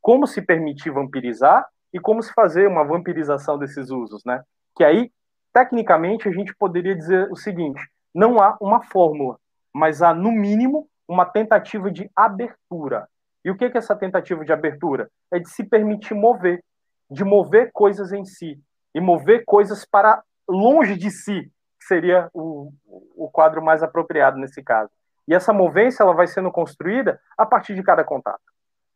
Como 0.01 0.27
se 0.27 0.41
permitir 0.41 0.89
vampirizar 0.89 1.65
e 1.93 1.99
como 1.99 2.21
se 2.21 2.33
fazer 2.33 2.67
uma 2.67 2.83
vampirização 2.83 3.57
desses 3.57 3.89
usos, 3.89 4.23
né? 4.25 4.43
Que 4.75 4.83
aí, 4.83 5.11
tecnicamente, 5.53 6.27
a 6.27 6.31
gente 6.31 6.55
poderia 6.55 6.95
dizer 6.95 7.29
o 7.31 7.35
seguinte: 7.35 7.81
não 8.13 8.39
há 8.39 8.57
uma 8.61 8.81
fórmula, 8.81 9.37
mas 9.73 10.01
há, 10.01 10.13
no 10.13 10.31
mínimo, 10.31 10.87
uma 11.07 11.25
tentativa 11.25 11.91
de 11.91 12.09
abertura. 12.15 13.07
E 13.43 13.51
o 13.51 13.57
que 13.57 13.65
é 13.65 13.71
essa 13.75 13.95
tentativa 13.95 14.45
de 14.45 14.53
abertura? 14.53 15.09
É 15.31 15.39
de 15.39 15.49
se 15.49 15.63
permitir 15.63 16.13
mover, 16.13 16.63
de 17.09 17.23
mover 17.23 17.71
coisas 17.73 18.13
em 18.13 18.23
si, 18.23 18.59
e 18.93 19.01
mover 19.01 19.43
coisas 19.45 19.83
para 19.85 20.23
longe 20.47 20.95
de 20.95 21.09
si, 21.09 21.51
que 21.79 21.85
seria 21.85 22.29
o, 22.33 22.71
o 23.15 23.29
quadro 23.31 23.61
mais 23.61 23.81
apropriado 23.81 24.37
nesse 24.37 24.63
caso. 24.63 24.91
E 25.27 25.33
essa 25.33 25.51
movência 25.51 26.03
ela 26.03 26.13
vai 26.13 26.27
sendo 26.27 26.51
construída 26.51 27.19
a 27.37 27.45
partir 27.45 27.73
de 27.75 27.83
cada 27.83 28.03
contato, 28.03 28.41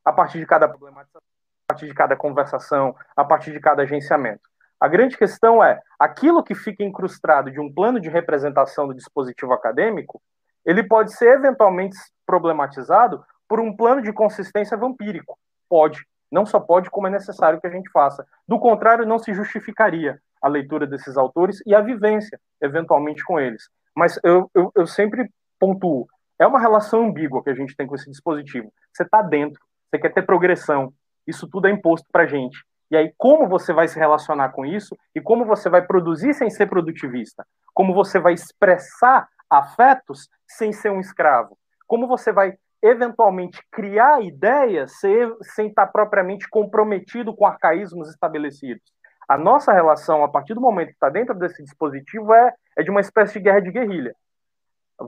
a 0.03 0.11
partir 0.11 0.39
de 0.39 0.45
cada 0.45 0.67
problematização 0.67 1.34
partir 1.67 1.87
de 1.87 1.93
cada 1.93 2.15
conversação, 2.15 2.95
a 3.15 3.23
partir 3.23 3.51
de 3.51 3.59
cada 3.59 3.83
agenciamento. 3.83 4.41
A 4.79 4.87
grande 4.87 5.17
questão 5.17 5.63
é, 5.63 5.81
aquilo 5.99 6.43
que 6.43 6.53
fica 6.53 6.83
incrustado 6.83 7.49
de 7.49 7.59
um 7.59 7.73
plano 7.73 7.99
de 7.99 8.09
representação 8.09 8.87
do 8.87 8.93
dispositivo 8.93 9.53
acadêmico, 9.53 10.21
ele 10.65 10.83
pode 10.83 11.13
ser 11.13 11.35
eventualmente 11.35 11.97
problematizado 12.25 13.23
por 13.47 13.59
um 13.59 13.75
plano 13.75 14.01
de 14.01 14.11
consistência 14.11 14.77
vampírico. 14.77 15.37
Pode. 15.69 16.05
Não 16.31 16.45
só 16.45 16.59
pode, 16.59 16.89
como 16.89 17.07
é 17.07 17.09
necessário 17.09 17.59
que 17.61 17.67
a 17.67 17.69
gente 17.69 17.89
faça. 17.91 18.25
Do 18.47 18.59
contrário, 18.59 19.05
não 19.05 19.19
se 19.19 19.33
justificaria 19.33 20.19
a 20.41 20.47
leitura 20.47 20.85
desses 20.85 21.17
autores 21.17 21.61
e 21.65 21.73
a 21.73 21.81
vivência, 21.81 22.39
eventualmente, 22.61 23.23
com 23.23 23.39
eles. 23.39 23.69
Mas 23.95 24.19
eu, 24.23 24.49
eu, 24.53 24.71
eu 24.75 24.85
sempre 24.85 25.29
pontuo, 25.59 26.07
é 26.37 26.45
uma 26.45 26.59
relação 26.59 27.05
ambígua 27.05 27.41
que 27.43 27.49
a 27.49 27.55
gente 27.55 27.75
tem 27.75 27.87
com 27.87 27.95
esse 27.95 28.09
dispositivo. 28.09 28.71
Você 28.91 29.03
está 29.03 29.21
dentro, 29.21 29.61
você 29.89 29.99
quer 29.99 30.13
ter 30.13 30.23
progressão, 30.23 30.93
isso 31.27 31.47
tudo 31.47 31.67
é 31.67 31.71
imposto 31.71 32.07
para 32.11 32.25
gente. 32.25 32.57
E 32.89 32.95
aí, 32.95 33.13
como 33.17 33.47
você 33.47 33.73
vai 33.73 33.87
se 33.87 33.97
relacionar 33.97 34.49
com 34.49 34.65
isso 34.65 34.95
e 35.15 35.19
como 35.19 35.45
você 35.45 35.69
vai 35.69 35.81
produzir 35.81 36.33
sem 36.33 36.49
ser 36.49 36.67
produtivista? 36.67 37.45
Como 37.73 37.93
você 37.93 38.19
vai 38.19 38.33
expressar 38.33 39.27
afetos 39.49 40.29
sem 40.47 40.71
ser 40.71 40.91
um 40.91 40.99
escravo? 40.99 41.57
Como 41.87 42.07
você 42.07 42.31
vai, 42.31 42.53
eventualmente, 42.81 43.59
criar 43.71 44.21
ideias 44.21 44.99
sem, 44.99 45.67
estar 45.67 45.87
propriamente 45.87 46.47
comprometido 46.47 47.35
com 47.35 47.45
arcaísmos 47.45 48.09
estabelecidos? 48.09 48.83
A 49.27 49.37
nossa 49.37 49.73
relação, 49.73 50.23
a 50.23 50.29
partir 50.29 50.53
do 50.53 50.61
momento 50.61 50.89
que 50.89 50.93
está 50.93 51.09
dentro 51.09 51.33
desse 51.33 51.63
dispositivo, 51.63 52.31
é, 52.33 52.53
é 52.77 52.83
de 52.83 52.91
uma 52.91 53.01
espécie 53.01 53.33
de 53.33 53.39
guerra 53.39 53.61
de 53.61 53.71
guerrilha. 53.71 54.15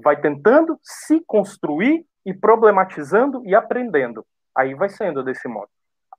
Vai 0.04 0.20
tentando 0.20 0.80
se 0.82 1.24
construir 1.28 2.04
e 2.26 2.34
problematizando 2.34 3.46
e 3.46 3.54
aprendendo. 3.54 4.26
Aí 4.56 4.74
vai 4.74 4.90
sendo 4.90 5.24
desse 5.24 5.48
modo. 5.48 5.70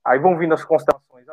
Aí 0.09 0.19
vão 0.19 0.37
vindo 0.37 0.55
as 0.55 0.65
constelações, 0.65 1.27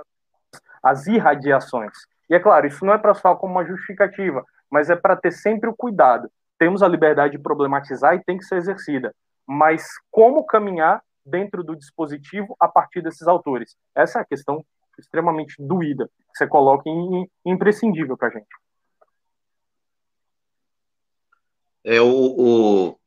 as 0.84 1.08
irradiações. 1.08 1.94
E 2.30 2.36
é 2.36 2.40
claro, 2.40 2.68
isso 2.68 2.86
não 2.86 2.94
é 2.94 2.98
para 2.98 3.14
só 3.14 3.36
como 3.36 3.54
uma 3.54 3.66
justificativa, 3.66 4.44
mas 4.70 4.90
é 4.90 4.96
para 4.96 5.16
ter 5.16 5.32
sempre 5.32 5.70
o 5.70 5.76
cuidado. 5.76 6.30
Temos 6.58 6.82
a 6.84 6.88
liberdade 6.88 7.38
de 7.38 7.44
problematizar 7.44 8.16
e 8.16 8.24
tem 8.24 8.38
que 8.38 8.46
ser 8.46 8.56
exercida. 8.56 9.14
Mas 9.48 9.88
como 10.12 10.46
caminhar 10.46 11.02
dentro 11.26 11.64
do 11.64 11.76
dispositivo 11.76 12.56
a 12.60 12.68
partir 12.68 13.02
desses 13.02 13.28
autores? 13.28 13.76
Essa 13.96 14.20
é 14.20 14.22
a 14.22 14.26
questão 14.26 14.64
extremamente 14.98 15.56
doída 15.60 16.08
que 16.08 16.38
você 16.38 16.48
coloca 16.48 16.90
imprescindível 17.46 18.18
para 18.18 18.30
a 18.30 18.32
gente. 18.32 18.48
é 21.86 22.02
o, 22.02 22.08
o 22.08 23.00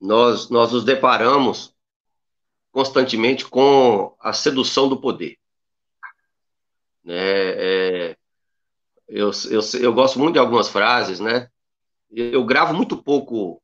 nós, 0.00 0.48
nós 0.48 0.72
nos 0.72 0.84
deparamos 0.84 1.71
constantemente 2.72 3.44
com 3.44 4.16
a 4.18 4.32
sedução 4.32 4.88
do 4.88 5.00
poder. 5.00 5.36
Né? 7.04 7.14
É, 7.16 8.16
eu, 9.06 9.30
eu, 9.50 9.60
eu 9.80 9.92
gosto 9.92 10.18
muito 10.18 10.34
de 10.34 10.38
algumas 10.38 10.68
frases, 10.68 11.20
né? 11.20 11.48
Eu 12.10 12.44
gravo 12.44 12.74
muito 12.74 13.02
pouco 13.02 13.62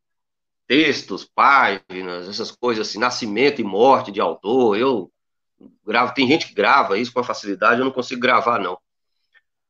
textos, 0.67 1.25
páginas, 1.25 2.29
essas 2.29 2.51
coisas 2.51 2.87
assim, 2.87 2.99
nascimento 2.99 3.61
e 3.61 3.65
morte 3.65 4.13
de 4.13 4.21
autor. 4.21 4.77
Eu 4.79 5.11
gravo, 5.85 6.15
tem 6.15 6.29
gente 6.29 6.47
que 6.47 6.55
grava 6.55 6.99
isso 6.99 7.13
com 7.13 7.25
facilidade, 7.25 7.81
eu 7.81 7.85
não 7.85 7.93
consigo 7.93 8.21
gravar, 8.21 8.59
não. 8.59 8.79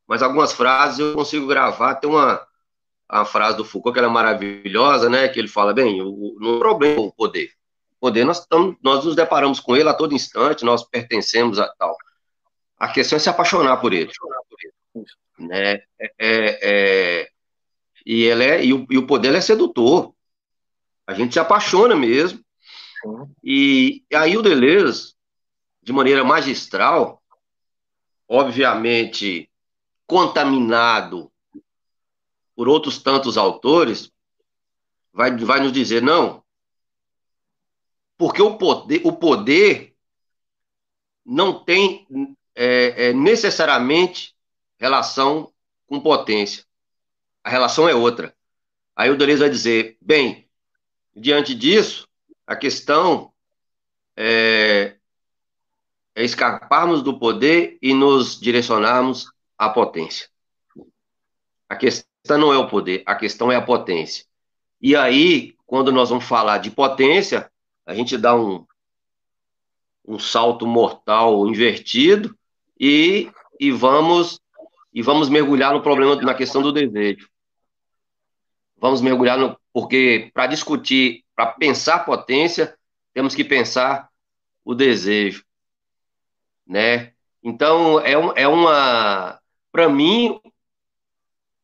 Mas 0.07 0.23
algumas 0.23 0.53
frases 0.53 0.99
eu 0.99 1.15
consigo 1.15 1.47
gravar. 1.47 1.97
Tem 1.97 2.11
uma, 2.11 2.45
a 3.09 3.25
frase 3.25 3.57
do 3.57 3.65
Foucault, 3.65 3.99
que 3.99 4.05
é 4.05 4.09
maravilhosa, 4.09 5.09
né? 5.09 5.29
Que 5.29 5.39
ele 5.39 5.49
fala, 5.49 5.73
bem, 5.73 6.03
o, 6.03 6.37
não 6.41 6.57
é 6.57 6.59
problema 6.59 7.01
o 7.01 7.13
poder. 7.13 7.58
Poder, 8.01 8.25
nós, 8.25 8.47
tamo, 8.47 8.77
nós 8.83 9.05
nos 9.05 9.17
deparamos 9.17 9.59
com 9.59 9.77
ele 9.77 9.89
a 9.89 9.95
todo 9.95 10.15
instante, 10.15 10.65
nós 10.65 10.85
pertencemos 10.85 11.59
a 11.59 11.69
tal. 11.79 11.97
A 12.79 12.89
questão 12.89 13.17
é 13.17 13.19
se 13.19 13.29
apaixonar 13.29 13.79
por 13.79 13.93
ele. 13.93 14.11
Né? 15.39 15.75
É, 15.75 15.85
é, 15.99 16.59
é, 16.63 17.31
e, 18.07 18.23
ele 18.23 18.45
é, 18.45 18.65
e, 18.65 18.73
o, 18.73 18.87
e 18.89 18.99
o 18.99 19.07
poder 19.07 19.35
é 19.35 19.41
sedutor. 19.41 20.15
A 21.07 21.15
gente 21.15 21.33
se 21.33 21.41
apaixona 21.41 21.97
mesmo. 21.97 22.41
E, 23.43 24.05
e 24.11 24.17
aí 24.17 24.37
o 24.37 24.43
Deleuze, 24.43 25.15
de 25.83 25.93
maneira 25.93 26.23
magistral, 26.23 27.23
obviamente 28.29 29.51
contaminado 30.07 31.31
por 32.55 32.69
outros 32.69 32.99
tantos 32.99 33.37
autores, 33.37 34.11
vai, 35.13 35.37
vai 35.37 35.61
nos 35.61 35.73
dizer, 35.73 36.03
não, 36.03 36.43
porque 38.19 38.43
o 38.43 38.59
poder, 38.59 39.01
o 39.05 39.13
poder 39.13 39.95
não 41.25 41.65
tem 41.65 42.07
é, 42.55 43.11
é, 43.11 43.13
necessariamente 43.13 44.35
relação 44.77 45.53
com 45.87 46.01
potência. 46.01 46.65
A 47.45 47.49
relação 47.49 47.89
é 47.89 47.95
outra. 47.95 48.35
Aí 48.97 49.09
o 49.09 49.17
Deleuze 49.17 49.41
vai 49.41 49.49
dizer, 49.49 49.97
bem, 50.01 50.49
diante 51.15 51.55
disso, 51.55 52.09
a 52.45 52.57
questão 52.57 53.33
é, 54.17 54.97
é 56.15 56.25
escaparmos 56.25 57.03
do 57.03 57.19
poder 57.19 57.79
e 57.81 57.95
nos 57.95 58.41
direcionarmos 58.41 59.31
à 59.57 59.69
potência. 59.69 60.29
A 61.69 61.77
questão 61.77 62.39
não 62.39 62.53
é 62.53 62.59
o 62.59 62.69
poder, 62.69 63.05
a 63.07 63.15
questão 63.15 63.53
é 63.53 63.57
a 63.57 63.63
potência. 63.63 64.25
E 64.81 64.97
aí, 64.97 65.57
quando 65.67 65.93
nós 65.93 66.09
vamos 66.09 66.25
falar 66.25 66.59
de 66.59 66.71
potência, 66.71 67.51
a 67.89 67.95
gente 67.95 68.19
dá 68.19 68.37
um, 68.37 68.67
um 70.07 70.19
salto 70.19 70.67
mortal 70.67 71.49
invertido 71.49 72.37
e, 72.79 73.33
e 73.59 73.71
vamos 73.71 74.39
e 74.93 75.01
vamos 75.01 75.31
mergulhar 75.31 75.73
no 75.73 75.83
problema 75.83 76.15
na 76.17 76.35
questão 76.35 76.61
do 76.61 76.71
desejo. 76.71 77.31
Vamos 78.77 79.01
mergulhar 79.01 79.39
no 79.39 79.59
porque 79.73 80.31
para 80.35 80.47
discutir, 80.47 81.25
para 81.35 81.47
pensar 81.47 82.05
potência, 82.05 82.77
temos 83.15 83.35
que 83.35 83.43
pensar 83.43 84.11
o 84.63 84.75
desejo, 84.75 85.43
né? 86.67 87.15
Então 87.43 87.99
é, 88.01 88.19
um, 88.19 88.33
é 88.37 88.47
uma 88.47 89.41
para 89.73 89.89
mim 89.89 90.39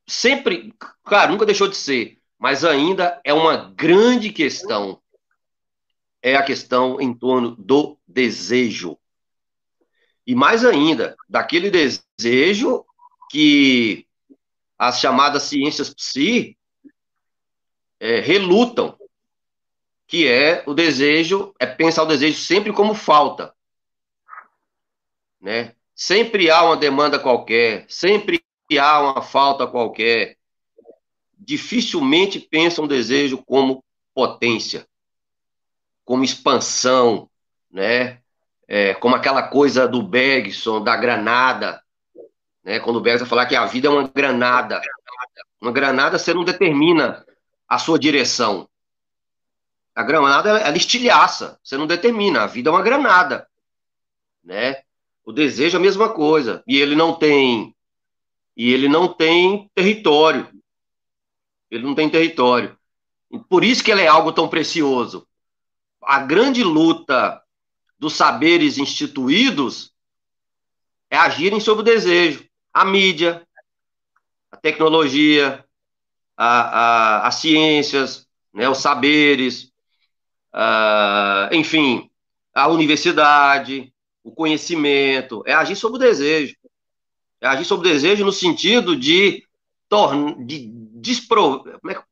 sempre, 0.06 0.74
claro, 1.02 1.32
nunca 1.32 1.44
deixou 1.44 1.68
de 1.68 1.76
ser, 1.76 2.18
mas 2.38 2.64
ainda 2.64 3.20
é 3.22 3.34
uma 3.34 3.56
grande 3.56 4.32
questão. 4.32 5.03
É 6.24 6.36
a 6.36 6.42
questão 6.42 6.98
em 6.98 7.12
torno 7.12 7.54
do 7.54 7.98
desejo. 8.08 8.98
E 10.26 10.34
mais 10.34 10.64
ainda, 10.64 11.14
daquele 11.28 11.70
desejo 11.70 12.82
que 13.30 14.06
as 14.78 15.00
chamadas 15.00 15.42
ciências 15.42 15.92
psi 15.92 16.56
é, 18.00 18.20
relutam, 18.20 18.98
que 20.06 20.26
é 20.26 20.64
o 20.66 20.72
desejo, 20.72 21.54
é 21.60 21.66
pensar 21.66 22.04
o 22.04 22.06
desejo 22.06 22.38
sempre 22.38 22.72
como 22.72 22.94
falta. 22.94 23.54
Né? 25.38 25.76
Sempre 25.94 26.50
há 26.50 26.64
uma 26.64 26.76
demanda 26.78 27.18
qualquer, 27.18 27.84
sempre 27.86 28.42
há 28.80 28.98
uma 29.02 29.20
falta 29.20 29.66
qualquer, 29.66 30.38
dificilmente 31.38 32.40
pensam 32.40 32.86
o 32.86 32.88
desejo 32.88 33.44
como 33.44 33.84
potência, 34.14 34.88
como 36.04 36.24
expansão, 36.24 37.28
né? 37.70 38.20
É, 38.66 38.94
como 38.94 39.14
aquela 39.14 39.42
coisa 39.42 39.86
do 39.86 40.02
Bergson, 40.02 40.82
da 40.82 40.96
granada, 40.96 41.82
né? 42.62 42.80
Quando 42.80 42.96
o 42.96 43.00
Bergson 43.00 43.26
falar 43.26 43.46
que 43.46 43.56
a 43.56 43.66
vida 43.66 43.88
é 43.88 43.90
uma 43.90 44.08
granada, 44.08 44.80
uma 45.60 45.72
granada 45.72 46.18
você 46.18 46.32
não 46.32 46.44
determina 46.44 47.24
a 47.68 47.78
sua 47.78 47.98
direção. 47.98 48.68
A 49.94 50.02
granada 50.02 50.58
ela 50.58 50.76
estilhaça, 50.76 51.58
você 51.62 51.76
não 51.76 51.86
determina. 51.86 52.42
A 52.42 52.46
vida 52.46 52.68
é 52.68 52.72
uma 52.72 52.82
granada, 52.82 53.46
né? 54.42 54.82
O 55.24 55.32
desejo 55.32 55.76
é 55.76 55.80
a 55.80 55.82
mesma 55.82 56.08
coisa 56.08 56.62
e 56.66 56.78
ele 56.78 56.94
não 56.94 57.14
tem 57.14 57.74
e 58.56 58.72
ele 58.72 58.88
não 58.88 59.08
tem 59.08 59.70
território. 59.74 60.48
Ele 61.70 61.84
não 61.84 61.94
tem 61.94 62.08
território. 62.08 62.78
Por 63.48 63.64
isso 63.64 63.82
que 63.82 63.90
ele 63.90 64.02
é 64.02 64.06
algo 64.06 64.32
tão 64.32 64.48
precioso. 64.48 65.26
A 66.06 66.20
grande 66.20 66.62
luta 66.62 67.42
dos 67.98 68.14
saberes 68.14 68.78
instituídos 68.78 69.92
é 71.10 71.16
agirem 71.16 71.60
sobre 71.60 71.82
o 71.82 71.84
desejo. 71.84 72.44
A 72.72 72.84
mídia, 72.84 73.46
a 74.50 74.56
tecnologia, 74.56 75.64
a, 76.36 76.46
a, 76.46 77.26
as 77.28 77.36
ciências, 77.36 78.26
né, 78.52 78.68
os 78.68 78.78
saberes, 78.78 79.72
a, 80.52 81.48
enfim, 81.52 82.10
a 82.54 82.68
universidade, 82.68 83.92
o 84.22 84.32
conhecimento, 84.32 85.42
é 85.46 85.52
agir 85.52 85.76
sobre 85.76 85.96
o 85.96 86.00
desejo. 86.00 86.56
É 87.40 87.46
agir 87.46 87.64
sobre 87.64 87.88
o 87.88 87.92
desejo 87.92 88.24
no 88.24 88.32
sentido 88.32 88.96
de, 88.96 89.46
de 90.46 90.68
despro, 91.04 91.64
é 91.88 92.02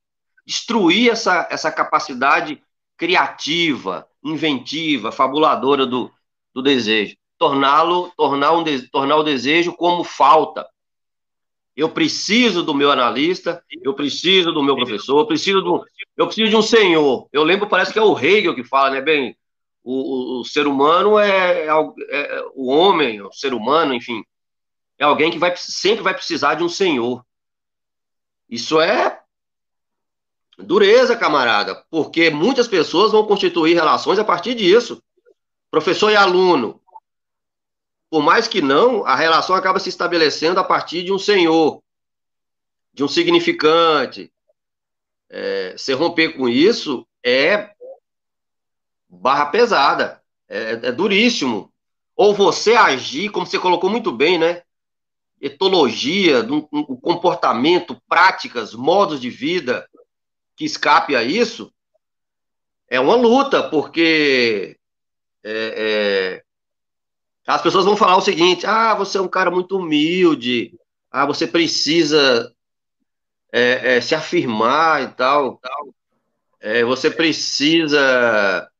destruir 0.44 1.10
essa, 1.10 1.48
essa 1.50 1.70
capacidade 1.70 2.62
criativa, 3.02 4.06
inventiva, 4.22 5.10
fabuladora 5.10 5.84
do, 5.84 6.08
do 6.54 6.62
desejo. 6.62 7.16
Torná-lo, 7.36 8.12
tornar, 8.16 8.52
um, 8.52 8.62
tornar 8.92 9.16
o 9.16 9.24
desejo 9.24 9.72
como 9.72 10.04
falta. 10.04 10.64
Eu 11.74 11.88
preciso 11.88 12.62
do 12.62 12.72
meu 12.72 12.92
analista, 12.92 13.60
eu 13.82 13.92
preciso 13.92 14.52
do 14.52 14.62
meu 14.62 14.76
professor, 14.76 15.18
eu 15.18 15.26
preciso, 15.26 15.60
do, 15.60 15.84
eu 16.16 16.26
preciso 16.26 16.50
de 16.50 16.56
um 16.56 16.62
senhor. 16.62 17.26
Eu 17.32 17.42
lembro, 17.42 17.68
parece 17.68 17.92
que 17.92 17.98
é 17.98 18.02
o 18.02 18.16
Hegel 18.16 18.54
que 18.54 18.62
fala, 18.62 18.90
né? 18.90 19.00
Bem, 19.00 19.36
o, 19.82 20.36
o, 20.36 20.40
o 20.40 20.44
ser 20.44 20.68
humano 20.68 21.18
é, 21.18 21.66
é, 21.66 21.70
é, 22.10 22.44
o 22.54 22.68
homem, 22.68 23.20
o 23.20 23.32
ser 23.32 23.52
humano, 23.52 23.94
enfim, 23.94 24.22
é 24.96 25.02
alguém 25.02 25.28
que 25.28 25.38
vai, 25.38 25.56
sempre 25.56 26.04
vai 26.04 26.14
precisar 26.14 26.54
de 26.54 26.62
um 26.62 26.68
senhor. 26.68 27.26
Isso 28.48 28.80
é 28.80 29.21
dureza, 30.58 31.16
camarada, 31.16 31.74
porque 31.90 32.30
muitas 32.30 32.68
pessoas 32.68 33.12
vão 33.12 33.26
constituir 33.26 33.74
relações 33.74 34.18
a 34.18 34.24
partir 34.24 34.54
disso. 34.54 35.02
Professor 35.70 36.10
e 36.10 36.16
aluno. 36.16 36.80
Por 38.10 38.22
mais 38.22 38.46
que 38.46 38.60
não, 38.60 39.06
a 39.06 39.16
relação 39.16 39.56
acaba 39.56 39.78
se 39.78 39.88
estabelecendo 39.88 40.60
a 40.60 40.64
partir 40.64 41.02
de 41.02 41.12
um 41.12 41.18
senhor, 41.18 41.82
de 42.92 43.02
um 43.02 43.08
significante. 43.08 44.30
É, 45.30 45.74
se 45.78 45.94
romper 45.94 46.36
com 46.36 46.46
isso 46.46 47.06
é 47.24 47.70
barra 49.08 49.46
pesada, 49.46 50.22
é, 50.46 50.72
é 50.72 50.92
duríssimo. 50.92 51.72
Ou 52.14 52.34
você 52.34 52.74
agir, 52.74 53.30
como 53.30 53.46
você 53.46 53.58
colocou 53.58 53.88
muito 53.88 54.12
bem, 54.12 54.38
né? 54.38 54.62
etologia, 55.42 56.40
do 56.40 56.68
um 56.72 56.96
comportamento, 56.96 58.00
práticas, 58.08 58.72
modos 58.74 59.20
de 59.20 59.28
vida 59.28 59.88
que 60.62 60.66
escape 60.66 61.16
a 61.16 61.24
isso, 61.24 61.72
é 62.88 63.00
uma 63.00 63.16
luta, 63.16 63.68
porque 63.68 64.78
é, 65.42 65.74
é, 65.76 66.44
as 67.44 67.60
pessoas 67.60 67.84
vão 67.84 67.96
falar 67.96 68.16
o 68.16 68.20
seguinte: 68.20 68.64
ah, 68.64 68.94
você 68.94 69.18
é 69.18 69.20
um 69.20 69.28
cara 69.28 69.50
muito 69.50 69.76
humilde, 69.76 70.78
ah, 71.10 71.26
você 71.26 71.48
precisa 71.48 72.54
é, 73.52 73.96
é 73.96 74.00
se 74.00 74.14
afirmar 74.14 75.02
e 75.02 75.08
tal, 75.08 75.56
tal. 75.56 75.94
É, 76.60 76.84
você 76.84 77.10
precisa 77.10 78.70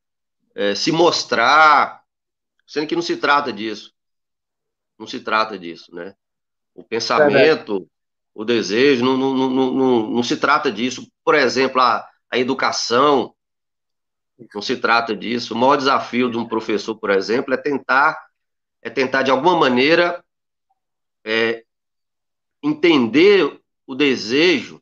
é, 0.55 0.73
se 0.75 0.89
mostrar, 0.89 2.01
sendo 2.65 2.87
que 2.87 2.95
não 2.95 3.01
se 3.01 3.17
trata 3.17 3.51
disso. 3.51 3.91
Não 4.97 5.05
se 5.05 5.19
trata 5.19 5.59
disso, 5.59 5.93
né? 5.93 6.15
O 6.73 6.81
pensamento, 6.81 7.89
o 8.33 8.45
desejo, 8.45 9.03
não, 9.03 9.17
não, 9.17 9.33
não, 9.33 9.49
não, 9.49 10.09
não 10.11 10.23
se 10.23 10.37
trata 10.37 10.71
disso. 10.71 11.05
Por 11.23 11.35
exemplo, 11.35 11.81
a, 11.81 12.07
a 12.29 12.37
educação, 12.37 13.33
não 14.53 14.61
se 14.61 14.77
trata 14.77 15.15
disso. 15.15 15.53
O 15.53 15.57
maior 15.57 15.77
desafio 15.77 16.29
de 16.29 16.37
um 16.37 16.47
professor, 16.47 16.95
por 16.95 17.09
exemplo, 17.09 17.53
é 17.53 17.57
tentar, 17.57 18.17
é 18.81 18.89
tentar 18.89 19.23
de 19.23 19.31
alguma 19.31 19.57
maneira 19.57 20.23
é, 21.23 21.63
entender 22.61 23.59
o 23.85 23.95
desejo 23.95 24.81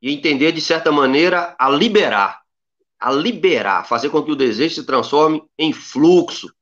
e 0.00 0.12
entender, 0.12 0.50
de 0.52 0.60
certa 0.60 0.90
maneira, 0.90 1.54
a 1.58 1.68
liberar. 1.70 2.42
A 2.98 3.12
liberar, 3.12 3.86
fazer 3.86 4.10
com 4.10 4.22
que 4.22 4.32
o 4.32 4.36
desejo 4.36 4.74
se 4.74 4.86
transforme 4.86 5.42
em 5.56 5.72
fluxo, 5.72 6.52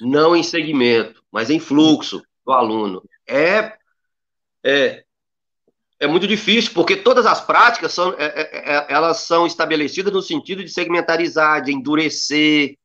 não 0.00 0.36
em 0.36 0.42
segmento, 0.42 1.22
mas 1.30 1.50
em 1.50 1.58
fluxo 1.58 2.22
do 2.44 2.52
aluno. 2.52 3.02
É, 3.26 3.76
é, 4.62 5.05
é 5.98 6.06
muito 6.06 6.26
difícil, 6.26 6.72
porque 6.74 6.96
todas 6.96 7.26
as 7.26 7.40
práticas 7.40 7.92
são, 7.92 8.14
é, 8.18 8.26
é, 8.26 8.76
é 8.76 8.86
elas 8.88 9.20
são 9.20 9.46
estabelecidas 9.46 10.12
no 10.12 10.22
sentido 10.22 10.62
de 10.62 10.70
segmentarizar, 10.70 11.62
de 11.62 11.72
endurecer, 11.72 12.76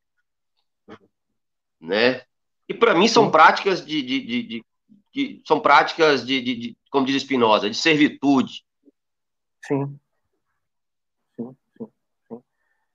né? 1.79 2.21
E 2.67 2.73
para 2.73 2.95
mim 2.95 3.07
são 3.07 3.29
práticas 3.29 3.85
de, 3.85 4.01
de, 4.01 4.21
de, 4.21 4.65
de, 5.13 5.41
são 5.45 5.59
práticas 5.59 6.25
de, 6.25 6.41
de, 6.41 6.77
como 6.89 7.05
diz 7.05 7.21
Spinoza, 7.21 7.69
de 7.69 7.75
servitude, 7.75 8.63
Sim. 9.63 9.99
Sim, 11.35 11.55
sim, 11.77 11.87
sim. 12.27 12.43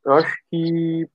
Eu 0.05 0.13
acho 0.15 0.35
que 0.51 1.09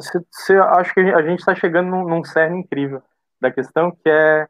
se, 0.00 0.26
se, 0.30 0.56
acho 0.56 0.94
que 0.94 1.00
a 1.00 1.22
gente 1.22 1.40
está 1.40 1.54
chegando 1.54 1.90
num, 1.90 2.08
num 2.08 2.24
cerne 2.24 2.60
incrível 2.60 3.02
da 3.40 3.50
questão, 3.50 3.90
que 3.90 4.08
é 4.08 4.48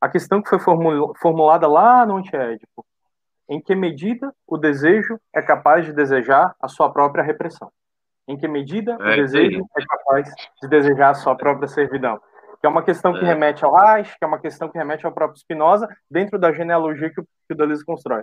a 0.00 0.08
questão 0.08 0.42
que 0.42 0.50
foi 0.50 0.58
formulada 0.58 1.66
lá 1.66 2.04
no 2.04 2.16
Antiédipo. 2.16 2.84
Em 3.52 3.60
que 3.60 3.74
medida 3.74 4.34
o 4.46 4.56
desejo 4.56 5.20
é 5.30 5.42
capaz 5.42 5.84
de 5.84 5.92
desejar 5.92 6.54
a 6.58 6.68
sua 6.68 6.90
própria 6.90 7.22
repressão? 7.22 7.70
Em 8.26 8.34
que 8.34 8.48
medida 8.48 8.92
é, 8.92 9.12
o 9.12 9.16
desejo 9.16 9.66
é 9.76 9.84
capaz 9.84 10.32
de 10.62 10.68
desejar 10.70 11.10
a 11.10 11.14
sua 11.14 11.36
própria 11.36 11.68
servidão? 11.68 12.18
Que 12.58 12.66
é 12.66 12.70
uma 12.70 12.82
questão 12.82 13.12
que 13.12 13.22
é. 13.22 13.24
remete 13.24 13.62
ao 13.62 13.74
Reich, 13.74 14.16
que 14.18 14.24
é 14.24 14.26
uma 14.26 14.38
questão 14.38 14.70
que 14.70 14.78
remete 14.78 15.04
ao 15.04 15.12
próprio 15.12 15.38
Spinoza, 15.38 15.86
dentro 16.10 16.38
da 16.38 16.50
genealogia 16.50 17.10
que 17.10 17.20
o, 17.20 17.24
que 17.24 17.52
o 17.52 17.54
Deleuze 17.54 17.84
constrói 17.84 18.22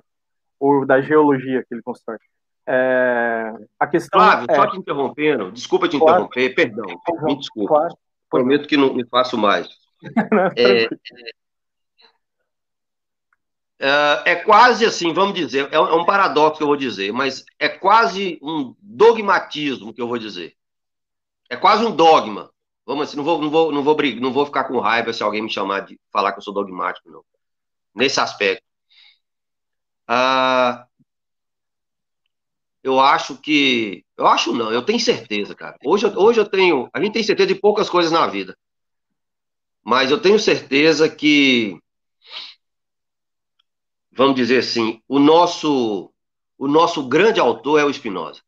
ou 0.60 0.84
da 0.84 1.00
geologia 1.00 1.62
que 1.62 1.76
ele 1.76 1.84
constrói. 1.84 2.18
É, 2.66 3.54
a 3.80 3.86
questão 3.86 4.20
Flávio, 4.20 4.48
é... 4.50 4.56
só 4.56 4.66
te 4.66 4.78
interrompendo, 4.78 5.52
desculpa 5.52 5.88
te 5.88 6.00
claro. 6.00 6.24
interromper, 6.24 6.56
perdão, 6.56 6.88
me 7.22 7.38
desculpa. 7.38 7.76
Claro. 7.76 7.96
Prometo 8.32 8.68
que 8.68 8.78
não 8.78 8.96
me 8.96 9.06
faço 9.08 9.38
mais. 9.38 9.68
é, 10.58 10.90
é, 13.80 14.24
é, 14.26 14.36
quase 14.36 14.86
assim, 14.86 15.14
vamos 15.14 15.34
dizer, 15.34 15.70
é, 15.72 15.76
é 15.76 15.80
um 15.80 16.06
paradoxo 16.06 16.58
que 16.58 16.64
eu 16.64 16.68
vou 16.68 16.76
dizer, 16.76 17.14
mas 17.14 17.46
é 17.58 17.70
quase 17.70 18.38
um 18.42 18.76
dogmatismo 18.82 19.94
que 19.94 20.02
eu 20.02 20.08
vou 20.08 20.18
dizer. 20.18 20.56
É 21.50 21.56
quase 21.56 21.86
um 21.86 21.96
dogma. 21.96 22.52
Vamos 22.86 23.08
assim, 23.08 23.18
não 23.18 23.24
vou, 23.24 23.42
não 23.42 23.50
vou, 23.50 23.72
não 23.72 23.84
vou, 23.84 23.96
brigar, 23.96 24.22
não 24.22 24.34
vou 24.34 24.46
ficar 24.46 24.66
com 24.66 24.80
raiva 24.80 25.14
se 25.14 25.24
alguém 25.24 25.42
me 25.42 25.50
chamar 25.50 25.82
de 25.82 26.00
falar 26.12 26.32
que 26.34 26.40
eu 26.40 26.44
sou 26.44 26.54
dogmático, 26.54 27.10
não. 27.10 27.24
Nesse 27.96 28.20
aspecto. 28.20 28.64
Ah, 30.08 30.86
eu 32.84 33.00
acho 33.00 33.38
que. 33.38 34.04
Eu 34.18 34.28
acho 34.28 34.54
não, 34.54 34.72
eu 34.72 34.82
tenho 34.82 35.00
certeza, 35.00 35.54
cara. 35.56 35.78
Hoje, 35.86 36.06
hoje 36.08 36.40
eu 36.40 36.50
tenho. 36.50 36.90
A 36.94 37.02
gente 37.02 37.14
tem 37.14 37.24
certeza 37.24 37.54
de 37.54 37.60
poucas 37.60 37.90
coisas 37.90 38.12
na 38.12 38.26
vida. 38.28 38.58
Mas 39.84 40.12
eu 40.12 40.20
tenho 40.20 40.40
certeza 40.40 41.10
que. 41.10 41.80
Vamos 44.20 44.36
dizer 44.36 44.60
assim, 44.60 45.02
o 45.08 45.18
nosso, 45.18 46.12
o 46.58 46.68
nosso 46.68 47.08
grande 47.08 47.40
autor 47.40 47.80
é 47.80 47.86
o 47.86 47.94
Spinoza. 47.94 48.42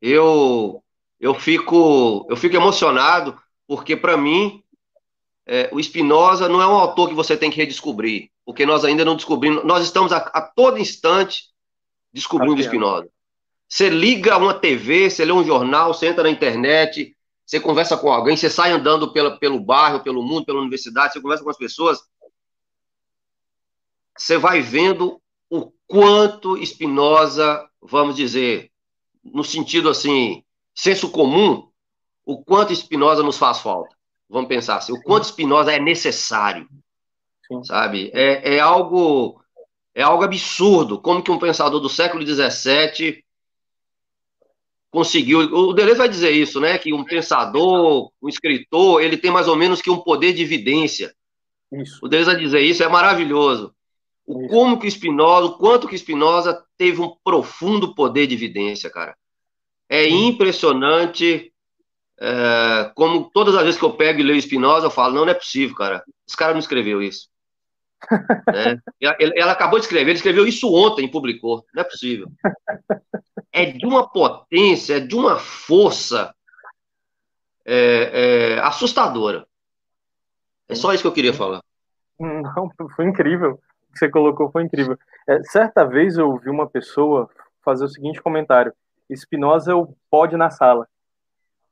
Eu, 0.00 0.82
eu, 1.20 1.34
fico, 1.34 2.26
eu 2.30 2.36
fico 2.36 2.56
emocionado, 2.56 3.36
porque 3.66 3.96
para 3.96 4.16
mim, 4.16 4.62
é, 5.44 5.68
o 5.72 5.82
Spinoza 5.82 6.48
não 6.48 6.62
é 6.62 6.66
um 6.66 6.78
autor 6.78 7.08
que 7.08 7.14
você 7.14 7.36
tem 7.36 7.50
que 7.50 7.56
redescobrir 7.56 8.30
porque 8.48 8.64
nós 8.64 8.82
ainda 8.82 9.04
não 9.04 9.14
descobrimos, 9.14 9.62
nós 9.62 9.84
estamos 9.84 10.10
a, 10.10 10.16
a 10.16 10.40
todo 10.40 10.78
instante 10.78 11.50
descobrindo 12.10 12.62
Spinoza. 12.62 13.06
Você 13.68 13.90
liga 13.90 14.38
uma 14.38 14.54
TV, 14.54 15.10
você 15.10 15.22
lê 15.22 15.32
um 15.32 15.44
jornal, 15.44 15.92
você 15.92 16.06
entra 16.06 16.22
na 16.22 16.30
internet, 16.30 17.14
você 17.44 17.60
conversa 17.60 17.94
com 17.98 18.10
alguém, 18.10 18.38
você 18.38 18.48
sai 18.48 18.72
andando 18.72 19.12
pela, 19.12 19.38
pelo 19.38 19.60
bairro, 19.60 20.02
pelo 20.02 20.22
mundo, 20.22 20.46
pela 20.46 20.60
universidade, 20.60 21.12
você 21.12 21.20
conversa 21.20 21.44
com 21.44 21.50
as 21.50 21.58
pessoas, 21.58 21.98
você 24.18 24.36
vai 24.36 24.60
vendo 24.60 25.20
o 25.48 25.72
quanto 25.86 26.62
Spinoza, 26.64 27.66
vamos 27.80 28.16
dizer, 28.16 28.70
no 29.24 29.44
sentido 29.44 29.88
assim, 29.88 30.44
senso 30.74 31.10
comum, 31.10 31.68
o 32.26 32.42
quanto 32.44 32.74
Spinoza 32.74 33.22
nos 33.22 33.38
faz 33.38 33.60
falta. 33.60 33.96
Vamos 34.28 34.48
pensar 34.48 34.76
assim, 34.76 34.92
o 34.92 35.02
quanto 35.02 35.26
Spinoza 35.26 35.72
é 35.72 35.78
necessário 35.78 36.68
Sim. 37.48 37.64
sabe? 37.64 38.10
É, 38.12 38.56
é 38.56 38.60
algo 38.60 39.40
é 39.94 40.02
algo 40.02 40.22
absurdo, 40.22 41.00
como 41.00 41.22
que 41.22 41.30
um 41.30 41.38
pensador 41.38 41.80
do 41.80 41.88
século 41.88 42.24
XVII 42.24 43.24
conseguiu. 44.90 45.40
O 45.40 45.72
Deleuze 45.72 45.98
vai 45.98 46.08
dizer 46.08 46.30
isso, 46.30 46.60
né? 46.60 46.78
Que 46.78 46.92
um 46.92 47.04
pensador, 47.04 48.12
um 48.22 48.28
escritor, 48.28 49.02
ele 49.02 49.16
tem 49.16 49.30
mais 49.30 49.48
ou 49.48 49.56
menos 49.56 49.82
que 49.82 49.90
um 49.90 49.98
poder 49.98 50.32
de 50.32 50.42
evidência. 50.42 51.12
Isso. 51.72 51.98
O 52.00 52.08
Deleuze 52.08 52.30
vai 52.30 52.40
dizer 52.40 52.60
isso, 52.60 52.82
é 52.82 52.88
maravilhoso. 52.88 53.74
O 54.28 54.46
como 54.46 54.78
que 54.78 54.90
Spinoza, 54.90 55.46
o 55.46 55.56
quanto 55.56 55.88
que 55.88 55.96
Spinoza 55.96 56.62
teve 56.76 57.00
um 57.00 57.16
profundo 57.24 57.94
poder 57.94 58.26
de 58.26 58.34
evidência, 58.34 58.90
cara. 58.90 59.16
É 59.88 60.06
impressionante 60.06 61.50
é, 62.20 62.92
como 62.94 63.30
todas 63.30 63.54
as 63.54 63.62
vezes 63.62 63.80
que 63.80 63.86
eu 63.86 63.94
pego 63.94 64.20
e 64.20 64.22
leio 64.22 64.42
Spinoza, 64.42 64.84
eu 64.84 64.90
falo, 64.90 65.14
não, 65.14 65.24
não 65.24 65.30
é 65.30 65.34
possível, 65.34 65.74
cara. 65.74 66.04
Esse 66.26 66.36
cara 66.36 66.52
não 66.52 66.60
escreveu 66.60 67.02
isso. 67.02 67.28
Né? 68.52 68.80
Ela 69.34 69.52
acabou 69.52 69.78
de 69.78 69.86
escrever, 69.86 70.10
ele 70.10 70.18
escreveu 70.18 70.46
isso 70.46 70.72
ontem 70.72 71.06
e 71.06 71.10
publicou. 71.10 71.64
Não 71.74 71.80
é 71.80 71.84
possível. 71.84 72.28
É 73.50 73.64
de 73.64 73.86
uma 73.86 74.08
potência, 74.08 74.98
é 74.98 75.00
de 75.00 75.14
uma 75.16 75.38
força 75.38 76.34
é, 77.64 78.54
é, 78.54 78.58
assustadora. 78.60 79.46
É 80.68 80.74
só 80.74 80.92
isso 80.92 81.02
que 81.02 81.06
eu 81.06 81.12
queria 81.12 81.32
falar. 81.32 81.62
Não, 82.20 82.70
foi 82.94 83.06
incrível. 83.06 83.58
Que 83.98 84.06
você 84.06 84.10
colocou 84.10 84.50
foi 84.50 84.62
incrível. 84.62 84.98
É, 85.26 85.42
certa 85.44 85.84
vez 85.84 86.16
eu 86.16 86.30
ouvi 86.30 86.48
uma 86.48 86.68
pessoa 86.68 87.28
fazer 87.64 87.84
o 87.84 87.88
seguinte 87.88 88.22
comentário: 88.22 88.72
Espinosa 89.10 89.72
é 89.72 89.74
o 89.74 89.94
bode 90.10 90.36
na 90.36 90.50
sala. 90.50 90.88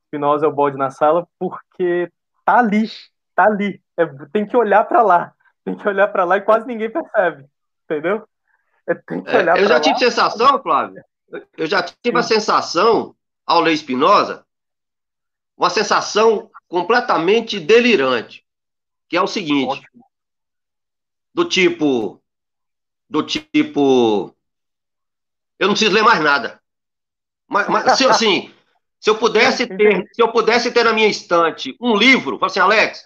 Espinosa 0.05 0.45
é 0.45 0.49
o 0.49 0.53
bode 0.53 0.77
na 0.77 0.89
sala 0.89 1.27
porque 1.39 2.11
tá 2.45 2.59
ali, 2.59 2.89
tá 3.35 3.45
ali. 3.45 3.81
É, 3.95 4.05
tem 4.31 4.45
que 4.45 4.55
olhar 4.55 4.83
para 4.85 5.01
lá 5.01 5.33
tem 5.67 5.75
que 5.75 5.87
olhar 5.87 6.07
para 6.07 6.23
lá 6.23 6.37
e 6.37 6.41
quase 6.41 6.65
ninguém 6.65 6.89
percebe, 6.89 7.45
entendeu? 7.83 8.25
É, 8.87 8.95
tem 8.95 9.21
que 9.21 9.35
olhar 9.35 9.57
é, 9.57 9.61
eu 9.61 9.67
já 9.67 9.73
lá. 9.73 9.79
tive 9.81 9.99
sensação, 9.99 10.61
Flávio, 10.63 11.03
eu 11.57 11.67
já 11.67 11.83
tive 11.83 12.17
a 12.17 12.23
sensação, 12.23 13.13
ao 13.45 13.59
ler 13.59 13.73
Espinosa, 13.73 14.45
uma 15.57 15.69
sensação 15.69 16.49
completamente 16.69 17.59
delirante, 17.59 18.45
que 19.09 19.17
é 19.17 19.21
o 19.21 19.27
seguinte, 19.27 19.77
Ótimo. 19.79 20.05
Do 21.37 21.45
tipo, 21.45 22.19
do 23.07 23.21
tipo, 23.21 24.35
eu 25.59 25.67
não 25.67 25.75
preciso 25.75 25.93
ler 25.93 26.01
mais 26.01 26.19
nada. 26.19 26.59
Mas, 27.47 27.69
mas 27.69 27.95
se, 27.95 28.07
assim, 28.07 28.51
se 28.99 29.07
eu 29.07 29.19
pudesse 29.19 29.67
ter, 29.77 30.09
se 30.11 30.19
eu 30.19 30.31
pudesse 30.31 30.71
ter 30.71 30.83
na 30.83 30.93
minha 30.93 31.07
estante 31.07 31.77
um 31.79 31.95
livro, 31.95 32.39
fala 32.39 32.49
assim, 32.49 32.59
Alex, 32.59 33.03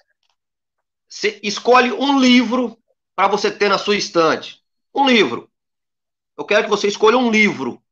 você 1.10 1.42
escolhe 1.44 1.92
um 1.92 2.22
livro 2.22 2.82
para 3.14 3.28
você 3.28 3.52
ter 3.52 3.68
na 3.68 3.78
sua 3.78 3.98
estante. 3.98 4.64
Um 4.96 5.06
livro. 5.10 5.52
Eu 6.38 6.46
quero 6.46 6.64
que 6.64 6.70
você 6.70 6.88
escolha 6.88 7.18
um 7.18 7.30
livro. 7.30 7.84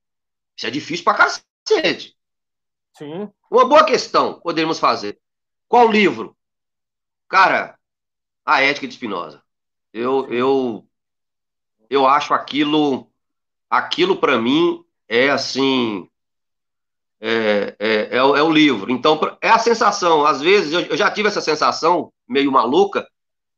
Isso 0.56 0.68
é 0.68 0.72
difícil 0.72 1.04
para 1.04 1.18
cacete. 1.18 2.16
Sim. 2.98 3.30
Uma 3.52 3.68
boa 3.68 3.84
questão 3.84 4.40
poderíamos 4.40 4.80
fazer. 4.80 5.20
Qual 5.68 5.92
livro? 5.92 6.34
Cara, 7.28 7.78
a 8.46 8.62
ética 8.62 8.88
de 8.88 8.94
Spinoza. 8.94 9.44
Eu, 9.94 10.28
eu, 10.32 10.86
eu 11.90 12.08
acho 12.08 12.34
aquilo, 12.34 13.08
aquilo 13.70 14.18
para 14.18 14.40
mim 14.40 14.84
é 15.08 15.30
assim, 15.30 16.08
é, 17.20 17.76
é, 17.80 17.96
é, 18.12 18.18
é, 18.18 18.22
o 18.24 18.52
livro. 18.52 18.92
Então, 18.92 19.20
é 19.42 19.50
a 19.50 19.60
sensação. 19.60 20.26
Às 20.26 20.42
vezes, 20.42 20.72
eu, 20.72 20.82
eu 20.82 20.98
já 20.98 21.10
tive 21.12 21.28
essa 21.28 21.42
sensação 21.42 22.14
meio 22.28 22.52
maluca 22.52 23.08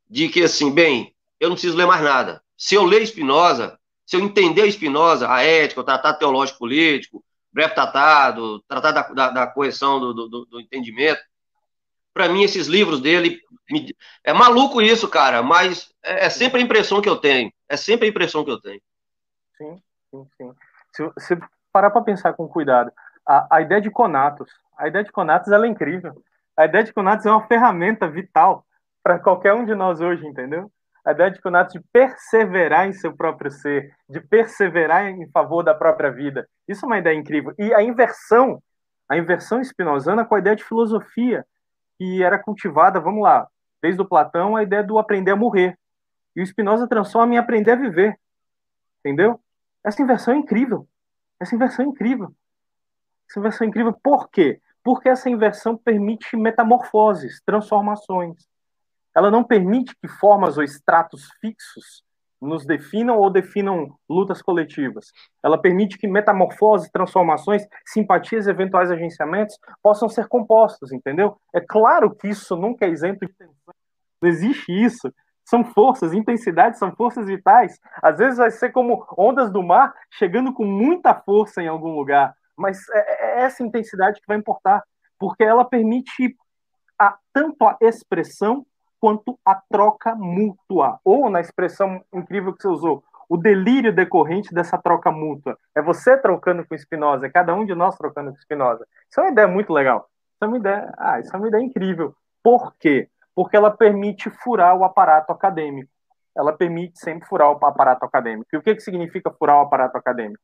de 0.08 0.28
que, 0.28 0.42
assim, 0.42 0.70
bem, 0.70 1.14
eu 1.38 1.48
não 1.48 1.56
preciso 1.56 1.76
ler 1.76 1.86
mais 1.86 2.02
nada. 2.02 2.42
Se 2.56 2.74
eu 2.74 2.84
ler 2.84 3.06
Spinoza, 3.06 3.78
se 4.06 4.16
eu 4.16 4.20
entender 4.20 4.70
Spinoza, 4.70 5.30
a 5.30 5.42
ética, 5.42 5.80
o 5.80 5.84
tratado 5.84 6.18
teológico 6.18 6.58
político, 6.58 7.24
breve 7.52 7.74
tratado, 7.74 8.60
tratado 8.66 8.94
da, 8.94 9.02
da, 9.26 9.30
da 9.30 9.46
correção 9.46 10.00
do, 10.00 10.12
do, 10.14 10.46
do, 10.46 10.60
entendimento, 10.60 11.20
para 12.12 12.28
mim, 12.28 12.42
esses 12.42 12.66
livros 12.66 13.00
dele. 13.00 13.40
Me... 13.70 13.94
É 14.24 14.32
maluco 14.32 14.80
isso, 14.80 15.08
cara, 15.08 15.42
mas 15.42 15.92
é, 16.02 16.26
é, 16.26 16.30
sempre 16.30 16.60
a 16.60 16.64
impressão 16.64 17.00
que 17.00 17.08
eu 17.08 17.16
tenho. 17.16 17.52
É 17.68 17.76
sempre 17.76 18.06
a 18.06 18.10
impressão 18.10 18.44
que 18.44 18.50
eu 18.50 18.60
tenho. 18.60 18.80
Sim, 19.56 19.82
sim, 20.10 20.26
sim. 20.36 20.54
Se, 20.92 21.26
se 21.26 21.38
parar 21.72 21.90
para 21.90 22.02
pensar 22.02 22.34
com 22.34 22.48
cuidado, 22.48 22.92
a, 23.26 23.56
a 23.56 23.60
ideia 23.62 23.80
de 23.80 23.90
Conatos, 23.90 24.50
a 24.76 24.88
ideia 24.88 25.04
de 25.04 25.12
Conatos 25.12 25.50
ela 25.50 25.66
é 25.66 25.68
incrível. 25.68 26.22
A 26.56 26.66
ideia 26.66 26.84
de 26.84 26.92
Conatos 26.92 27.24
é 27.24 27.30
uma 27.30 27.46
ferramenta 27.46 28.08
vital 28.08 28.66
para 29.02 29.18
qualquer 29.18 29.54
um 29.54 29.64
de 29.64 29.74
nós 29.74 30.00
hoje, 30.00 30.26
entendeu? 30.26 30.70
A 31.04 31.12
ideia 31.12 31.30
de 31.30 31.40
Conatos 31.40 31.72
de 31.72 31.80
perseverar 31.92 32.86
em 32.86 32.92
seu 32.92 33.16
próprio 33.16 33.50
ser, 33.50 33.92
de 34.08 34.20
perseverar 34.20 35.08
em 35.08 35.28
favor 35.30 35.62
da 35.62 35.74
própria 35.74 36.10
vida. 36.10 36.46
Isso 36.68 36.84
é 36.84 36.86
uma 36.86 36.98
ideia 36.98 37.16
incrível. 37.16 37.54
E 37.58 37.74
a 37.74 37.82
inversão, 37.82 38.62
a 39.08 39.16
inversão 39.16 39.60
espinosana 39.60 40.24
com 40.24 40.34
a 40.34 40.38
ideia 40.38 40.54
de 40.54 40.62
filosofia, 40.62 41.44
que 42.02 42.20
era 42.20 42.36
cultivada, 42.36 42.98
vamos 42.98 43.22
lá, 43.22 43.46
desde 43.80 44.02
o 44.02 44.04
Platão, 44.04 44.56
a 44.56 44.62
ideia 44.64 44.82
do 44.82 44.98
aprender 44.98 45.30
a 45.30 45.36
morrer. 45.36 45.78
E 46.34 46.42
o 46.42 46.46
Spinoza 46.46 46.88
transforma 46.88 47.34
em 47.34 47.38
aprender 47.38 47.70
a 47.70 47.76
viver. 47.76 48.18
Entendeu? 48.98 49.38
Essa 49.84 50.02
inversão 50.02 50.34
é 50.34 50.36
incrível. 50.36 50.88
Essa 51.38 51.54
inversão 51.54 51.84
é 51.84 51.88
incrível. 51.88 52.34
Essa 53.30 53.38
inversão 53.38 53.64
é 53.64 53.68
incrível 53.68 53.92
por 53.92 54.28
quê? 54.30 54.60
Porque 54.82 55.08
essa 55.08 55.30
inversão 55.30 55.76
permite 55.76 56.36
metamorfoses, 56.36 57.40
transformações. 57.46 58.48
Ela 59.14 59.30
não 59.30 59.44
permite 59.44 59.94
que 59.94 60.08
formas 60.08 60.58
ou 60.58 60.64
estratos 60.64 61.28
fixos 61.40 62.02
nos 62.42 62.66
definam 62.66 63.16
ou 63.18 63.30
definam 63.30 63.94
lutas 64.10 64.42
coletivas. 64.42 65.06
Ela 65.42 65.56
permite 65.56 65.96
que 65.96 66.08
metamorfoses, 66.08 66.90
transformações, 66.90 67.64
simpatias 67.86 68.48
eventuais 68.48 68.90
agenciamentos 68.90 69.56
possam 69.80 70.08
ser 70.08 70.26
compostos, 70.26 70.92
entendeu? 70.92 71.36
É 71.54 71.60
claro 71.60 72.14
que 72.14 72.28
isso 72.28 72.56
nunca 72.56 72.84
é 72.84 72.90
isento 72.90 73.24
de 73.24 73.32
tensão. 73.32 73.74
Não 74.20 74.28
existe 74.28 74.72
isso. 74.72 75.12
São 75.44 75.64
forças, 75.64 76.12
intensidades 76.12 76.78
são 76.78 76.94
forças 76.94 77.26
vitais. 77.26 77.78
Às 78.02 78.18
vezes 78.18 78.38
vai 78.38 78.50
ser 78.50 78.70
como 78.70 79.06
ondas 79.16 79.50
do 79.50 79.62
mar 79.62 79.94
chegando 80.10 80.52
com 80.52 80.64
muita 80.64 81.14
força 81.14 81.62
em 81.62 81.68
algum 81.68 81.94
lugar, 81.94 82.34
mas 82.56 82.78
é, 82.90 83.40
é 83.40 83.42
essa 83.42 83.62
intensidade 83.62 84.20
que 84.20 84.26
vai 84.26 84.36
importar, 84.36 84.82
porque 85.18 85.44
ela 85.44 85.64
permite 85.64 86.36
a, 86.98 87.16
tanto 87.32 87.64
a 87.64 87.76
expressão 87.80 88.64
quanto 89.02 89.36
a 89.44 89.56
troca 89.56 90.14
mútua, 90.14 91.00
ou 91.04 91.28
na 91.28 91.40
expressão 91.40 92.04
incrível 92.14 92.52
que 92.52 92.62
você 92.62 92.68
usou, 92.68 93.02
o 93.28 93.36
delírio 93.36 93.92
decorrente 93.92 94.54
dessa 94.54 94.78
troca 94.78 95.10
mútua. 95.10 95.58
É 95.74 95.82
você 95.82 96.16
trocando 96.16 96.64
com 96.64 96.78
Spinoza, 96.78 97.26
é 97.26 97.28
cada 97.28 97.52
um 97.52 97.66
de 97.66 97.74
nós 97.74 97.96
trocando 97.96 98.30
com 98.30 98.36
Spinoza. 98.36 98.86
Isso 99.10 99.18
é 99.18 99.24
uma 99.24 99.32
ideia 99.32 99.48
muito 99.48 99.72
legal. 99.72 100.08
Isso 100.34 100.44
é 100.44 100.46
uma 100.46 100.56
ideia, 100.56 100.94
ah, 100.96 101.18
isso 101.18 101.34
é 101.34 101.36
uma 101.36 101.48
ideia 101.48 101.64
incrível. 101.64 102.14
Por 102.44 102.76
quê? 102.78 103.08
Porque 103.34 103.56
ela 103.56 103.72
permite 103.72 104.30
furar 104.30 104.76
o 104.76 104.84
aparato 104.84 105.32
acadêmico. 105.32 105.90
Ela 106.32 106.52
permite 106.52 106.96
sempre 107.00 107.26
furar 107.26 107.50
o 107.50 107.66
aparato 107.66 108.04
acadêmico. 108.04 108.50
E 108.52 108.56
o 108.56 108.62
que, 108.62 108.72
que 108.72 108.82
significa 108.82 109.32
furar 109.32 109.56
o 109.56 109.62
aparato 109.62 109.98
acadêmico? 109.98 110.42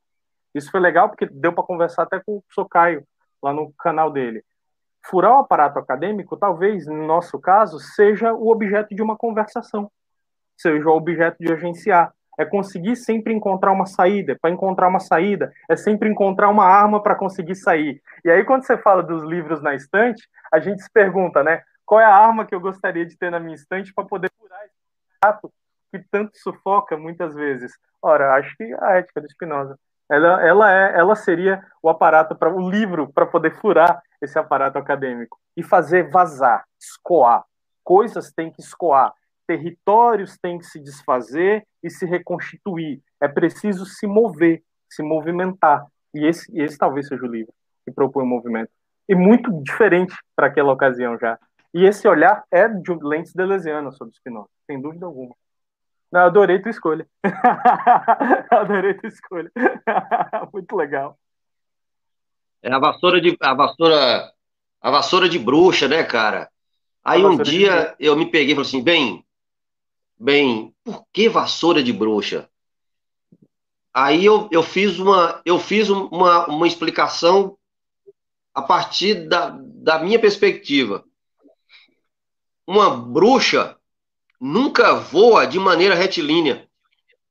Isso 0.53 0.69
foi 0.69 0.81
legal 0.81 1.09
porque 1.09 1.27
deu 1.27 1.53
para 1.53 1.63
conversar 1.63 2.03
até 2.03 2.19
com 2.19 2.39
o 2.39 2.45
Socaio 2.51 3.07
lá 3.41 3.53
no 3.53 3.73
canal 3.75 4.11
dele 4.11 4.43
furar 5.03 5.33
o 5.33 5.39
aparato 5.39 5.79
acadêmico, 5.79 6.37
talvez, 6.37 6.87
no 6.87 7.07
nosso 7.07 7.39
caso, 7.39 7.79
seja 7.79 8.33
o 8.33 8.49
objeto 8.49 8.95
de 8.95 9.03
uma 9.03 9.17
conversação, 9.17 9.91
seja 10.57 10.89
o 10.89 10.97
objeto 10.97 11.37
de 11.41 11.53
agenciar. 11.53 12.13
É 12.39 12.45
conseguir 12.45 12.95
sempre 12.95 13.33
encontrar 13.35 13.73
uma 13.73 13.85
saída. 13.85 14.39
Para 14.41 14.51
encontrar 14.51 14.87
uma 14.87 15.01
saída, 15.01 15.53
é 15.69 15.75
sempre 15.75 16.09
encontrar 16.09 16.49
uma 16.49 16.65
arma 16.65 17.03
para 17.03 17.17
conseguir 17.17 17.57
sair. 17.57 18.01
E 18.25 18.31
aí, 18.31 18.45
quando 18.45 18.65
você 18.65 18.79
fala 18.79 19.03
dos 19.03 19.25
livros 19.25 19.61
na 19.61 19.75
estante, 19.75 20.29
a 20.53 20.61
gente 20.61 20.81
se 20.81 20.91
pergunta, 20.91 21.43
né? 21.43 21.63
Qual 21.85 22.01
é 22.01 22.05
a 22.05 22.15
arma 22.15 22.47
que 22.47 22.55
eu 22.55 22.61
gostaria 22.61 23.05
de 23.05 23.17
ter 23.17 23.31
na 23.31 23.41
minha 23.41 23.57
estante 23.57 23.93
para 23.93 24.05
poder 24.05 24.31
furar 24.39 24.61
esse 24.65 24.75
aparato 25.21 25.53
que 25.91 25.99
tanto 26.11 26.39
sufoca 26.39 26.97
muitas 26.97 27.35
vezes? 27.35 27.73
Ora, 28.01 28.35
acho 28.35 28.57
que 28.57 28.77
a 28.81 28.99
ética 28.99 29.21
do 29.21 29.29
Spinoza. 29.29 29.77
Ela, 30.09 30.47
ela, 30.47 30.73
é, 30.73 30.99
ela 30.99 31.17
seria 31.17 31.63
o 31.83 31.89
aparato 31.89 32.37
para 32.37 32.55
o 32.55 32.71
livro 32.71 33.13
para 33.13 33.27
poder 33.27 33.55
furar 33.57 34.01
esse 34.21 34.39
aparato 34.39 34.79
acadêmico 34.79 35.39
e 35.57 35.63
fazer 35.63 36.11
vazar, 36.11 36.65
escoar. 36.81 37.45
Coisas 37.85 38.33
têm 38.33 38.51
que 38.51 38.61
escoar, 38.61 39.13
territórios 39.47 40.37
têm 40.39 40.59
que 40.59 40.67
se 40.67 40.79
desfazer 40.79 41.67
e 41.83 41.91
se 41.91 42.05
reconstituir. 42.05 43.03
É 43.21 43.29
preciso 43.29 43.87
se 43.87 44.07
mover, 44.07 44.63
se 44.89 45.03
movimentar. 45.03 45.87
E 46.15 46.27
esse, 46.27 46.51
esse 46.59 46.77
talvez 46.77 47.09
seja 47.09 47.23
o 47.23 47.29
livro 47.29 47.53
que 47.85 47.93
propõe 47.93 48.25
o 48.25 48.27
movimento. 48.27 48.71
E 49.09 49.15
muito 49.15 49.51
diferente 49.63 50.15
para 50.37 50.49
aquela 50.49 50.73
ocasião 50.73 51.19
já. 51.19 51.39
E 51.73 51.85
esse 51.85 52.07
olhar 52.07 52.45
é 52.51 52.69
de 52.69 52.95
lentes 53.03 53.33
deleuzianas 53.33 53.97
sobre 53.97 54.15
Spinoza, 54.15 54.49
sem 54.67 54.81
dúvida 54.81 55.07
alguma. 55.07 55.35
Não, 56.11 56.23
adorei 56.23 56.59
tua 56.61 56.71
escolha. 56.71 57.07
adorei 58.51 58.95
tua 58.95 59.09
escolha. 59.09 59.51
Muito 60.53 60.75
legal. 60.75 61.19
É 62.63 62.73
a 62.73 62.79
vassoura 62.79 63.21
de 63.21 63.37
a 63.41 63.55
vassoura 63.55 64.33
a 64.81 64.91
vassoura 64.91 65.29
de 65.29 65.39
bruxa, 65.39 65.89
né, 65.89 66.05
cara? 66.05 66.51
Aí 67.05 67.25
um 67.25 67.37
dia 67.37 67.95
eu 67.99 68.17
me 68.17 68.27
peguei 68.27 68.53
e 68.53 68.55
falei 68.55 68.69
assim, 68.69 68.83
bem, 68.83 69.25
bem, 70.19 70.75
por 70.85 71.05
que 71.13 71.29
vassoura 71.29 71.83
de 71.83 71.93
bruxa? 71.93 72.49
Aí 73.95 74.25
eu, 74.25 74.49
eu 74.53 74.63
fiz 74.63 74.99
uma 74.99 75.41
eu 75.45 75.59
fiz 75.59 75.89
uma, 75.89 76.47
uma 76.47 76.67
explicação 76.67 77.57
a 78.55 78.63
partir 78.63 79.29
da, 79.29 79.57
da 79.59 79.99
minha 79.99 80.19
perspectiva. 80.19 81.05
Uma 82.67 82.91
bruxa 82.91 83.77
nunca 84.41 84.95
voa 84.95 85.47
de 85.47 85.59
maneira 85.59 85.95
retilínea. 85.95 86.69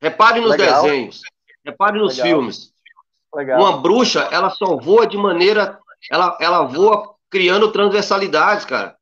Repare 0.02 0.40
nos 0.40 0.52
Legal. 0.52 0.84
desenhos, 0.84 1.22
repare 1.64 2.00
nos 2.00 2.18
Legal. 2.18 2.28
filmes. 2.28 2.74
Legal. 3.34 3.60
Uma 3.60 3.78
bruxa, 3.78 4.28
ela 4.32 4.50
só 4.50 4.78
voa 4.78 5.06
de 5.06 5.18
maneira. 5.18 5.80
Ela, 6.10 6.38
ela 6.40 6.64
voa 6.64 7.16
criando 7.30 7.72
transversalidades, 7.72 8.66
cara. 8.66 8.96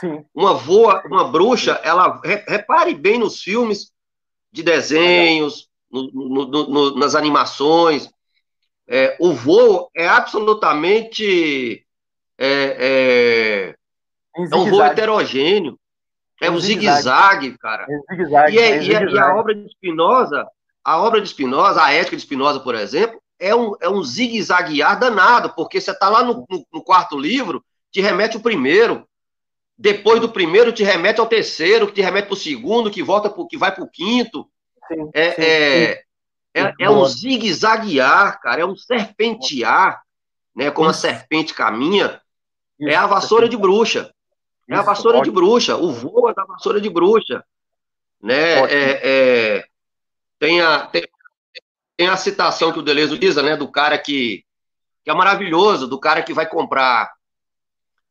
Sim. 0.00 0.24
Uma 0.34 0.54
voa, 0.54 1.02
uma 1.06 1.24
bruxa, 1.28 1.80
ela. 1.82 2.20
Repare 2.46 2.94
bem 2.94 3.18
nos 3.18 3.42
filmes 3.42 3.92
de 4.52 4.62
desenhos, 4.62 5.68
no, 5.90 6.10
no, 6.12 6.46
no, 6.46 6.96
nas 6.96 7.14
animações. 7.14 8.08
É, 8.88 9.16
o 9.18 9.32
voo 9.32 9.90
é 9.94 10.06
absolutamente. 10.06 11.84
É, 12.38 12.76
é, 12.78 13.74
é 14.36 14.56
um 14.56 14.70
voo 14.70 14.82
heterogêneo. 14.82 15.78
É 16.40 16.50
um 16.50 16.58
zigue-zague, 16.58 17.56
cara. 17.56 17.86
É 17.88 18.16
zigue 18.16 18.30
e, 18.30 18.58
é, 18.58 18.70
é, 18.70 18.82
e, 18.82 18.96
a, 18.96 19.02
e, 19.02 19.18
a, 19.18 19.34
obra 19.34 19.54
de 19.54 19.68
Spinoza, 19.70 20.46
a 20.86 21.02
obra 21.02 21.20
de 21.20 21.28
Spinoza, 21.28 21.82
a 21.82 21.92
ética 21.92 22.14
de 22.14 22.22
Spinoza, 22.22 22.60
por 22.60 22.76
exemplo, 22.76 23.20
é 23.40 23.52
um, 23.52 23.74
é 23.80 23.88
um 23.88 24.04
zigue-zaguear 24.04 24.96
danado, 24.96 25.52
porque 25.56 25.80
você 25.80 25.90
está 25.90 26.08
lá 26.08 26.22
no, 26.22 26.46
no, 26.48 26.64
no, 26.72 26.80
quarto 26.80 27.18
livro, 27.18 27.60
te 27.90 28.00
remete 28.00 28.36
o 28.36 28.40
primeiro, 28.40 29.04
depois 29.76 30.20
do 30.20 30.28
primeiro 30.28 30.70
te 30.70 30.84
remete 30.84 31.18
ao 31.18 31.26
terceiro, 31.26 31.88
que 31.88 31.94
te 31.94 32.02
remete 32.02 32.28
para 32.28 32.34
o 32.34 32.36
segundo, 32.36 32.88
que 32.88 33.02
volta 33.02 33.28
pro, 33.28 33.48
que 33.48 33.58
vai 33.58 33.74
para 33.74 33.82
o 33.82 33.90
quinto. 33.90 34.48
Sim, 34.86 35.10
é, 35.12 35.32
sim, 35.32 35.42
é, 35.42 35.94
sim. 35.94 36.00
é, 36.54 36.74
é, 36.82 36.88
um 36.88 37.04
zigue-zaguear, 37.04 38.40
cara, 38.40 38.60
é 38.60 38.64
um 38.64 38.76
serpentear, 38.76 40.00
né, 40.54 40.70
como 40.70 40.88
a 40.88 40.94
serpente 40.94 41.52
caminha, 41.52 42.20
é 42.80 42.94
a 42.94 43.08
vassoura 43.08 43.48
de 43.48 43.56
bruxa. 43.56 44.12
É 44.70 44.76
a 44.76 44.82
vassoura 44.82 45.20
de 45.20 45.32
bruxa, 45.32 45.76
o 45.76 45.90
voo 45.90 46.30
é 46.30 46.34
da 46.34 46.44
vassoura 46.44 46.80
de 46.80 46.88
bruxa. 46.88 47.44
Né? 48.22 48.60
É, 48.60 49.00
é, 49.02 49.64
tem, 50.38 50.60
a, 50.60 50.86
tem, 50.86 51.02
tem, 51.96 52.08
a 52.08 52.16
citação 52.16 52.72
que 52.72 52.78
o 52.78 52.82
Deleuze 52.82 53.14
utiliza, 53.14 53.42
né, 53.42 53.56
do 53.56 53.70
cara 53.70 53.98
que, 53.98 54.44
que 55.04 55.10
é 55.10 55.14
maravilhoso, 55.14 55.86
do 55.86 55.98
cara 55.98 56.22
que 56.22 56.32
vai 56.32 56.46
comprar. 56.46 57.12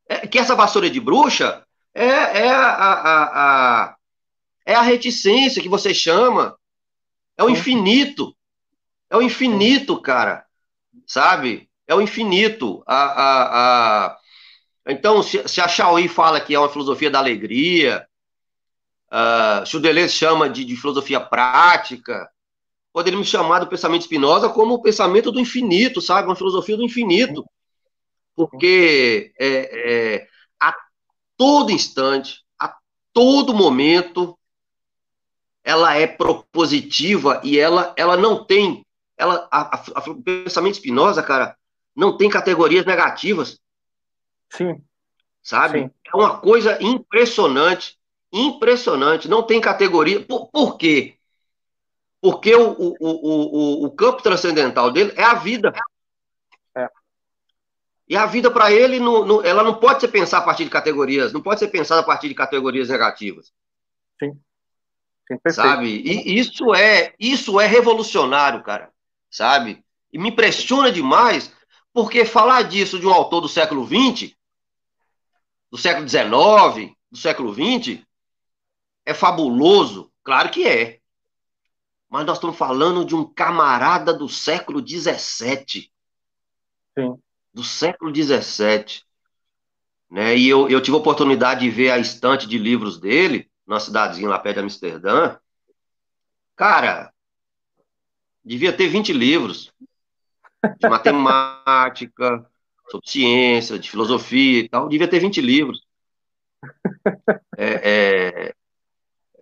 É, 0.08 0.28
que 0.28 0.38
essa 0.38 0.56
vassoura 0.56 0.90
de 0.90 1.00
bruxa 1.00 1.66
é, 1.94 2.06
é 2.06 2.50
a, 2.50 2.68
a, 2.68 3.24
a, 3.84 3.96
é 4.66 4.76
a 4.76 4.82
reticência 4.82 5.62
que 5.62 5.70
você 5.70 5.94
chama, 5.94 6.58
é 7.38 7.44
o 7.44 7.50
infinito. 7.50 8.36
É 9.10 9.18
o 9.18 9.22
infinito, 9.22 10.02
cara. 10.02 10.46
Sabe? 11.06 11.70
É 11.88 11.94
o 11.94 12.02
infinito. 12.02 12.84
A, 12.88 13.04
a, 13.04 14.08
a, 14.08 14.18
então, 14.88 15.22
se, 15.24 15.48
se 15.48 15.62
a 15.62 15.68
Chauí 15.68 16.08
fala 16.08 16.42
que 16.42 16.54
é 16.54 16.60
uma 16.60 16.70
filosofia 16.70 17.10
da 17.10 17.20
alegria, 17.20 18.08
uh, 19.12 19.66
se 19.66 19.78
o 19.78 19.80
Deleuze 19.80 20.14
chama 20.14 20.50
de, 20.50 20.64
de 20.66 20.76
filosofia 20.76 21.20
prática, 21.20 22.30
poderíamos 22.94 23.28
chamar 23.28 23.60
do 23.60 23.68
pensamento 23.68 24.04
Spinoza 24.04 24.50
como 24.50 24.76
o 24.76 24.82
pensamento 24.82 25.32
do 25.32 25.40
infinito, 25.40 26.02
sabe? 26.02 26.28
Uma 26.28 26.36
filosofia 26.36 26.78
do 26.78 26.84
infinito. 26.84 27.46
Porque 28.36 29.34
é, 29.40 29.48
é, 30.18 30.28
a 30.60 30.76
todo 31.38 31.72
instante, 31.72 32.44
a 32.60 32.76
todo 33.14 33.54
momento, 33.54 34.38
ela 35.64 35.96
é 35.96 36.06
propositiva 36.06 37.42
e 37.44 37.60
ela, 37.60 37.94
ela 37.98 38.16
não 38.16 38.44
tem. 38.44 38.86
Ela, 39.18 39.48
a, 39.52 39.76
a, 39.76 39.84
a, 39.96 40.10
o 40.10 40.22
pensamento 40.22 40.76
Spinoza, 40.76 41.24
cara, 41.24 41.58
não 41.96 42.18
tem 42.18 42.30
categorias 42.30 42.86
negativas. 42.86 43.60
Sim. 44.50 44.82
sabe? 45.42 45.84
Sim. 45.84 45.92
É 46.14 46.16
uma 46.16 46.38
coisa 46.40 46.82
impressionante, 46.82 47.98
impressionante. 48.36 49.30
Não 49.30 49.42
tem 49.42 49.62
categoria. 49.62 50.22
Por, 50.22 50.48
por 50.48 50.78
quê? 50.78 51.18
Porque 52.22 52.54
o, 52.56 52.72
o, 52.72 52.96
o, 53.00 53.86
o, 53.86 53.92
campo 53.92 54.22
transcendental 54.22 54.92
dele 54.92 55.14
é 55.16 55.24
a 55.24 55.36
vida. 55.36 55.74
É. 56.76 56.90
E 58.10 58.18
a 58.18 58.26
vida, 58.26 58.50
para 58.52 58.72
ele, 58.72 59.00
não, 59.00 59.26
não, 59.26 59.44
ela 59.44 59.64
não 59.64 59.76
pode 59.76 60.02
ser 60.02 60.08
pensada 60.08 60.44
a 60.44 60.46
partir 60.46 60.64
de 60.64 60.70
categorias, 60.70 61.32
não 61.32 61.42
pode 61.42 61.60
ser 61.60 61.68
pensada 61.68 62.02
a 62.02 62.04
partir 62.04 62.28
de 62.28 62.36
categorias 62.36 62.90
negativas. 62.90 63.54
Sim. 64.20 64.40
Sim 65.28 65.52
sabe? 65.52 65.88
E 65.88 66.38
isso 66.38 66.74
é, 66.74 67.14
isso 67.20 67.60
é 67.60 67.68
revolucionário, 67.68 68.64
cara. 68.64 68.92
Sabe? 69.30 69.84
E 70.12 70.18
me 70.18 70.30
impressiona 70.30 70.92
demais, 70.92 71.54
porque 71.94 72.26
falar 72.26 72.64
disso 72.64 73.00
de 73.00 73.08
um 73.08 73.14
autor 73.14 73.42
do 73.42 73.50
século 73.50 73.86
XX, 73.86 74.36
do 75.72 75.78
século 75.78 76.08
XIX, 76.08 76.96
do 77.12 77.18
século 77.18 77.54
XX, 77.54 78.05
é 79.06 79.14
fabuloso. 79.14 80.12
Claro 80.24 80.50
que 80.50 80.68
é. 80.68 81.00
Mas 82.10 82.26
nós 82.26 82.38
estamos 82.38 82.58
falando 82.58 83.06
de 83.06 83.16
um 83.16 83.26
camarada 83.26 84.14
do 84.14 84.28
século 84.28 84.86
XVII. 84.86 85.92
Sim. 86.98 87.22
Do 87.54 87.64
século 87.64 88.14
XVII. 88.14 89.04
Né? 90.10 90.38
E 90.38 90.48
eu, 90.48 90.70
eu 90.70 90.82
tive 90.82 90.96
a 90.96 91.00
oportunidade 91.00 91.62
de 91.62 91.70
ver 91.70 91.92
a 91.92 91.98
estante 91.98 92.48
de 92.48 92.58
livros 92.58 93.00
dele, 93.00 93.50
na 93.66 93.80
cidadezinha 93.80 94.30
lá 94.30 94.40
perto 94.40 94.58
de 94.58 94.64
Amsterdã. 94.64 95.38
Cara, 96.56 97.14
devia 98.44 98.72
ter 98.72 98.88
20 98.88 99.12
livros 99.12 99.74
de 100.80 100.90
matemática, 100.90 102.50
sobre 102.90 103.10
ciência, 103.10 103.80
de 103.80 103.90
filosofia 103.90 104.60
e 104.60 104.70
tal. 104.70 104.88
Devia 104.88 105.08
ter 105.08 105.20
20 105.20 105.42
livros. 105.42 105.86
É, 107.58 108.50
é, 108.50 108.55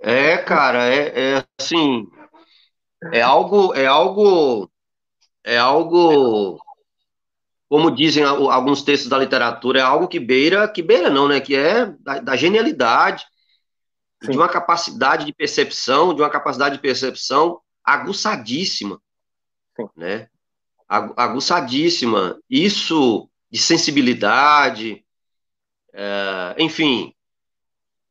é 0.03 0.37
cara, 0.37 0.85
é, 0.85 1.35
é 1.37 1.45
assim, 1.57 2.05
é 3.13 3.21
algo, 3.21 3.73
é 3.73 3.85
algo, 3.85 4.69
é 5.45 5.57
algo, 5.57 6.59
como 7.69 7.89
dizem 7.89 8.23
alguns 8.25 8.83
textos 8.83 9.09
da 9.09 9.17
literatura, 9.17 9.79
é 9.79 9.81
algo 9.81 10.09
que 10.09 10.19
beira, 10.19 10.67
que 10.67 10.81
beira 10.81 11.09
não, 11.09 11.29
né? 11.29 11.39
Que 11.39 11.55
é 11.55 11.85
da, 11.85 12.19
da 12.19 12.35
genialidade, 12.35 13.25
Sim. 14.21 14.31
de 14.31 14.37
uma 14.37 14.49
capacidade 14.49 15.25
de 15.25 15.31
percepção, 15.31 16.13
de 16.13 16.21
uma 16.21 16.29
capacidade 16.29 16.75
de 16.75 16.81
percepção 16.81 17.61
aguçadíssima, 17.81 19.01
Sim. 19.77 19.87
né? 19.95 20.27
Aguçadíssima. 20.89 22.37
Isso 22.49 23.29
de 23.49 23.57
sensibilidade, 23.57 25.03
é, 25.93 26.55
enfim, 26.59 27.13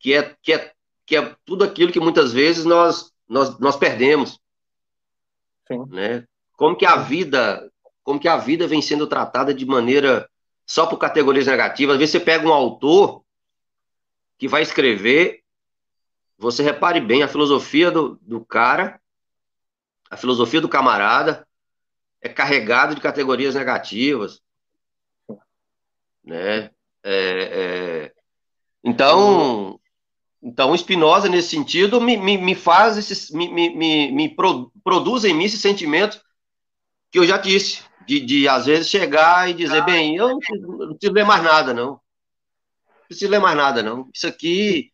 que 0.01 0.15
é, 0.15 0.35
que, 0.43 0.53
é, 0.53 0.72
que 1.13 1.17
é 1.17 1.37
tudo 1.45 1.63
aquilo 1.63 1.93
que 1.93 2.01
muitas 2.01 2.33
vezes 2.33 2.65
nós, 2.65 3.13
nós, 3.29 3.59
nós 3.59 3.77
perdemos. 3.77 4.41
Sim. 5.69 5.85
Né? 5.91 6.27
Como 6.57 6.75
que 6.75 6.87
a 6.87 6.97
vida, 6.97 7.71
como 8.03 8.19
que 8.19 8.29
a 8.29 8.39
vida 8.39 8.67
vem 8.67 8.81
sendo 8.81 9.07
tratada 9.07 9.53
de 9.53 9.67
maneira 9.67 10.27
só 10.65 10.87
por 10.87 10.97
categorias 10.97 11.47
negativas. 11.47 11.97
Às 11.97 11.99
vezes 11.99 12.13
você 12.13 12.21
pega 12.21 12.49
um 12.49 12.53
autor 12.53 13.23
que 14.39 14.49
vai 14.49 14.63
escrever, 14.63 15.43
você 16.39 16.63
repare 16.63 16.99
bem 16.99 17.23
a 17.23 17.29
filosofia 17.29 17.91
do, 17.91 18.19
do 18.23 18.43
cara, 18.43 18.99
a 20.11 20.17
filosofia 20.17 20.63
do 20.63 20.69
camarada 20.69 21.47
é 22.23 22.29
carregada 22.31 22.95
de 22.95 23.03
categorias 23.03 23.55
negativas, 23.55 24.41
né? 26.25 26.71
É, 27.03 27.13
é... 27.13 28.15
Então, 28.83 29.79
então, 30.43 30.77
Spinoza, 30.77 31.29
nesse 31.29 31.51
sentido, 31.51 32.01
me, 32.01 32.17
me, 32.17 32.37
me 32.37 32.55
faz 32.57 32.99
esses, 32.99 33.31
me, 33.31 33.49
me, 33.49 34.11
me, 34.11 34.29
pro, 34.35 34.73
produz 34.83 35.25
em 35.25 35.33
mim 35.33 35.45
esse 35.45 35.57
sentimento 35.57 36.21
que 37.13 37.19
eu 37.19 37.27
já 37.27 37.37
disse, 37.39 37.83
de, 38.07 38.19
de 38.19 38.49
às 38.49 38.67
vezes 38.67 38.89
chegar 38.89 39.49
e 39.49 39.55
dizer, 39.55 39.85
bem, 39.85 40.17
eu 40.17 40.29
não 40.31 40.39
preciso, 40.39 40.67
não 40.67 40.89
preciso 40.89 41.13
ler 41.13 41.25
mais 41.25 41.45
nada, 41.45 41.73
não. 41.73 41.91
Não 41.93 42.01
preciso 43.07 43.31
ler 43.31 43.39
mais 43.39 43.57
nada, 43.57 43.83
não. 43.85 44.11
Isso 44.13 44.27
aqui, 44.27 44.93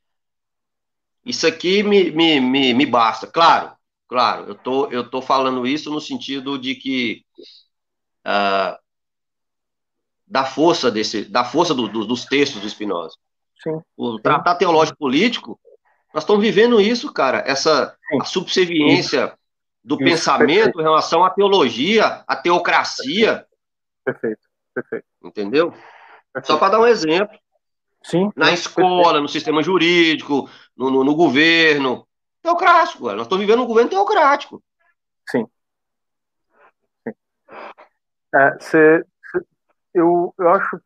isso 1.25 1.47
aqui 1.47 1.83
me, 1.83 2.11
me, 2.11 2.41
me, 2.41 2.75
me 2.75 2.87
basta. 2.87 3.27
Claro, 3.27 3.75
claro, 4.07 4.49
eu 4.49 4.55
tô, 4.55 4.91
eu 4.91 5.09
tô 5.09 5.23
falando 5.23 5.67
isso 5.67 5.91
no 5.91 6.01
sentido 6.01 6.59
de 6.59 6.75
que 6.75 7.25
uh, 8.27 8.77
da 10.27 10.45
força 10.45 10.91
desse, 10.91 11.25
da 11.25 11.45
força 11.45 11.75
do, 11.75 11.89
do, 11.89 12.05
dos 12.05 12.27
textos 12.27 12.61
do 12.61 12.69
Spinoza. 12.69 13.17
Sim. 13.63 13.81
O 13.97 14.19
tratado 14.19 14.59
teológico 14.59 14.99
político, 14.99 15.61
nós 16.15 16.23
estamos 16.23 16.43
vivendo 16.43 16.81
isso, 16.81 17.13
cara, 17.13 17.43
essa 17.47 17.97
subserviência 18.25 19.37
do 19.83 19.97
isso, 19.97 20.05
pensamento 20.05 20.47
perfeito. 20.47 20.81
em 20.81 20.83
relação 20.83 21.25
à 21.25 21.31
teologia, 21.31 22.25
à 22.27 22.37
teocracia. 22.37 23.47
Perfeito, 24.05 24.47
perfeito. 24.75 25.07
Entendeu? 25.23 25.71
Perfeito. 25.71 26.47
Só 26.47 26.59
para 26.59 26.73
dar 26.73 26.81
um 26.81 26.87
exemplo. 26.87 27.37
Sim. 28.03 28.31
Na 28.37 28.53
escola, 28.53 29.05
perfeito. 29.05 29.23
no 29.23 29.29
sistema 29.29 29.63
jurídico, 29.63 30.49
no, 30.77 30.91
no, 30.91 31.05
no 31.05 31.15
governo. 31.15 32.07
Teocrático, 32.43 33.05
cara. 33.05 33.17
nós 33.17 33.27
estamos 33.27 33.45
vivendo 33.45 33.63
um 33.63 33.67
governo 33.67 33.91
teocrático. 33.91 34.63
Sim. 35.29 35.47
Sim. 37.07 37.15
É, 38.35 38.59
cê, 38.61 39.05
cê, 39.31 39.47
eu, 39.93 40.33
eu 40.39 40.49
acho 40.51 40.81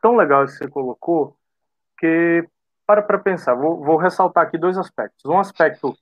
tão 0.00 0.16
legal 0.16 0.44
isso 0.44 0.58
que 0.58 0.64
você 0.64 0.70
colocou, 0.70 1.36
porque, 1.96 2.46
para 2.86 3.02
para 3.02 3.18
pensar, 3.18 3.54
vou, 3.54 3.82
vou 3.82 3.96
ressaltar 3.96 4.44
aqui 4.44 4.58
dois 4.58 4.76
aspectos. 4.76 5.24
Um 5.24 5.38
aspecto 5.38 5.96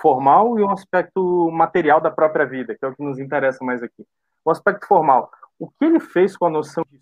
formal 0.00 0.58
e 0.58 0.62
um 0.62 0.70
aspecto 0.70 1.50
material 1.50 2.00
da 2.00 2.10
própria 2.10 2.46
vida, 2.46 2.74
que 2.74 2.84
é 2.84 2.88
o 2.88 2.94
que 2.94 3.02
nos 3.02 3.18
interessa 3.18 3.62
mais 3.62 3.82
aqui. 3.82 4.04
O 4.44 4.50
aspecto 4.50 4.86
formal. 4.86 5.30
O 5.58 5.68
que 5.68 5.84
ele 5.84 6.00
fez 6.00 6.36
com 6.36 6.46
a 6.46 6.50
noção 6.50 6.84
de 6.90 7.00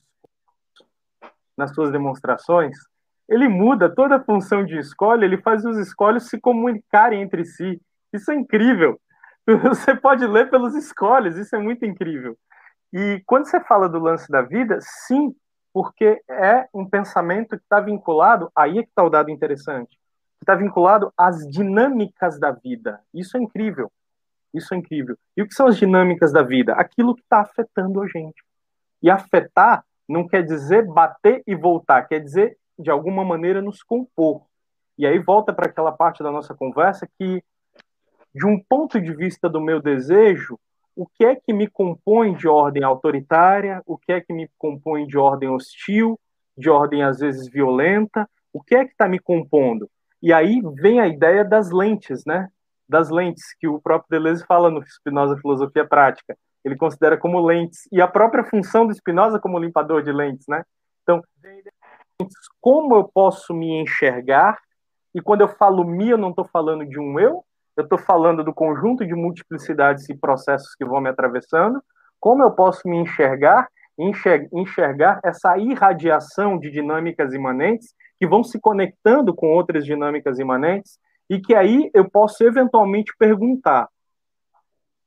nas 1.56 1.72
suas 1.72 1.92
demonstrações, 1.92 2.76
ele 3.28 3.48
muda 3.48 3.88
toda 3.88 4.16
a 4.16 4.24
função 4.24 4.64
de 4.64 4.76
escolha, 4.76 5.24
ele 5.24 5.40
faz 5.40 5.64
os 5.64 5.78
escolhos 5.78 6.28
se 6.28 6.40
comunicarem 6.40 7.22
entre 7.22 7.44
si. 7.44 7.80
Isso 8.12 8.32
é 8.32 8.34
incrível. 8.34 9.00
Você 9.46 9.94
pode 9.94 10.26
ler 10.26 10.50
pelos 10.50 10.74
escolhos, 10.74 11.36
isso 11.36 11.54
é 11.54 11.58
muito 11.60 11.84
incrível. 11.84 12.36
E 12.92 13.22
quando 13.24 13.46
você 13.46 13.60
fala 13.60 13.88
do 13.88 14.00
lance 14.00 14.28
da 14.30 14.42
vida, 14.42 14.78
sim, 14.80 15.32
porque 15.74 16.22
é 16.30 16.68
um 16.72 16.88
pensamento 16.88 17.58
que 17.58 17.64
está 17.64 17.80
vinculado, 17.80 18.48
aí 18.54 18.78
é 18.78 18.82
que 18.84 18.90
está 18.90 19.02
o 19.02 19.10
dado 19.10 19.28
interessante, 19.28 19.98
está 20.40 20.54
vinculado 20.54 21.12
às 21.18 21.38
dinâmicas 21.50 22.38
da 22.38 22.52
vida. 22.52 23.02
Isso 23.12 23.36
é 23.36 23.40
incrível. 23.40 23.90
Isso 24.54 24.72
é 24.72 24.76
incrível. 24.76 25.18
E 25.36 25.42
o 25.42 25.48
que 25.48 25.52
são 25.52 25.66
as 25.66 25.76
dinâmicas 25.76 26.32
da 26.32 26.44
vida? 26.44 26.74
Aquilo 26.74 27.12
que 27.12 27.22
está 27.22 27.40
afetando 27.40 28.00
a 28.00 28.06
gente. 28.06 28.40
E 29.02 29.10
afetar 29.10 29.84
não 30.08 30.28
quer 30.28 30.42
dizer 30.42 30.86
bater 30.86 31.42
e 31.44 31.56
voltar, 31.56 32.06
quer 32.06 32.20
dizer, 32.20 32.56
de 32.78 32.88
alguma 32.88 33.24
maneira, 33.24 33.60
nos 33.60 33.82
compor. 33.82 34.42
E 34.96 35.04
aí 35.04 35.18
volta 35.18 35.52
para 35.52 35.66
aquela 35.66 35.90
parte 35.90 36.22
da 36.22 36.30
nossa 36.30 36.54
conversa 36.54 37.08
que, 37.18 37.42
de 38.32 38.46
um 38.46 38.62
ponto 38.62 39.00
de 39.00 39.12
vista 39.12 39.48
do 39.48 39.60
meu 39.60 39.82
desejo, 39.82 40.56
o 40.96 41.06
que 41.06 41.24
é 41.24 41.34
que 41.34 41.52
me 41.52 41.66
compõe 41.66 42.34
de 42.34 42.46
ordem 42.46 42.84
autoritária, 42.84 43.82
o 43.86 43.98
que 43.98 44.12
é 44.12 44.20
que 44.20 44.32
me 44.32 44.48
compõe 44.58 45.06
de 45.06 45.18
ordem 45.18 45.48
hostil, 45.48 46.18
de 46.56 46.70
ordem 46.70 47.02
às 47.02 47.18
vezes 47.18 47.48
violenta, 47.48 48.28
o 48.52 48.62
que 48.62 48.76
é 48.76 48.84
que 48.84 48.92
está 48.92 49.08
me 49.08 49.18
compondo? 49.18 49.90
E 50.22 50.32
aí 50.32 50.60
vem 50.76 51.00
a 51.00 51.08
ideia 51.08 51.44
das 51.44 51.70
lentes, 51.70 52.24
né? 52.24 52.48
Das 52.88 53.10
lentes, 53.10 53.54
que 53.58 53.66
o 53.66 53.80
próprio 53.80 54.08
Deleuze 54.10 54.44
fala 54.46 54.70
no 54.70 54.82
Spinoza 54.86 55.36
Filosofia 55.36 55.86
Prática. 55.86 56.36
Ele 56.64 56.76
considera 56.76 57.18
como 57.18 57.44
lentes, 57.44 57.88
e 57.92 58.00
a 58.00 58.08
própria 58.08 58.44
função 58.44 58.86
do 58.86 58.94
Spinoza 58.94 59.38
como 59.38 59.58
limpador 59.58 60.02
de 60.02 60.12
lentes, 60.12 60.46
né? 60.48 60.64
Então, 61.02 61.22
como 62.60 62.94
eu 62.94 63.04
posso 63.04 63.52
me 63.52 63.80
enxergar, 63.80 64.58
e 65.14 65.20
quando 65.20 65.42
eu 65.42 65.48
falo 65.48 65.84
me, 65.84 66.10
eu 66.10 66.18
não 66.18 66.30
estou 66.30 66.44
falando 66.44 66.86
de 66.86 66.98
um 66.98 67.18
eu, 67.18 67.44
eu 67.76 67.84
estou 67.84 67.98
falando 67.98 68.44
do 68.44 68.54
conjunto 68.54 69.06
de 69.06 69.14
multiplicidades 69.14 70.08
e 70.08 70.16
processos 70.16 70.74
que 70.74 70.84
vão 70.84 71.00
me 71.00 71.08
atravessando, 71.08 71.82
como 72.20 72.42
eu 72.42 72.50
posso 72.50 72.88
me 72.88 72.96
enxergar, 72.96 73.68
enxergar 74.52 75.20
essa 75.24 75.58
irradiação 75.58 76.58
de 76.58 76.70
dinâmicas 76.70 77.32
imanentes 77.34 77.94
que 78.18 78.26
vão 78.26 78.42
se 78.42 78.60
conectando 78.60 79.34
com 79.34 79.52
outras 79.52 79.84
dinâmicas 79.84 80.38
imanentes 80.38 80.98
e 81.28 81.40
que 81.40 81.54
aí 81.54 81.90
eu 81.92 82.08
posso 82.08 82.44
eventualmente 82.44 83.12
perguntar, 83.18 83.88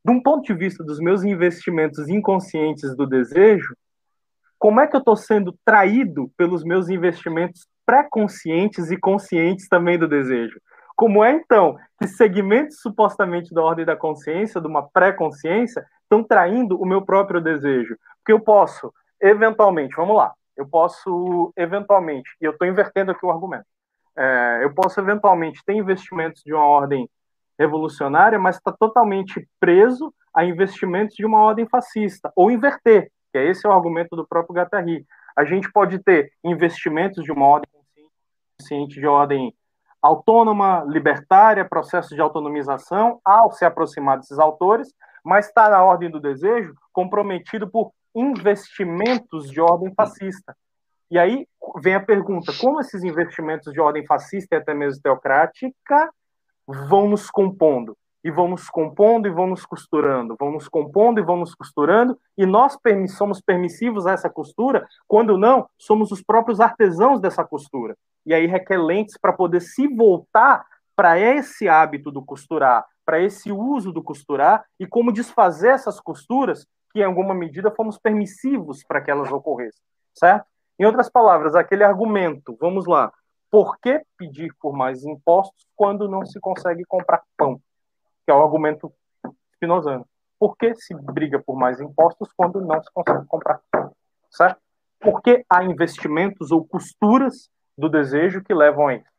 de 0.04 0.12
um 0.12 0.22
ponto 0.22 0.46
de 0.46 0.54
vista 0.54 0.84
dos 0.84 1.00
meus 1.00 1.24
investimentos 1.24 2.08
inconscientes 2.08 2.96
do 2.96 3.06
desejo, 3.06 3.76
como 4.58 4.80
é 4.80 4.88
que 4.88 4.96
eu 4.96 5.00
estou 5.00 5.16
sendo 5.16 5.58
traído 5.64 6.32
pelos 6.38 6.64
meus 6.64 6.90
investimentos 6.90 7.68
pré-conscientes 7.86 8.90
e 8.90 8.98
conscientes 8.98 9.68
também 9.68 9.98
do 9.98 10.08
desejo? 10.08 10.60
Como 10.98 11.24
é, 11.24 11.32
então, 11.32 11.78
que 12.00 12.08
segmentos 12.08 12.82
supostamente 12.82 13.54
da 13.54 13.62
ordem 13.62 13.86
da 13.86 13.96
consciência, 13.96 14.60
de 14.60 14.66
uma 14.66 14.90
pré-consciência, 14.90 15.86
estão 16.02 16.24
traindo 16.24 16.76
o 16.82 16.88
meu 16.88 17.04
próprio 17.04 17.40
desejo? 17.40 17.96
Porque 18.18 18.34
eu 18.34 18.40
posso, 18.40 18.92
eventualmente, 19.22 19.96
vamos 19.96 20.18
lá, 20.18 20.34
eu 20.58 20.68
posso 20.68 21.54
eventualmente, 21.56 22.28
e 22.42 22.46
eu 22.46 22.52
estou 22.52 22.68
invertendo 22.68 23.12
aqui 23.12 23.24
o 23.24 23.30
argumento, 23.30 23.68
é, 24.18 24.62
eu 24.64 24.74
posso 24.74 25.00
eventualmente 25.00 25.62
ter 25.64 25.74
investimentos 25.74 26.42
de 26.44 26.52
uma 26.52 26.66
ordem 26.66 27.08
revolucionária, 27.60 28.40
mas 28.40 28.56
está 28.56 28.72
totalmente 28.72 29.48
preso 29.60 30.12
a 30.34 30.44
investimentos 30.44 31.16
de 31.16 31.28
uma 31.28 31.40
ordem 31.40 31.68
fascista, 31.68 32.32
ou 32.36 32.50
inverter, 32.50 33.12
que 33.32 33.38
é 33.38 33.48
esse 33.48 33.68
é 33.68 33.70
o 33.70 33.74
argumento 33.74 34.16
do 34.16 34.28
próprio 34.28 34.56
Guattari. 34.56 35.06
A 35.36 35.46
gente 35.46 35.72
pode 35.72 36.00
ter 36.00 36.32
investimentos 36.44 37.24
de 37.24 37.32
uma 37.32 37.46
ordem 37.46 37.70
consciente, 38.60 39.00
de 39.00 39.06
ordem 39.06 39.54
autônoma, 40.08 40.86
libertária, 40.88 41.68
processo 41.68 42.16
de 42.16 42.22
autonomização, 42.22 43.20
ao 43.24 43.52
se 43.52 43.66
aproximar 43.66 44.18
desses 44.18 44.40
autores, 44.40 44.94
mas 45.24 45.48
está 45.48 45.70
na 45.70 45.84
ordem 45.84 46.10
do 46.10 46.20
desejo 46.20 46.74
comprometido 46.94 47.70
por 47.70 47.92
investimentos 48.16 49.50
de 49.50 49.60
ordem 49.60 49.94
fascista. 49.94 50.56
E 51.12 51.20
aí 51.20 51.46
vem 51.82 51.96
a 51.96 52.04
pergunta: 52.04 52.52
como 52.60 52.80
esses 52.80 53.04
investimentos 53.04 53.72
de 53.74 53.80
ordem 53.80 54.06
fascista 54.06 54.56
e 54.56 54.58
até 54.58 54.74
mesmo 54.74 55.02
teocrática 55.02 56.10
vão 56.66 57.08
nos 57.08 57.30
compondo? 57.30 57.96
E 58.28 58.30
vão 58.30 58.50
nos 58.50 58.70
compondo 58.70 59.26
e 59.26 59.32
vão 59.32 59.48
nos 59.48 59.66
costurando, 59.66 60.36
vão 60.38 60.52
nos 60.52 60.68
compondo 60.68 61.18
e 61.18 61.24
vão 61.24 61.38
nos 61.38 61.56
costurando, 61.56 62.20
e 62.38 62.46
nós 62.46 62.78
somos 63.16 63.40
permissivos 63.40 64.06
a 64.06 64.12
essa 64.12 64.30
costura, 64.30 64.86
quando 65.08 65.38
não, 65.38 65.66
somos 65.78 66.12
os 66.12 66.22
próprios 66.22 66.60
artesãos 66.60 67.22
dessa 67.22 67.46
costura. 67.46 67.96
E 68.26 68.34
aí 68.34 68.46
requer 68.46 68.80
lentes 68.80 69.18
para 69.18 69.32
poder 69.32 69.62
se 69.62 69.88
voltar 69.88 70.66
para 70.94 71.18
esse 71.18 71.70
hábito 71.70 72.12
do 72.12 72.22
costurar, 72.22 72.86
para 73.06 73.22
esse 73.22 73.50
uso 73.50 73.94
do 73.94 74.04
costurar, 74.04 74.66
e 74.78 74.86
como 74.86 75.14
desfazer 75.14 75.70
essas 75.70 75.98
costuras 75.98 76.68
que, 76.92 77.00
em 77.00 77.06
alguma 77.06 77.34
medida, 77.34 77.72
fomos 77.72 77.98
permissivos 77.98 78.84
para 78.84 79.00
que 79.00 79.10
elas 79.10 79.32
ocorressem, 79.32 79.82
certo? 80.14 80.46
Em 80.78 80.84
outras 80.84 81.10
palavras, 81.10 81.56
aquele 81.56 81.86
argumento, 81.86 82.58
vamos 82.60 82.88
lá, 82.88 83.10
por 83.50 83.78
que 83.80 84.02
pedir 84.18 84.54
por 84.60 84.76
mais 84.76 85.06
impostos 85.06 85.66
quando 85.78 86.10
não 86.10 86.26
se 86.26 86.42
consegue 86.42 86.84
comprar 86.84 87.24
pão? 87.38 87.62
Que 88.28 88.32
é 88.32 88.34
o 88.34 88.44
argumento 88.44 88.94
espinosano. 89.54 90.06
Por 90.38 90.58
que 90.58 90.76
se 90.76 90.94
briga 90.94 91.42
por 91.42 91.56
mais 91.56 91.80
impostos 91.80 92.30
quando 92.36 92.60
não 92.60 92.84
se 92.84 92.92
consegue 92.92 93.26
comprar? 93.26 93.62
Certo? 94.30 94.60
Por 95.00 95.22
que 95.22 95.46
há 95.50 95.64
investimentos 95.64 96.52
ou 96.52 96.68
costuras 96.68 97.50
do 97.78 97.88
desejo 97.88 98.44
que 98.44 98.54
levam 98.54 98.90
a 98.90 98.96
isso? 98.96 99.10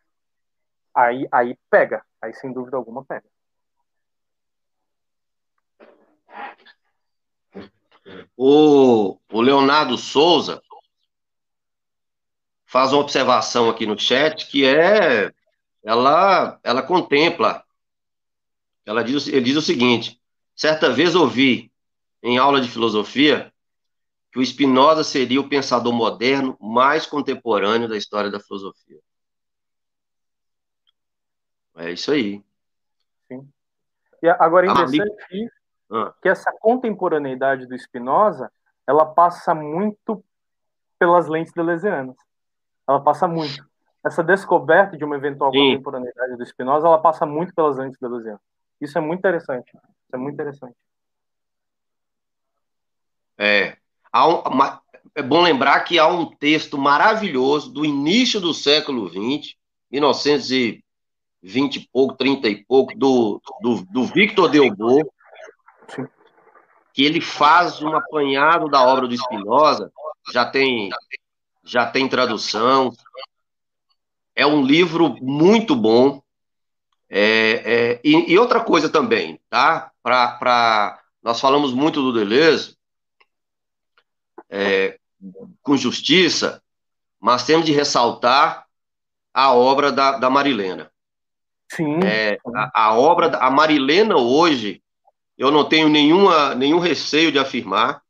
Aí, 0.95 1.27
aí 1.33 1.59
pega, 1.71 2.05
aí 2.21 2.35
sem 2.35 2.53
dúvida 2.53 2.77
alguma 2.77 3.03
pega. 3.03 3.25
O, 8.37 9.19
o 9.33 9.41
Leonardo 9.41 9.97
Souza 9.97 10.61
faz 12.67 12.93
uma 12.93 13.01
observação 13.01 13.71
aqui 13.71 13.87
no 13.87 13.99
chat 13.99 14.47
que 14.47 14.67
é 14.67 15.33
ela 15.83 16.61
ela 16.63 16.83
contempla 16.83 17.65
ela 18.89 19.03
diz 19.03 19.29
ele 19.29 19.43
diz 19.43 19.57
o 19.57 19.63
seguinte 19.63 20.21
certa 20.55 20.91
vez 20.91 21.15
ouvi 21.15 21.73
em 22.23 22.39
aula 22.39 22.61
de 22.61 22.69
filosofia 22.69 23.53
que 24.33 24.39
o 24.39 24.45
Spinoza 24.45 25.05
seria 25.05 25.41
o 25.41 25.49
pensador 25.49 25.93
moderno 25.93 26.57
mais 26.61 27.07
contemporâneo 27.07 27.89
da 27.89 27.97
história 27.97 28.31
da 28.31 28.41
filosofia 28.41 28.99
é 31.77 31.93
isso 31.93 32.11
aí 32.11 32.43
Sim. 33.29 33.49
e 34.23 34.29
agora 34.29 34.67
é 34.67 34.71
interessante 34.71 35.51
ah. 35.91 36.15
que 36.23 36.29
essa 36.29 36.53
contemporaneidade 36.61 37.67
do 37.67 37.79
Spinoza 37.79 38.51
ela 38.87 39.05
passa 39.05 39.55
muito 39.55 40.25
pelas 40.99 41.29
lentes 41.29 41.53
deleuzianas 41.53 42.17
ela 42.89 43.01
passa 43.01 43.29
muito. 43.29 43.69
Essa 44.05 44.25
descoberta 44.25 44.97
de 44.97 45.05
uma 45.05 45.17
eventual 45.17 45.53
Sim. 45.53 45.73
contemporaneidade 45.73 46.37
do 46.37 46.47
Spinoza, 46.47 46.87
ela 46.87 46.99
passa 46.99 47.27
muito 47.27 47.55
pelas 47.55 47.77
lentes 47.77 47.99
da 48.01 48.09
Luziana. 48.09 48.41
Isso 48.81 48.99
é 48.99 49.01
muito 49.01 49.21
interessante. 49.21 49.69
Isso 49.75 50.15
é 50.15 50.17
muito 50.17 50.35
interessante. 50.35 50.77
É. 53.37 53.77
Um, 54.15 54.49
uma, 54.49 54.81
é 55.15 55.23
bom 55.23 55.43
lembrar 55.43 55.81
que 55.81 55.99
há 55.99 56.07
um 56.07 56.27
texto 56.27 56.79
maravilhoso 56.79 57.71
do 57.71 57.85
início 57.85 58.41
do 58.41 58.55
século 58.55 59.09
XX, 59.09 59.55
1920 59.91 61.77
e 61.77 61.89
pouco, 61.93 62.17
30 62.17 62.49
e 62.49 62.65
pouco, 62.65 62.97
do, 62.97 63.41
do, 63.61 63.85
do 63.85 64.05
Victor 64.05 64.49
Delbo, 64.49 65.11
que 66.93 67.05
ele 67.05 67.21
faz 67.21 67.81
um 67.81 67.95
apanhado 67.95 68.69
da 68.69 68.83
obra 68.83 69.07
do 69.07 69.17
Spinoza, 69.17 69.93
já 70.33 70.45
tem 70.45 70.91
já 71.65 71.87
tem 71.87 72.09
tradução. 72.09 72.93
É 74.35 74.47
um 74.47 74.63
livro 74.63 75.17
muito 75.21 75.77
bom. 75.77 76.23
É, 77.11 77.21
é, 77.21 78.01
e, 78.05 78.33
e, 78.33 78.39
outra 78.39 78.61
coisa 78.61 78.89
também, 78.89 79.41
tá? 79.49 79.91
Pra, 80.03 80.33
pra, 80.33 81.01
nós 81.23 81.41
falamos 81.41 81.73
muito 81.73 82.03
do 82.03 82.13
Deleuze, 82.13 82.77
é, 84.51 84.99
com 85.63 85.77
justiça, 85.77 86.63
mas 87.19 87.45
temos 87.45 87.65
de 87.65 87.73
ressaltar 87.73 88.67
a 89.33 89.53
obra 89.53 89.91
da, 89.91 90.19
da 90.19 90.29
Marilena. 90.29 90.91
Sim. 91.71 92.01
É, 92.05 92.39
a, 92.55 92.89
a, 92.89 92.95
obra 92.95 93.29
da 93.29 93.39
a 93.39 93.51
Marilena 93.51 94.17
hoje, 94.17 94.83
eu 95.37 95.51
não 95.51 95.67
tenho 95.67 95.89
nenhuma, 95.89 96.55
nenhum 96.55 96.79
receio 96.79 97.33
de 97.33 97.39
afirmar 97.39 98.03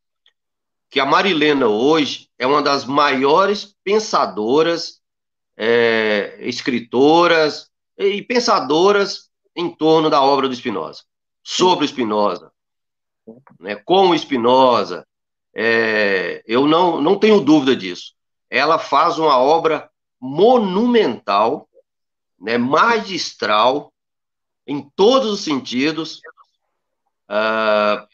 que 0.91 0.99
a 0.99 1.07
Marilena 1.07 1.67
hoje 1.67 2.29
é 2.39 2.47
uma 2.47 2.63
das 2.63 2.85
maiores 2.85 3.77
pensadoras, 3.85 5.01
é, 5.57 6.37
escritoras 6.41 7.68
e 7.99 8.23
pensadoras 8.23 9.31
em 9.55 9.75
torno 9.75 10.09
da 10.09 10.23
obra 10.23 10.49
do 10.49 10.55
Spinoza, 10.55 11.03
sobre 11.43 11.85
o 11.85 11.89
Spinoza, 11.89 12.53
né, 13.59 13.77
com 13.77 14.11
o 14.11 14.19
Spinoza. 14.19 15.07
É, 15.55 16.43
eu 16.47 16.67
não, 16.67 17.01
não 17.01 17.19
tenho 17.19 17.41
dúvida 17.41 17.75
disso. 17.75 18.15
Ela 18.49 18.79
faz 18.79 19.19
uma 19.19 19.37
obra 19.39 19.91
monumental, 20.21 21.69
né, 22.39 22.57
magistral, 22.57 23.93
em 24.67 24.89
todos 24.95 25.31
os 25.33 25.41
sentidos, 25.41 26.21
uh, 27.29 28.07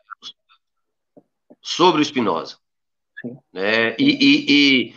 sobre 1.61 2.01
o 2.01 2.05
Spinoza 2.05 2.57
né? 3.53 3.97
E, 3.99 4.05
e, 4.05 4.47
e, 4.49 4.95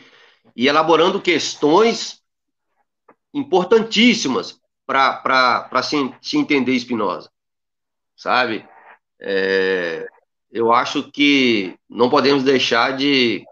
e 0.56 0.68
elaborando 0.68 1.22
questões 1.22 2.22
importantíssimas 3.34 4.60
para 4.88 5.84
se, 5.84 5.98
se 6.22 6.38
entender 6.38 6.80
Spinoza, 6.80 7.30
sabe? 8.16 8.68
É, 9.20 10.08
eu 10.52 10.74
acho 10.74 11.12
que 11.12 11.78
não 11.88 12.10
podemos 12.10 12.44
deixar 12.44 12.98
de, 12.98 13.46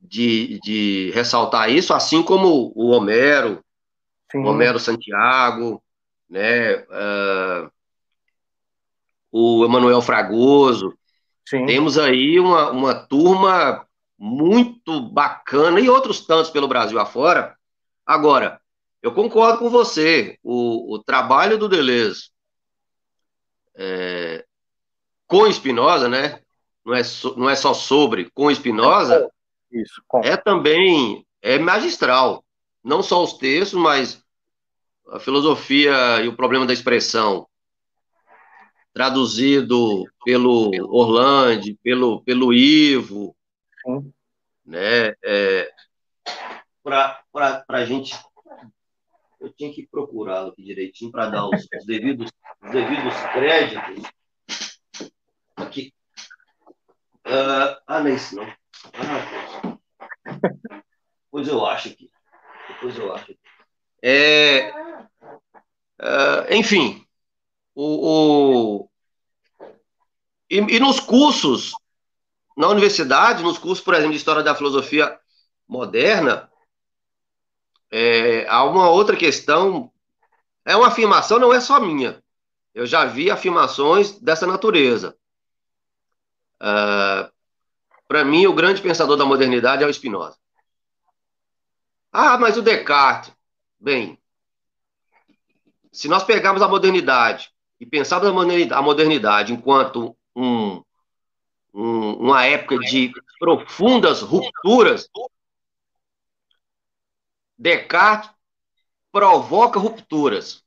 de, 0.00 0.58
de 0.64 1.12
ressaltar 1.14 1.70
isso, 1.70 1.94
assim 1.94 2.22
como 2.22 2.72
o 2.74 2.88
Homero, 2.88 3.62
Sim. 4.32 4.38
o 4.38 4.46
Homero 4.46 4.80
Santiago, 4.80 5.80
né? 6.28 6.78
Uh, 6.78 7.70
o 9.30 9.64
Emanuel 9.64 10.00
Fragoso, 10.00 10.98
Sim. 11.48 11.64
Temos 11.64 11.96
aí 11.96 12.38
uma, 12.38 12.70
uma 12.70 12.94
turma 12.94 13.86
muito 14.18 15.00
bacana 15.00 15.80
e 15.80 15.88
outros 15.88 16.20
tantos 16.20 16.50
pelo 16.50 16.68
Brasil 16.68 17.00
afora. 17.00 17.56
Agora, 18.04 18.60
eu 19.02 19.12
concordo 19.12 19.58
com 19.58 19.70
você, 19.70 20.38
o, 20.42 20.94
o 20.94 21.02
trabalho 21.02 21.56
do 21.56 21.68
Deleuze 21.68 22.30
é, 23.76 24.44
com 25.26 25.46
Espinosa, 25.46 26.08
né? 26.08 26.40
Não 26.84 26.94
é, 26.94 27.04
so, 27.04 27.36
não 27.36 27.48
é 27.48 27.54
só 27.54 27.72
sobre, 27.72 28.30
com 28.30 28.50
Espinosa, 28.50 29.30
Isso, 29.70 30.02
com. 30.08 30.20
é 30.20 30.36
também 30.36 31.24
é 31.40 31.58
magistral. 31.58 32.44
Não 32.82 33.02
só 33.02 33.22
os 33.22 33.34
textos, 33.34 33.78
mas 33.78 34.22
a 35.10 35.20
filosofia 35.20 36.20
e 36.22 36.28
o 36.28 36.36
problema 36.36 36.66
da 36.66 36.72
expressão 36.72 37.46
traduzido 38.92 40.04
pelo 40.24 40.70
Orlando, 40.88 41.76
pelo, 41.84 42.20
pelo 42.22 42.52
Ivo, 42.52 43.36
Sim. 43.84 44.12
né? 44.66 45.14
É, 45.22 45.70
para 46.82 47.22
a 47.68 47.84
gente. 47.84 48.12
Eu 49.40 49.52
tinha 49.52 49.72
que 49.72 49.86
procurá-lo 49.86 50.50
aqui 50.50 50.62
direitinho 50.62 51.12
para 51.12 51.30
dar 51.30 51.46
os, 51.46 51.62
os, 51.62 51.86
devidos, 51.86 52.30
os 52.62 52.70
devidos 52.70 53.14
créditos. 53.32 54.10
Aqui. 55.56 55.92
Uh, 57.26 57.76
ah, 57.86 58.00
não 58.00 58.06
é 58.06 58.14
isso 58.14 58.36
não. 58.36 58.44
Ah, 58.94 59.78
pois 61.30 61.46
eu 61.46 61.64
acho 61.66 61.88
aqui. 61.88 62.10
Depois 62.68 62.98
eu 62.98 63.14
acho. 63.14 63.36
É, 64.02 64.70
uh, 66.00 66.54
enfim, 66.54 67.04
o, 67.74 68.84
o 68.84 68.90
e, 70.50 70.58
e, 70.58 70.80
nos 70.80 70.98
cursos, 70.98 71.72
na 72.56 72.68
universidade, 72.68 73.42
nos 73.42 73.58
cursos, 73.58 73.84
por 73.84 73.94
exemplo, 73.94 74.12
de 74.12 74.16
História 74.16 74.42
da 74.42 74.54
Filosofia 74.54 75.18
moderna, 75.66 76.47
é, 77.90 78.46
há 78.48 78.64
uma 78.64 78.88
outra 78.90 79.16
questão. 79.16 79.90
É 80.64 80.76
uma 80.76 80.88
afirmação, 80.88 81.38
não 81.38 81.52
é 81.52 81.60
só 81.60 81.80
minha. 81.80 82.22
Eu 82.74 82.86
já 82.86 83.04
vi 83.04 83.30
afirmações 83.30 84.18
dessa 84.18 84.46
natureza. 84.46 85.16
Uh, 86.60 87.30
Para 88.06 88.24
mim, 88.24 88.46
o 88.46 88.54
grande 88.54 88.80
pensador 88.80 89.16
da 89.16 89.24
modernidade 89.24 89.82
é 89.82 89.86
o 89.86 89.92
Spinoza. 89.92 90.36
Ah, 92.12 92.38
mas 92.38 92.56
o 92.56 92.62
Descartes. 92.62 93.32
Bem, 93.78 94.18
se 95.92 96.08
nós 96.08 96.24
pegarmos 96.24 96.62
a 96.62 96.68
modernidade 96.68 97.50
e 97.78 97.86
pensarmos 97.86 98.28
a 98.72 98.82
modernidade 98.82 99.52
enquanto 99.52 100.16
um, 100.34 100.82
um, 101.72 102.12
uma 102.14 102.44
época 102.44 102.78
de 102.78 103.12
profundas 103.38 104.20
rupturas, 104.22 105.08
Descartes 107.58 108.30
provoca 109.10 109.80
rupturas. 109.80 110.64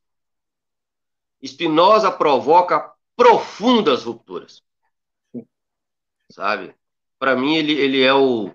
Spinoza 1.44 2.12
provoca 2.12 2.94
profundas 3.16 4.04
rupturas. 4.04 4.62
Sabe? 6.30 6.76
Para 7.18 7.36
mim, 7.36 7.56
ele, 7.56 7.74
ele, 7.74 8.02
é 8.02 8.14
o, 8.14 8.52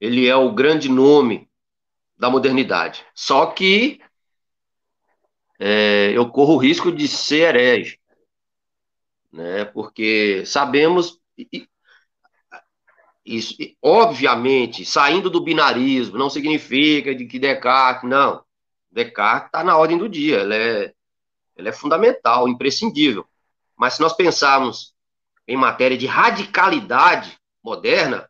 ele 0.00 0.26
é 0.26 0.36
o 0.36 0.52
grande 0.52 0.88
nome 0.88 1.50
da 2.16 2.30
modernidade. 2.30 3.04
Só 3.14 3.46
que 3.46 4.00
é, 5.58 6.12
eu 6.14 6.28
corro 6.30 6.54
o 6.54 6.58
risco 6.58 6.90
de 6.90 7.06
ser 7.06 7.54
herege, 7.54 7.98
né? 9.32 9.64
porque 9.64 10.44
sabemos, 10.46 11.20
isso, 13.24 13.54
obviamente, 13.80 14.84
saindo 14.84 15.30
do 15.30 15.40
binarismo, 15.40 16.18
não 16.18 16.28
significa 16.28 17.14
de 17.14 17.26
que 17.26 17.38
Descartes, 17.38 18.08
não, 18.08 18.44
Descartes 18.90 19.46
está 19.46 19.62
na 19.62 19.76
ordem 19.76 19.96
do 19.96 20.08
dia, 20.08 20.40
ela 20.40 20.54
é, 20.54 20.92
ela 21.56 21.68
é 21.68 21.72
fundamental, 21.72 22.48
imprescindível. 22.48 23.26
Mas 23.76 23.94
se 23.94 24.00
nós 24.00 24.12
pensarmos 24.12 24.94
em 25.46 25.56
matéria 25.56 25.96
de 25.96 26.06
radicalidade 26.06 27.38
moderna, 27.62 28.28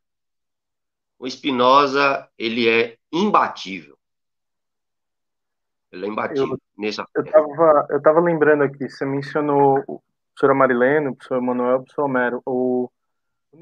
o 1.19 1.29
Spinoza 1.29 2.29
ele 2.39 2.69
é 2.69 2.97
imbatível. 3.13 3.97
Ele 5.91 6.07
é 6.07 6.09
imbatível 6.09 6.59
eu, 6.83 7.97
estava 7.97 8.21
lembrando 8.21 8.65
aqui, 8.65 8.89
você 8.89 9.05
mencionou 9.05 9.83
o 9.87 10.03
professor 10.35 10.55
Marilene, 10.55 11.09
o 11.09 11.15
professor 11.15 11.41
Manuel, 11.41 11.77
o 11.77 11.83
professor 11.83 12.05
Homero, 12.05 12.43
o, 12.45 12.91
o 13.53 13.59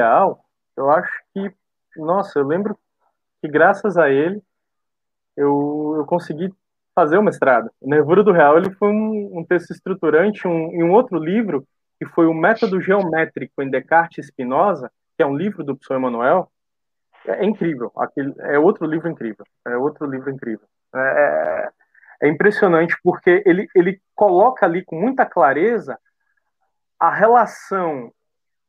Real, 0.00 0.44
eu 0.78 0.90
acho 0.90 1.12
que, 1.34 1.52
nossa, 1.96 2.38
eu 2.38 2.46
lembro 2.46 2.78
que 3.42 3.48
graças 3.48 3.96
a 3.96 4.08
ele 4.08 4.40
eu, 5.36 5.94
eu 5.96 6.06
consegui 6.06 6.52
fazer 6.94 7.18
o 7.18 7.22
mestrado. 7.22 7.70
O 7.80 7.88
Nervura 7.88 8.22
do 8.22 8.32
Real 8.32 8.56
ele 8.56 8.70
foi 8.74 8.88
um, 8.88 9.38
um 9.38 9.44
texto 9.44 9.70
estruturante 9.70 10.46
um, 10.46 10.72
em 10.72 10.82
um 10.82 10.92
outro 10.92 11.18
livro, 11.18 11.66
que 11.98 12.06
foi 12.06 12.26
o 12.26 12.34
Método 12.34 12.80
Geométrico 12.80 13.62
em 13.62 13.70
Descartes 13.70 14.24
e 14.24 14.28
Spinoza, 14.28 14.90
que 15.16 15.22
é 15.22 15.26
um 15.26 15.36
livro 15.36 15.64
do 15.64 15.76
professor 15.76 15.96
Emanuel, 15.96 16.50
é, 17.26 17.42
é 17.42 17.44
incrível. 17.44 17.92
Aquele, 17.96 18.34
é 18.38 18.58
outro 18.58 18.86
livro 18.86 19.08
incrível. 19.08 19.44
É 19.66 19.76
outro 19.76 20.06
livro 20.06 20.30
incrível. 20.30 20.66
É, 20.94 20.98
é, 20.98 22.26
é 22.26 22.28
impressionante 22.28 22.96
porque 23.02 23.42
ele, 23.44 23.68
ele 23.74 24.00
coloca 24.14 24.64
ali 24.64 24.84
com 24.84 24.98
muita 24.98 25.26
clareza 25.26 25.98
a 26.98 27.10
relação 27.10 28.12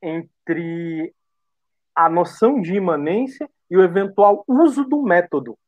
entre 0.02 1.12
a 2.04 2.08
noção 2.08 2.60
de 2.60 2.74
imanência 2.74 3.48
e 3.70 3.76
o 3.76 3.82
eventual 3.82 4.42
uso 4.48 4.84
do 4.84 5.02
método, 5.02 5.58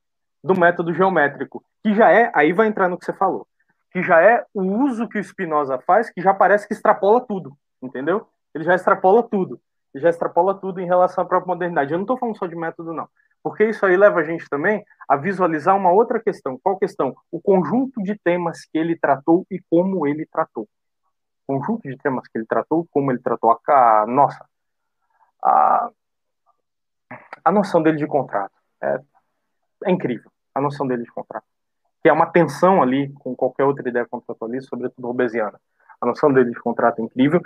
do 0.42 0.58
método 0.58 0.94
geométrico, 0.94 1.62
que 1.82 1.94
já 1.94 2.10
é, 2.10 2.30
aí 2.34 2.52
vai 2.52 2.66
entrar 2.66 2.88
no 2.88 2.98
que 2.98 3.04
você 3.04 3.12
falou, 3.12 3.46
que 3.90 4.02
já 4.02 4.22
é 4.22 4.44
o 4.54 4.62
uso 4.62 5.08
que 5.08 5.18
o 5.18 5.24
Spinoza 5.24 5.78
faz, 5.80 6.10
que 6.10 6.20
já 6.20 6.32
parece 6.32 6.66
que 6.66 6.72
extrapola 6.72 7.20
tudo, 7.20 7.56
entendeu? 7.82 8.26
Ele 8.54 8.64
já 8.64 8.74
extrapola 8.74 9.22
tudo, 9.22 9.60
ele 9.94 10.02
já 10.02 10.08
extrapola 10.08 10.54
tudo 10.54 10.80
em 10.80 10.86
relação 10.86 11.22
à 11.22 11.26
própria 11.26 11.52
modernidade. 11.52 11.92
Eu 11.92 11.98
não 11.98 12.04
estou 12.04 12.16
falando 12.16 12.38
só 12.38 12.46
de 12.46 12.56
método, 12.56 12.92
não. 12.92 13.06
Porque 13.42 13.64
isso 13.64 13.84
aí 13.84 13.96
leva 13.96 14.20
a 14.20 14.24
gente 14.24 14.48
também 14.48 14.84
a 15.08 15.16
visualizar 15.16 15.76
uma 15.76 15.90
outra 15.90 16.20
questão. 16.20 16.58
Qual 16.62 16.78
questão? 16.78 17.14
O 17.30 17.40
conjunto 17.40 18.02
de 18.02 18.16
temas 18.16 18.64
que 18.64 18.78
ele 18.78 18.96
tratou 18.96 19.44
e 19.50 19.60
como 19.68 20.06
ele 20.06 20.24
tratou. 20.26 20.66
O 21.46 21.58
conjunto 21.58 21.88
de 21.88 21.96
temas 21.98 22.26
que 22.28 22.38
ele 22.38 22.46
tratou, 22.46 22.86
como 22.90 23.10
ele 23.10 23.18
tratou 23.18 23.50
a, 23.68 24.06
nossa, 24.06 24.46
a, 25.42 25.90
a 27.44 27.52
noção 27.52 27.82
dele 27.82 27.98
de 27.98 28.06
contrato. 28.06 28.52
É, 28.82 29.00
é 29.84 29.90
incrível, 29.90 30.30
a 30.54 30.60
noção 30.60 30.86
dele 30.86 31.02
de 31.02 31.10
contrato. 31.10 31.44
Que 32.02 32.08
é 32.08 32.12
uma 32.12 32.26
tensão 32.26 32.82
ali 32.82 33.12
com 33.14 33.34
qualquer 33.34 33.64
outra 33.64 33.88
ideia 33.88 34.06
contratualista, 34.08 34.70
sobretudo 34.70 35.06
robesiana 35.06 35.58
a 36.02 36.06
noção 36.06 36.32
dele 36.32 36.50
de 36.50 36.58
contrato 36.58 36.98
é 36.98 37.04
incrível, 37.04 37.40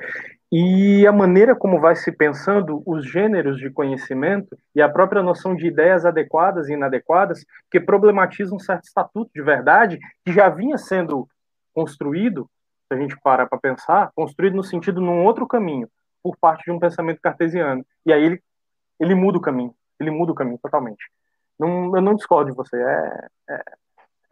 e 0.50 1.06
a 1.06 1.12
maneira 1.12 1.54
como 1.54 1.78
vai 1.78 1.94
se 1.94 2.10
pensando 2.10 2.82
os 2.86 3.06
gêneros 3.06 3.58
de 3.58 3.68
conhecimento 3.68 4.56
e 4.74 4.80
a 4.80 4.88
própria 4.88 5.22
noção 5.22 5.54
de 5.54 5.66
ideias 5.66 6.06
adequadas 6.06 6.70
e 6.70 6.72
inadequadas, 6.72 7.44
que 7.70 7.78
problematizam 7.78 8.56
um 8.56 8.58
certo 8.58 8.84
estatuto 8.84 9.30
de 9.34 9.42
verdade 9.42 9.98
que 10.24 10.32
já 10.32 10.48
vinha 10.48 10.78
sendo 10.78 11.28
construído, 11.74 12.48
se 12.88 12.94
a 12.94 12.96
gente 12.96 13.14
para 13.22 13.46
para 13.46 13.58
pensar, 13.58 14.10
construído 14.14 14.56
no 14.56 14.64
sentido 14.64 15.02
num 15.02 15.22
outro 15.22 15.46
caminho, 15.46 15.86
por 16.22 16.34
parte 16.38 16.64
de 16.64 16.72
um 16.72 16.78
pensamento 16.78 17.20
cartesiano. 17.20 17.84
E 18.06 18.12
aí 18.12 18.24
ele, 18.24 18.42
ele 19.00 19.14
muda 19.14 19.38
o 19.38 19.40
caminho, 19.40 19.74
ele 20.00 20.10
muda 20.10 20.32
o 20.32 20.34
caminho 20.34 20.58
totalmente. 20.62 21.10
Não, 21.58 21.96
eu 21.96 22.02
não 22.02 22.14
discordo 22.14 22.50
de 22.50 22.56
você, 22.56 22.76
é, 22.76 23.28
é 23.50 23.62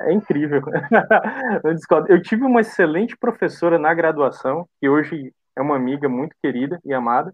é 0.00 0.12
incrível. 0.12 0.60
eu, 1.64 2.06
eu 2.08 2.22
tive 2.22 2.44
uma 2.44 2.60
excelente 2.60 3.16
professora 3.16 3.78
na 3.78 3.92
graduação, 3.94 4.68
que 4.80 4.88
hoje 4.88 5.32
é 5.56 5.62
uma 5.62 5.76
amiga 5.76 6.08
muito 6.08 6.34
querida 6.42 6.80
e 6.84 6.92
amada, 6.92 7.32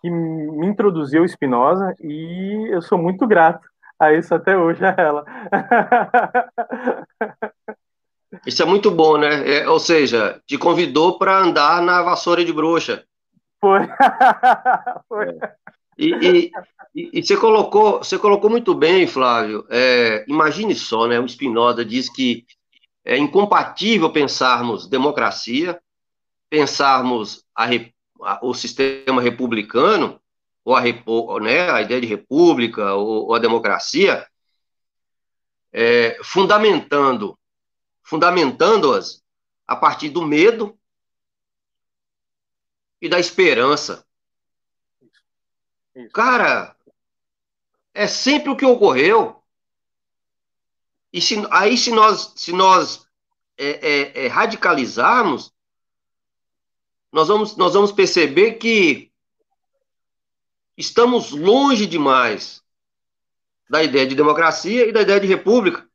que 0.00 0.10
me 0.10 0.66
introduziu 0.66 1.26
Spinoza 1.26 1.94
e 2.00 2.68
eu 2.72 2.80
sou 2.80 2.98
muito 2.98 3.26
grato 3.26 3.68
a 3.98 4.12
isso 4.12 4.34
até 4.34 4.56
hoje 4.56 4.84
a 4.84 4.94
ela. 4.96 5.24
Isso 8.46 8.62
é 8.62 8.64
muito 8.64 8.92
bom, 8.92 9.18
né? 9.18 9.58
É, 9.58 9.68
ou 9.68 9.80
seja, 9.80 10.40
te 10.46 10.56
convidou 10.56 11.18
para 11.18 11.36
andar 11.36 11.82
na 11.82 12.00
vassoura 12.00 12.44
de 12.44 12.52
bruxa. 12.52 13.02
Foi. 13.60 13.80
Foi. 15.08 15.36
E, 16.00 16.50
e, 16.94 17.10
e, 17.12 17.22
você, 17.22 17.36
colocou, 17.36 17.98
você 17.98 18.18
colocou 18.18 18.48
muito 18.48 18.74
bem, 18.74 19.06
Flávio. 19.06 19.66
É, 19.68 20.24
imagine 20.26 20.74
só, 20.74 21.06
né? 21.06 21.20
O 21.20 21.28
Spinoza 21.28 21.84
diz 21.84 22.08
que 22.08 22.46
é 23.04 23.18
incompatível 23.18 24.10
pensarmos 24.10 24.88
democracia, 24.88 25.78
pensarmos 26.48 27.44
a, 27.54 27.66
a, 28.22 28.40
o 28.42 28.54
sistema 28.54 29.20
republicano, 29.20 30.18
ou 30.64 30.74
a, 30.74 30.82
né, 31.40 31.70
a 31.70 31.82
ideia 31.82 32.00
de 32.00 32.06
república, 32.06 32.94
ou, 32.94 33.26
ou 33.26 33.34
a 33.34 33.38
democracia, 33.38 34.26
é, 35.70 36.18
fundamentando 36.22 37.38
fundamentando-as 38.02 39.22
a 39.68 39.76
partir 39.76 40.08
do 40.08 40.26
medo 40.26 40.76
e 43.00 43.08
da 43.08 43.20
esperança. 43.20 44.04
Isso. 45.94 46.12
Cara, 46.12 46.76
é 47.92 48.06
sempre 48.06 48.50
o 48.50 48.56
que 48.56 48.64
ocorreu. 48.64 49.42
E 51.12 51.20
se, 51.20 51.34
aí, 51.50 51.76
se 51.76 51.90
nós, 51.90 52.32
se 52.36 52.52
nós 52.52 53.06
é, 53.58 53.68
é, 53.68 54.24
é, 54.24 54.26
radicalizarmos, 54.28 55.52
nós 57.12 57.28
vamos, 57.28 57.56
nós 57.56 57.74
vamos 57.74 57.90
perceber 57.90 58.54
que 58.54 59.10
estamos 60.76 61.32
longe 61.32 61.86
demais 61.86 62.62
da 63.68 63.82
ideia 63.82 64.06
de 64.06 64.14
democracia 64.14 64.86
e 64.86 64.92
da 64.92 65.02
ideia 65.02 65.20
de 65.20 65.26
república. 65.26 65.88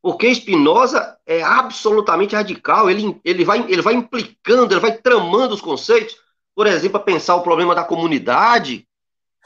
Porque 0.00 0.32
Spinoza 0.34 1.18
é 1.26 1.42
absolutamente 1.42 2.34
radical, 2.34 2.88
ele, 2.88 3.20
ele, 3.24 3.44
vai, 3.44 3.60
ele 3.70 3.82
vai 3.82 3.94
implicando, 3.94 4.72
ele 4.72 4.80
vai 4.80 4.96
tramando 4.96 5.54
os 5.54 5.60
conceitos 5.60 6.16
por 6.58 6.66
exemplo, 6.66 6.96
a 6.96 7.04
pensar 7.04 7.36
o 7.36 7.42
problema 7.44 7.72
da 7.72 7.84
comunidade, 7.84 8.84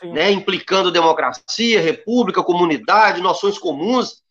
né, 0.02 0.30
implicando 0.30 0.90
democracia, 0.90 1.78
república, 1.78 2.42
comunidade, 2.42 3.20
noções 3.20 3.58
comuns, 3.58 4.22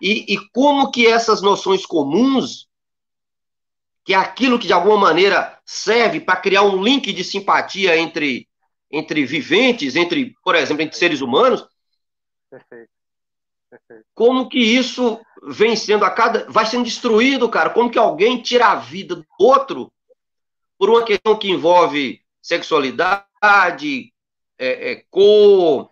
e, 0.00 0.32
e 0.32 0.38
como 0.52 0.92
que 0.92 1.08
essas 1.08 1.42
noções 1.42 1.84
comuns, 1.84 2.68
que 4.04 4.14
é 4.14 4.16
aquilo 4.16 4.60
que 4.60 4.68
de 4.68 4.72
alguma 4.72 4.96
maneira 4.96 5.58
serve 5.64 6.20
para 6.20 6.36
criar 6.36 6.62
um 6.62 6.80
link 6.80 7.12
de 7.12 7.24
simpatia 7.24 7.96
entre, 7.96 8.48
entre 8.88 9.26
viventes, 9.26 9.96
entre, 9.96 10.36
por 10.44 10.54
exemplo, 10.54 10.84
entre 10.84 10.96
seres 10.96 11.20
humanos, 11.20 11.66
Perfeito. 12.48 12.90
Perfeito. 13.68 14.04
como 14.14 14.48
que 14.48 14.60
isso 14.60 15.20
vem 15.48 15.74
sendo 15.74 16.04
a 16.04 16.12
cada. 16.12 16.48
vai 16.48 16.64
sendo 16.64 16.84
destruído, 16.84 17.48
cara, 17.48 17.70
como 17.70 17.90
que 17.90 17.98
alguém 17.98 18.40
tira 18.40 18.68
a 18.68 18.76
vida 18.76 19.16
do 19.16 19.26
outro 19.36 19.92
por 20.82 20.90
uma 20.90 21.04
questão 21.04 21.38
que 21.38 21.48
envolve 21.48 22.20
sexualidade, 22.42 24.12
é, 24.58 24.90
é 24.90 24.96
cor, 25.08 25.88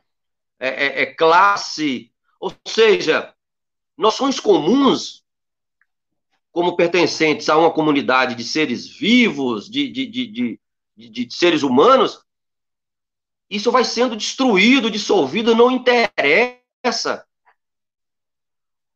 é, 0.58 0.68
é, 0.68 1.02
é, 1.02 1.06
classe, 1.06 2.10
ou 2.40 2.52
seja, 2.66 3.32
noções 3.96 4.40
comuns, 4.40 5.24
como 6.50 6.74
pertencentes 6.74 7.48
a 7.48 7.56
uma 7.56 7.70
comunidade 7.70 8.34
de 8.34 8.42
seres 8.42 8.88
vivos, 8.88 9.70
de, 9.70 9.88
de, 9.92 10.06
de, 10.06 10.60
de, 10.96 11.28
seres 11.32 11.62
humanos, 11.62 12.24
isso 13.48 13.70
vai 13.70 13.84
sendo 13.84 14.16
destruído, 14.16 14.90
dissolvido, 14.90 15.54
não 15.54 15.70
interessa 15.70 17.24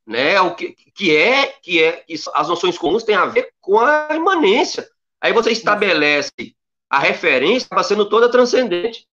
né? 0.07 0.41
O 0.41 0.55
que, 0.55 0.73
que 0.73 1.17
é 1.17 1.47
que 1.47 1.83
é 1.83 2.05
as 2.35 2.49
noções 2.49 2.77
comuns 2.77 3.05
têm 3.05 3.15
a 3.15 3.27
ver 3.27 3.55
com 3.61 3.79
a 3.79 4.09
imanência. 4.13 4.89
Aí 5.25 5.33
você 5.33 5.53
estabelece 5.53 6.55
a 6.87 6.99
referência, 6.99 7.65
acaba 7.65 7.83
sendo 7.83 8.07
toda 8.07 8.31
transcendente. 8.31 9.09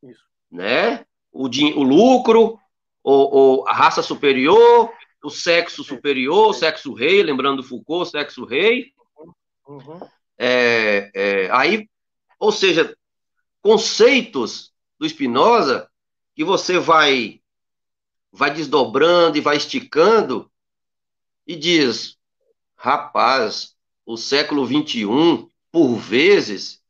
Isso. 0.00 0.24
Né? 0.48 1.04
O, 1.32 1.46
o 1.46 1.82
lucro, 1.82 2.56
o, 3.02 3.64
a 3.66 3.72
raça 3.72 4.00
superior, 4.00 4.92
o 5.20 5.28
sexo 5.28 5.82
superior, 5.82 6.50
o 6.50 6.52
sexo 6.52 6.94
rei, 6.94 7.20
lembrando 7.24 7.62
do 7.62 7.68
Foucault, 7.68 8.06
o 8.06 8.10
sexo 8.12 8.44
rei. 8.44 8.92
Uhum. 9.66 9.98
É, 10.38 11.10
é, 11.12 11.50
aí, 11.50 11.90
ou 12.38 12.52
seja, 12.52 12.96
conceitos 13.60 14.72
do 15.00 15.08
Spinoza 15.08 15.90
que 16.36 16.44
você 16.44 16.78
vai 16.78 17.40
vai 18.30 18.52
desdobrando 18.52 19.36
e 19.36 19.40
vai 19.40 19.56
esticando 19.56 20.48
e 21.44 21.56
diz: 21.56 22.16
rapaz, 22.76 23.76
o 24.08 24.16
século 24.16 24.66
XXI, 24.66 25.50
por 25.70 25.96
vezes, 25.96 26.82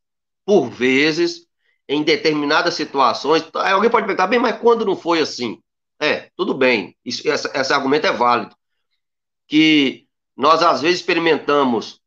por 0.45 0.71
vezes, 0.71 1.49
em 1.89 2.05
determinadas 2.05 2.75
situações, 2.75 3.43
alguém 3.53 3.91
pode 3.91 4.07
perguntar, 4.07 4.29
bem, 4.29 4.39
mas 4.39 4.61
quando 4.61 4.85
não 4.85 4.97
foi 4.97 5.19
assim? 5.21 5.61
É, 5.99 6.31
tudo 6.37 6.55
bem, 6.55 6.97
isso, 7.05 7.29
essa, 7.29 7.51
esse 7.59 7.73
argumento 7.73 8.07
é 8.07 8.13
válido. 8.13 8.55
Que 9.49 10.07
nós, 10.37 10.63
às 10.63 10.81
vezes, 10.81 11.01
experimentamos 11.01 12.01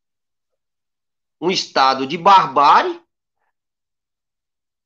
um 1.41 1.51
estado 1.51 2.07
de 2.07 2.17
barbárie, 2.17 3.01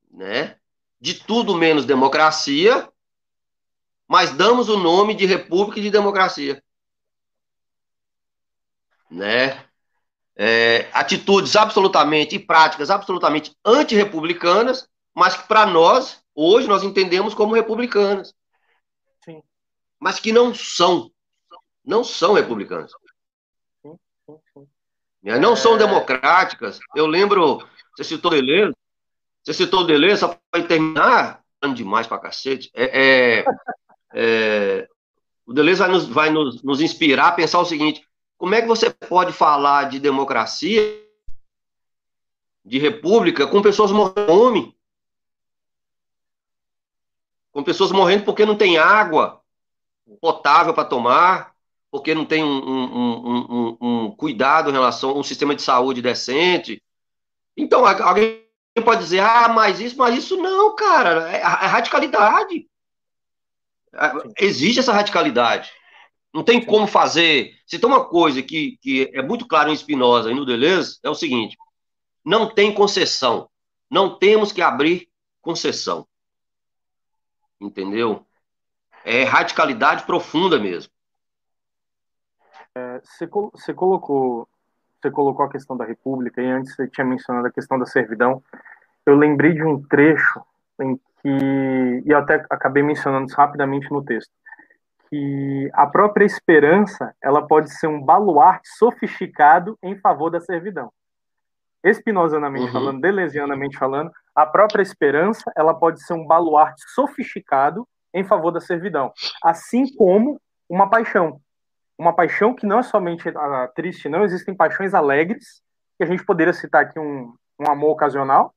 né? 0.09 0.57
De 0.99 1.13
tudo 1.13 1.55
menos 1.55 1.85
democracia, 1.85 2.91
mas 4.07 4.31
damos 4.31 4.69
o 4.69 4.77
nome 4.79 5.13
de 5.13 5.27
república 5.27 5.79
e 5.79 5.83
de 5.83 5.91
democracia. 5.91 6.63
Né? 9.07 9.64
É, 10.37 10.89
atitudes 10.93 11.55
absolutamente 11.55 12.35
e 12.35 12.39
práticas 12.39 12.89
absolutamente 12.89 13.55
antirrepublicanas, 13.63 14.87
mas 15.13 15.35
que 15.35 15.47
para 15.47 15.65
nós, 15.65 16.21
hoje, 16.33 16.67
nós 16.67 16.83
entendemos 16.83 17.33
como 17.33 17.53
republicanas. 17.53 18.33
Sim. 19.23 19.41
Mas 19.99 20.19
que 20.19 20.31
não 20.31 20.53
são. 20.53 21.09
Não 21.83 22.03
são 22.03 22.33
republicanas. 22.33 22.91
Sim, 23.81 23.97
sim, 24.25 24.37
sim. 24.53 24.67
Não 25.23 25.53
é... 25.53 25.55
são 25.55 25.77
democráticas. 25.77 26.79
Eu 26.95 27.07
lembro, 27.07 27.65
você 27.95 28.03
citou 28.03 28.31
Deleuze, 28.31 28.75
você 29.43 29.53
citou 29.53 29.85
Deleuze, 29.85 30.19
só 30.19 30.37
para 30.51 30.63
terminar, 30.63 31.41
demais 31.73 32.05
para 32.05 32.19
cacete, 32.19 32.69
é, 32.75 33.39
é 33.39 33.45
é, 34.17 34.87
o 35.45 35.53
Deleuze 35.53 35.79
vai, 35.79 35.89
nos, 35.89 36.05
vai 36.07 36.29
nos, 36.29 36.63
nos 36.63 36.79
inspirar 36.79 37.27
a 37.27 37.31
pensar 37.33 37.59
o 37.59 37.65
seguinte: 37.65 38.01
como 38.45 38.53
é 38.53 38.61
que 38.61 38.67
você 38.67 38.91
pode 38.91 39.33
falar 39.33 39.89
de 39.89 39.99
democracia, 39.99 40.79
de 42.63 42.77
república, 42.77 43.47
com 43.47 43.59
pessoas 43.59 43.91
morrendo 43.91 44.21
de 44.21 44.25
fome? 44.27 44.77
Com 47.51 47.63
pessoas 47.63 47.91
morrendo 47.91 48.23
porque 48.23 48.45
não 48.45 48.55
tem 48.55 48.77
água 48.77 49.41
potável 50.21 50.75
para 50.75 50.85
tomar, 50.85 51.55
porque 51.89 52.13
não 52.13 52.23
tem 52.23 52.43
um, 52.43 52.47
um, 52.47 53.47
um, 53.49 53.77
um, 53.81 54.11
cuidado 54.11 54.69
em 54.69 54.73
relação 54.73 55.09
a 55.09 55.13
um 55.15 55.23
sistema 55.23 55.55
de 55.55 55.63
saúde 55.63 55.99
decente. 55.99 56.79
Então, 57.57 57.83
alguém 57.83 58.45
pode 58.85 59.01
dizer, 59.01 59.21
ah, 59.21 59.49
mas 59.49 59.79
isso, 59.79 59.97
mas 59.97 60.15
isso 60.15 60.37
não, 60.37 60.75
cara, 60.75 61.31
é, 61.31 61.37
é 61.37 61.41
radicalidade. 61.41 62.67
Existe 64.37 64.81
essa 64.81 64.93
radicalidade. 64.93 65.73
Não 66.35 66.43
tem 66.43 66.59
como 66.65 66.85
fazer. 66.85 67.53
Se 67.65 67.79
tem 67.79 67.89
uma 67.89 68.03
coisa 68.03 68.43
que, 68.43 68.77
que 68.81 69.09
é 69.13 69.21
muito 69.21 69.47
claro 69.47 69.69
em 69.69 69.77
Spinoza 69.77 70.29
e 70.29 70.35
no 70.35 70.45
Deleuze, 70.45 70.99
é 71.01 71.09
o 71.09 71.15
seguinte: 71.15 71.55
não 72.25 72.53
tem 72.53 72.73
concessão. 72.73 73.49
Não 73.89 74.19
temos 74.19 74.51
que 74.51 74.61
abrir 74.61 75.07
concessão. 75.41 76.05
Entendeu? 77.57 78.25
É 79.05 79.23
radicalidade 79.23 80.03
profunda 80.03 80.59
mesmo. 80.59 80.91
É, 82.75 82.99
você, 82.99 83.25
você, 83.27 83.73
colocou, 83.73 84.45
você 85.01 85.09
colocou 85.09 85.45
a 85.45 85.49
questão 85.49 85.77
da 85.77 85.85
República 85.85 86.41
e 86.41 86.47
antes 86.47 86.75
você 86.75 86.85
tinha 86.85 87.05
mencionado 87.05 87.47
a 87.47 87.51
questão 87.51 87.79
da 87.79 87.85
servidão. 87.85 88.43
Eu 89.05 89.15
lembrei 89.15 89.53
de 89.53 89.63
um 89.63 89.81
trecho 89.81 90.43
em 90.81 90.97
que, 91.21 92.03
e 92.05 92.13
até 92.13 92.45
acabei 92.49 92.83
mencionando 92.83 93.27
isso 93.27 93.37
rapidamente 93.37 93.89
no 93.89 94.03
texto, 94.03 94.33
que 95.15 95.69
a 95.73 95.87
própria 95.87 96.25
esperança 96.25 97.15
ela 97.23 97.45
pode 97.47 97.71
ser 97.71 97.87
um 97.87 98.01
baluarte 98.01 98.67
sofisticado 98.77 99.77
em 99.81 99.95
favor 99.95 100.29
da 100.29 100.41
servidão. 100.41 100.91
Espinosamente 101.83 102.65
uhum. 102.65 102.71
falando, 102.73 103.01
delesianamente 103.01 103.77
falando, 103.77 104.11
a 104.35 104.45
própria 104.45 104.81
esperança 104.81 105.49
ela 105.55 105.73
pode 105.73 106.03
ser 106.03 106.13
um 106.13 106.25
baluarte 106.25 106.81
sofisticado 106.93 107.87
em 108.13 108.23
favor 108.23 108.51
da 108.51 108.59
servidão, 108.59 109.13
assim 109.43 109.85
como 109.95 110.41
uma 110.67 110.89
paixão. 110.89 111.39
Uma 111.97 112.13
paixão 112.13 112.53
que 112.53 112.65
não 112.65 112.79
é 112.79 112.83
somente 112.83 113.29
a 113.29 113.67
triste, 113.69 114.09
não 114.09 114.23
existem 114.23 114.53
paixões 114.53 114.93
alegres, 114.93 115.61
que 115.97 116.03
a 116.03 116.07
gente 116.07 116.25
poderia 116.25 116.53
citar 116.53 116.83
aqui 116.83 116.99
um, 116.99 117.33
um 117.59 117.69
amor 117.69 117.91
ocasional, 117.91 118.53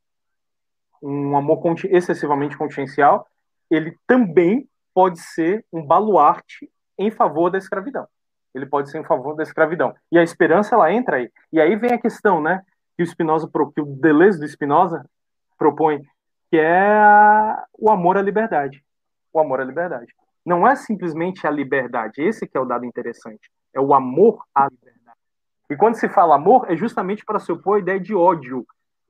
um 1.00 1.36
amor 1.36 1.60
excessivamente 1.84 2.56
consciencial, 2.56 3.28
ele 3.70 3.96
também 4.06 4.66
pode 4.98 5.20
ser 5.20 5.64
um 5.72 5.86
baluarte 5.86 6.68
em 6.98 7.08
favor 7.08 7.50
da 7.50 7.56
escravidão. 7.56 8.04
Ele 8.52 8.66
pode 8.66 8.90
ser 8.90 8.98
em 8.98 9.04
favor 9.04 9.36
da 9.36 9.44
escravidão. 9.44 9.94
E 10.10 10.18
a 10.18 10.24
esperança, 10.24 10.74
ela 10.74 10.92
entra 10.92 11.18
aí. 11.18 11.30
E 11.52 11.60
aí 11.60 11.76
vem 11.76 11.92
a 11.92 12.00
questão, 12.00 12.42
né, 12.42 12.62
que 12.96 13.04
o 13.04 13.06
Spinoza, 13.06 13.48
que 13.72 13.80
o 13.80 13.86
Deleuze 13.86 14.40
do 14.40 14.48
Spinoza 14.48 15.08
propõe, 15.56 16.02
que 16.50 16.56
é 16.56 17.00
o 17.78 17.92
amor 17.92 18.18
à 18.18 18.22
liberdade. 18.22 18.82
O 19.32 19.38
amor 19.38 19.60
à 19.60 19.64
liberdade. 19.64 20.12
Não 20.44 20.66
é 20.66 20.74
simplesmente 20.74 21.46
a 21.46 21.50
liberdade, 21.50 22.20
esse 22.20 22.44
que 22.44 22.58
é 22.58 22.60
o 22.60 22.64
dado 22.64 22.84
interessante. 22.84 23.48
É 23.72 23.80
o 23.80 23.94
amor 23.94 24.42
à 24.52 24.64
liberdade. 24.64 25.18
E 25.70 25.76
quando 25.76 25.94
se 25.94 26.08
fala 26.08 26.34
amor, 26.34 26.68
é 26.68 26.74
justamente 26.74 27.24
para 27.24 27.38
se 27.38 27.52
opor 27.52 27.78
ideia 27.78 28.00
de 28.00 28.16
ódio, 28.16 28.66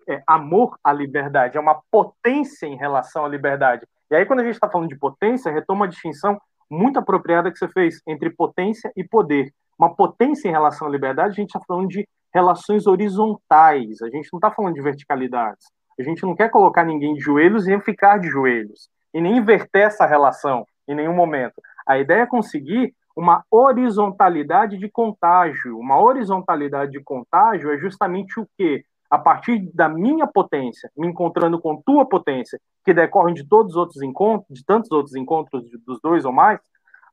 é, 0.06 0.22
amor 0.26 0.78
à 0.84 0.92
liberdade, 0.92 1.56
é 1.56 1.60
uma 1.60 1.80
potência 1.90 2.66
em 2.66 2.76
relação 2.76 3.24
à 3.24 3.28
liberdade. 3.28 3.86
E 4.10 4.16
aí, 4.16 4.24
quando 4.24 4.40
a 4.40 4.44
gente 4.44 4.54
está 4.54 4.68
falando 4.68 4.88
de 4.88 4.98
potência, 4.98 5.52
retoma 5.52 5.84
a 5.84 5.88
distinção 5.88 6.40
muito 6.70 6.98
apropriada 6.98 7.50
que 7.50 7.58
você 7.58 7.68
fez 7.68 8.00
entre 8.06 8.30
potência 8.30 8.92
e 8.96 9.04
poder. 9.04 9.52
Uma 9.78 9.94
potência 9.94 10.48
em 10.48 10.52
relação 10.52 10.88
à 10.88 10.90
liberdade, 10.90 11.32
a 11.32 11.34
gente 11.34 11.48
está 11.48 11.60
falando 11.66 11.88
de 11.88 12.06
relações 12.32 12.86
horizontais, 12.86 14.02
a 14.02 14.08
gente 14.10 14.28
não 14.32 14.38
está 14.38 14.50
falando 14.50 14.74
de 14.74 14.82
verticalidades. 14.82 15.66
A 15.98 16.02
gente 16.02 16.22
não 16.22 16.34
quer 16.34 16.50
colocar 16.50 16.84
ninguém 16.84 17.14
de 17.14 17.20
joelhos 17.20 17.66
e 17.66 17.80
ficar 17.80 18.18
de 18.18 18.28
joelhos, 18.28 18.88
e 19.12 19.20
nem 19.20 19.38
inverter 19.38 19.86
essa 19.86 20.06
relação 20.06 20.64
em 20.86 20.94
nenhum 20.94 21.14
momento. 21.14 21.60
A 21.86 21.98
ideia 21.98 22.22
é 22.22 22.26
conseguir 22.26 22.94
uma 23.16 23.42
horizontalidade 23.50 24.78
de 24.78 24.88
contágio. 24.88 25.76
Uma 25.76 26.00
horizontalidade 26.00 26.92
de 26.92 27.02
contágio 27.02 27.72
é 27.72 27.76
justamente 27.76 28.38
o 28.38 28.46
quê? 28.56 28.84
A 29.10 29.18
partir 29.18 29.70
da 29.72 29.88
minha 29.88 30.26
potência, 30.26 30.90
me 30.96 31.06
encontrando 31.06 31.60
com 31.60 31.80
tua 31.80 32.06
potência, 32.06 32.60
que 32.84 32.92
decorrem 32.92 33.34
de 33.34 33.46
todos 33.46 33.72
os 33.72 33.76
outros 33.76 34.02
encontros, 34.02 34.58
de 34.58 34.64
tantos 34.64 34.90
outros 34.90 35.14
encontros 35.14 35.64
dos 35.86 36.00
dois 36.00 36.24
ou 36.24 36.32
mais, 36.32 36.60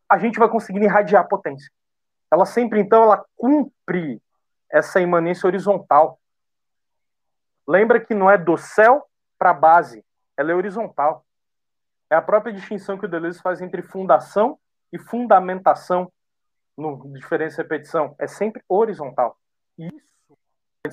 a 0.10 0.18
gente 0.18 0.38
vai 0.38 0.50
conseguir 0.50 0.84
irradiar 0.84 1.28
potência. 1.28 1.72
Ela 2.32 2.46
sempre, 2.46 2.80
então, 2.80 3.04
ela 3.04 3.24
cumpre 3.36 4.22
essa 4.70 5.00
imanência 5.00 5.48
horizontal. 5.48 6.20
Lembra 7.68 8.00
que 8.00 8.14
não 8.14 8.30
é 8.30 8.38
do 8.38 8.58
céu 8.58 9.06
para 9.38 9.52
a 9.52 9.54
base, 9.54 10.04
ela 10.38 10.52
é 10.52 10.56
horizontal. 10.56 11.26
É 12.10 12.16
a 12.16 12.22
própria 12.22 12.54
distinção 12.54 12.98
que 12.98 13.06
o 13.06 13.10
Deleuze 13.10 13.42
faz 13.42 13.62
entre 13.62 13.82
fundação 13.82 14.60
e 14.92 15.00
fundamentação 15.00 16.12
no 16.78 17.12
diferença 17.14 17.62
repetição. 17.62 18.16
É 18.20 18.28
sempre 18.28 18.62
horizontal. 18.68 19.38
Isso 19.78 20.15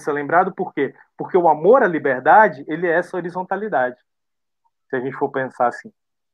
ser 0.01 0.13
lembrado 0.13 0.55
por 0.55 0.73
quê? 0.73 0.95
Porque 1.17 1.37
o 1.37 1.49
amor 1.49 1.83
à 1.83 1.87
liberdade, 1.87 2.65
ele 2.67 2.87
é 2.87 2.93
essa 2.93 3.17
horizontalidade. 3.17 3.97
Se 4.89 4.97
a 4.97 5.01
gente 5.01 5.17
for 5.17 5.31
pensar 5.31 5.69
assim. 5.69 5.93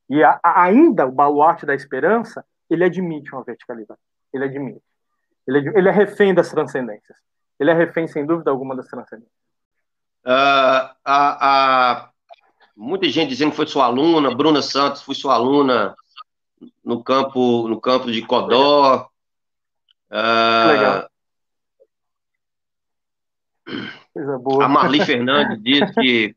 E 0.09 0.23
a, 0.23 0.39
a, 0.41 0.63
ainda 0.63 1.05
o 1.05 1.11
baluarte 1.11 1.65
da 1.65 1.75
esperança, 1.75 2.45
ele 2.69 2.83
admite 2.83 3.33
uma 3.33 3.43
verticalidade. 3.43 3.99
Ele 4.33 4.45
admite. 4.45 4.81
Ele, 5.47 5.69
ele 5.77 5.89
é 5.89 5.91
refém 5.91 6.33
das 6.33 6.49
transcendências. 6.49 7.17
Ele 7.59 7.71
é 7.71 7.73
refém, 7.73 8.07
sem 8.07 8.25
dúvida 8.25 8.49
alguma, 8.51 8.75
das 8.75 8.87
transcendências. 8.87 9.33
Uh, 10.25 10.93
a, 11.03 11.03
a, 11.05 12.09
muita 12.75 13.07
gente 13.09 13.29
dizendo 13.29 13.51
que 13.51 13.57
foi 13.57 13.67
sua 13.67 13.85
aluna, 13.85 14.35
Bruna 14.35 14.61
Santos 14.61 15.01
foi 15.01 15.15
sua 15.15 15.33
aluna 15.33 15.95
no 16.83 17.03
campo, 17.03 17.67
no 17.67 17.79
campo 17.79 18.11
de 18.11 18.21
Codó. 18.25 19.09
Uh, 20.11 20.67
Legal. 20.67 21.08
A 24.61 24.67
Marli 24.67 25.03
Fernandes 25.05 25.61
diz 25.61 25.91
que 25.95 26.35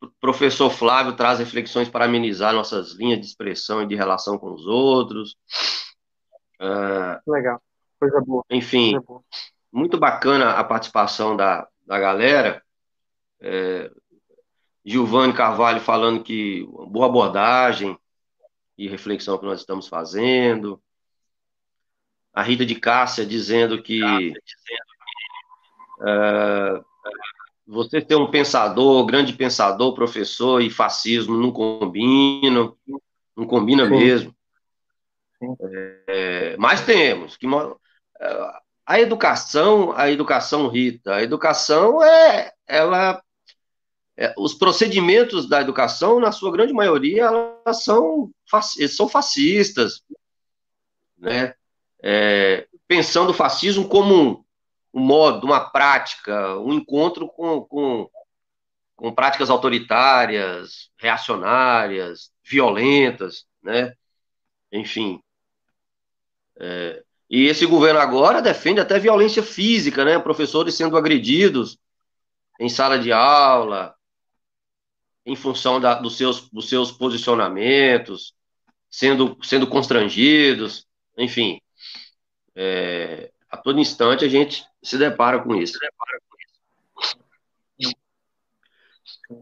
o 0.00 0.10
professor 0.20 0.70
Flávio 0.70 1.14
traz 1.14 1.38
reflexões 1.38 1.88
para 1.88 2.04
amenizar 2.04 2.52
nossas 2.52 2.92
linhas 2.92 3.20
de 3.20 3.26
expressão 3.26 3.82
e 3.82 3.86
de 3.86 3.94
relação 3.94 4.38
com 4.38 4.52
os 4.52 4.66
outros. 4.66 5.36
Uh, 6.60 7.30
Legal, 7.30 7.60
coisa 7.98 8.20
boa. 8.20 8.44
Enfim, 8.50 8.92
coisa 8.92 9.06
boa. 9.06 9.24
muito 9.72 9.98
bacana 9.98 10.52
a 10.52 10.64
participação 10.64 11.36
da, 11.36 11.66
da 11.86 11.98
galera. 11.98 12.62
É, 13.40 13.90
Giovanni 14.84 15.32
Carvalho 15.32 15.80
falando 15.80 16.22
que 16.22 16.66
boa 16.88 17.06
abordagem 17.06 17.98
e 18.76 18.88
reflexão 18.88 19.38
que 19.38 19.46
nós 19.46 19.60
estamos 19.60 19.88
fazendo. 19.88 20.80
A 22.32 22.42
Rita 22.42 22.66
de 22.66 22.74
Cássia 22.74 23.24
dizendo 23.24 23.82
que 23.82 24.00
uh, 25.98 26.84
você 27.66 28.00
ter 28.00 28.16
um 28.16 28.30
pensador, 28.30 29.04
grande 29.06 29.32
pensador, 29.32 29.94
professor 29.94 30.62
e 30.62 30.70
fascismo 30.70 31.36
não 31.36 31.50
combinam, 31.50 32.76
não 33.36 33.46
combina 33.46 33.84
Sim. 33.86 33.90
mesmo. 33.90 34.36
Sim. 35.38 35.56
É, 36.08 36.56
mas 36.58 36.84
temos 36.84 37.36
que 37.36 37.46
a 38.86 39.00
educação, 39.00 39.92
a 39.96 40.10
educação 40.10 40.68
Rita, 40.68 41.14
a 41.14 41.22
educação 41.22 42.02
é 42.02 42.52
ela 42.66 43.22
é, 44.16 44.32
os 44.38 44.54
procedimentos 44.54 45.48
da 45.48 45.60
educação, 45.60 46.20
na 46.20 46.30
sua 46.30 46.52
grande 46.52 46.72
maioria, 46.72 47.24
elas 47.24 47.82
são, 47.82 48.30
são 48.88 49.08
fascistas, 49.08 50.02
né? 51.18 51.54
É, 52.02 52.66
pensando 52.86 53.30
o 53.30 53.34
fascismo 53.34 53.88
como 53.88 54.14
um, 54.14 54.43
um, 54.94 55.00
modo, 55.00 55.44
uma 55.44 55.60
prática, 55.70 56.56
um 56.60 56.72
encontro 56.72 57.28
com, 57.28 57.62
com, 57.62 58.08
com 58.94 59.12
práticas 59.12 59.50
autoritárias, 59.50 60.88
reacionárias, 60.96 62.30
violentas, 62.44 63.44
né? 63.60 63.94
Enfim. 64.70 65.20
É, 66.60 67.02
e 67.28 67.46
esse 67.46 67.66
governo 67.66 67.98
agora 67.98 68.40
defende 68.40 68.80
até 68.80 68.98
violência 68.98 69.42
física, 69.42 70.04
né? 70.04 70.18
Professores 70.20 70.74
sendo 70.74 70.96
agredidos 70.96 71.76
em 72.60 72.68
sala 72.68 72.96
de 72.96 73.10
aula, 73.10 73.96
em 75.26 75.34
função 75.34 75.80
da, 75.80 75.94
dos, 75.94 76.16
seus, 76.16 76.48
dos 76.50 76.68
seus 76.68 76.92
posicionamentos, 76.92 78.32
sendo, 78.88 79.36
sendo 79.42 79.66
constrangidos, 79.66 80.86
enfim. 81.18 81.60
É, 82.54 83.32
a 83.50 83.56
todo 83.56 83.80
instante 83.80 84.24
a 84.24 84.28
gente 84.28 84.64
se 84.84 84.98
depara 84.98 85.40
com 85.40 85.56
isso. 85.56 85.78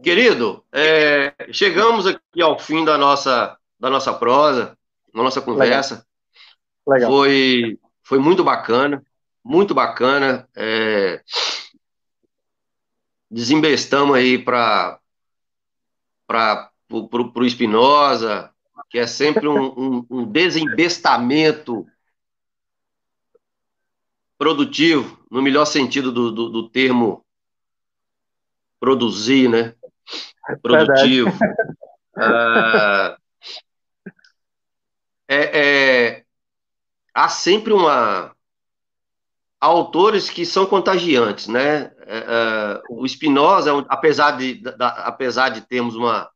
Querido, 0.01 0.65
é, 0.71 1.35
chegamos 1.51 2.07
aqui 2.07 2.41
ao 2.41 2.57
fim 2.57 2.85
da 2.85 2.97
nossa, 2.97 3.57
da 3.77 3.89
nossa 3.89 4.13
prosa, 4.13 4.77
da 5.13 5.21
nossa 5.21 5.41
conversa. 5.41 6.05
Legal. 6.87 7.09
Legal. 7.09 7.11
Foi, 7.11 7.79
foi 8.01 8.19
muito 8.19 8.43
bacana, 8.43 9.03
muito 9.43 9.73
bacana. 9.73 10.47
É, 10.55 11.21
desembestamos 13.29 14.15
aí 14.15 14.37
para 14.37 14.99
o 16.89 17.43
Espinosa, 17.43 18.53
que 18.89 18.97
é 18.97 19.07
sempre 19.07 19.47
um, 19.47 19.65
um, 19.77 20.05
um 20.09 20.25
desembestamento 20.25 21.85
produtivo, 24.37 25.22
no 25.33 25.41
melhor 25.41 25.65
sentido 25.65 26.11
do, 26.11 26.31
do, 26.31 26.47
do 26.47 26.69
termo 26.69 27.25
produzir, 28.79 29.49
né? 29.49 29.73
Produtivo. 30.61 31.31
Ah, 32.15 33.17
é, 35.27 35.59
é, 35.59 36.23
há 37.11 37.27
sempre 37.27 37.73
uma 37.73 38.35
autores 39.59 40.29
que 40.29 40.45
são 40.45 40.67
contagiantes, 40.67 41.47
né? 41.47 41.91
É, 42.05 42.17
é, 42.17 42.81
o 42.87 43.03
Spinoza, 43.07 43.71
é 43.71 43.85
apesar 43.89 44.37
de, 44.37 44.61
da, 44.61 44.89
apesar 45.07 45.49
de 45.49 45.61
termos 45.61 45.95
uma 45.95 46.29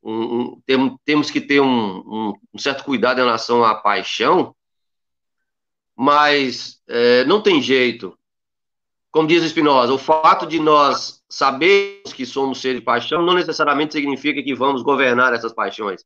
um, 0.00 0.22
um, 0.22 0.62
tem, 0.64 0.96
temos 1.04 1.28
que 1.28 1.40
ter 1.40 1.60
um, 1.60 2.34
um, 2.54 2.58
certo 2.58 2.84
cuidado 2.84 3.18
em 3.18 3.24
relação 3.24 3.64
à 3.64 3.74
paixão, 3.74 4.54
mas 6.02 6.82
é, 6.88 7.24
não 7.26 7.40
tem 7.40 7.62
jeito. 7.62 8.18
Como 9.08 9.28
diz 9.28 9.44
Spinoza, 9.44 9.92
o 9.92 9.98
fato 9.98 10.48
de 10.48 10.58
nós 10.58 11.22
sabermos 11.28 12.12
que 12.12 12.26
somos 12.26 12.60
seres 12.60 12.80
de 12.80 12.84
paixão 12.84 13.22
não 13.22 13.34
necessariamente 13.34 13.92
significa 13.92 14.42
que 14.42 14.52
vamos 14.52 14.82
governar 14.82 15.32
essas 15.32 15.52
paixões. 15.52 16.04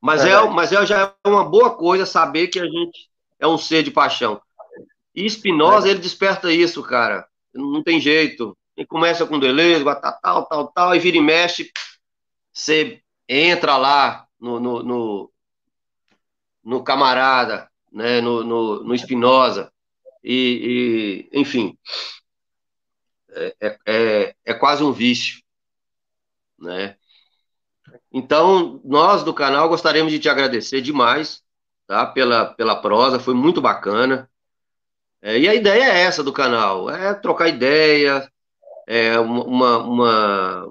Mas, 0.00 0.24
é, 0.24 0.30
é 0.30 0.48
mas 0.48 0.72
é, 0.72 0.86
já 0.86 1.14
é 1.22 1.28
uma 1.28 1.44
boa 1.44 1.76
coisa 1.76 2.06
saber 2.06 2.48
que 2.48 2.58
a 2.58 2.64
gente 2.64 3.10
é 3.38 3.46
um 3.46 3.58
ser 3.58 3.82
de 3.82 3.90
paixão. 3.90 4.40
E 5.14 5.28
Spinoza, 5.28 5.88
é. 5.88 5.90
ele 5.90 6.00
desperta 6.00 6.50
isso, 6.50 6.82
cara. 6.82 7.28
Não 7.52 7.82
tem 7.82 8.00
jeito. 8.00 8.56
Ele 8.74 8.86
começa 8.86 9.26
com 9.26 9.38
Deleuze, 9.38 9.84
tal, 9.84 10.20
tal, 10.22 10.46
tal, 10.46 10.68
tal, 10.68 10.94
e 10.94 10.98
vira 10.98 11.18
e 11.18 11.20
mexe, 11.20 11.70
você 12.50 13.02
entra 13.28 13.76
lá 13.76 14.26
no, 14.40 14.58
no, 14.58 14.82
no, 14.82 15.32
no 16.64 16.82
camarada, 16.82 17.70
né, 17.92 18.20
no, 18.20 18.42
no, 18.44 18.84
no 18.84 18.94
Espinosa, 18.94 19.72
e, 20.22 21.28
e, 21.32 21.40
enfim, 21.40 21.78
é, 23.30 23.56
é, 23.60 23.78
é, 23.86 24.34
é 24.44 24.54
quase 24.54 24.82
um 24.82 24.92
vício, 24.92 25.42
né? 26.58 26.96
Então, 28.12 28.80
nós 28.84 29.22
do 29.22 29.32
canal 29.32 29.68
gostaríamos 29.68 30.12
de 30.12 30.18
te 30.18 30.28
agradecer 30.28 30.80
demais, 30.80 31.42
tá, 31.86 32.06
pela, 32.06 32.46
pela 32.46 32.80
prosa, 32.80 33.20
foi 33.20 33.34
muito 33.34 33.60
bacana, 33.60 34.28
é, 35.22 35.38
e 35.38 35.48
a 35.48 35.54
ideia 35.54 35.84
é 35.84 36.00
essa 36.00 36.22
do 36.22 36.32
canal, 36.32 36.90
é 36.90 37.14
trocar 37.14 37.48
ideia, 37.48 38.30
é 38.86 39.18
uma, 39.18 39.78
uma, 39.78 40.68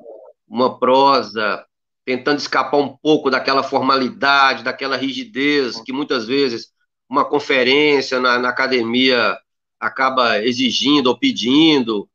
uma 0.48 0.80
prosa 0.80 1.66
tentando 2.06 2.40
escapar 2.40 2.78
um 2.78 2.96
pouco 2.96 3.30
daquela 3.30 3.64
formalidade, 3.64 4.64
daquela 4.64 4.96
rigidez 4.96 5.82
que 5.82 5.92
muitas 5.92 6.26
vezes 6.26 6.72
uma 7.10 7.26
conferência 7.26 8.20
na, 8.20 8.38
na 8.40 8.50
academia 8.50 9.38
acaba 9.80 10.42
exigindo 10.44 11.08
ou 11.08 11.18
pedindo. 11.18 12.10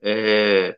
É... 0.00 0.76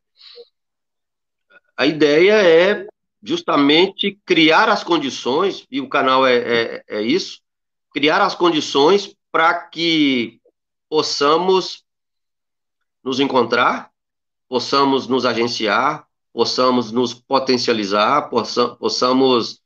A 1.77 1.87
ideia 1.87 2.35
é 2.35 2.87
justamente 3.23 4.21
criar 4.25 4.69
as 4.69 4.85
condições, 4.85 5.67
e 5.71 5.81
o 5.81 5.89
canal 5.89 6.27
é, 6.27 6.37
é, 6.37 6.85
é 6.87 7.03
isso, 7.03 7.41
criar 7.93 8.21
as 8.21 8.35
condições 8.35 9.17
para 9.33 9.55
que 9.55 10.41
possamos 10.89 11.83
nos 13.03 13.19
encontrar, 13.19 13.91
possamos 14.49 15.09
nos 15.09 15.25
agenciar, 15.25 16.07
possamos 16.33 16.93
nos 16.93 17.15
potencializar, 17.15 18.29
possam, 18.29 18.77
possamos 18.77 19.61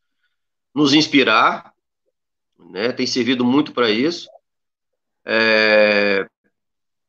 nos 0.74 0.94
inspirar, 0.94 1.72
né? 2.58 2.92
Tem 2.92 3.06
servido 3.06 3.44
muito 3.44 3.72
para 3.72 3.90
isso. 3.90 4.28
É, 5.24 6.28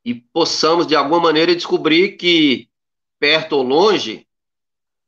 e 0.04 0.14
possamos, 0.16 0.88
de 0.88 0.96
alguma 0.96 1.20
maneira, 1.20 1.56
descobrir 1.56 2.18
que, 2.18 2.70
perto 3.20 3.54
ou 3.54 3.64
longe, 3.64 4.28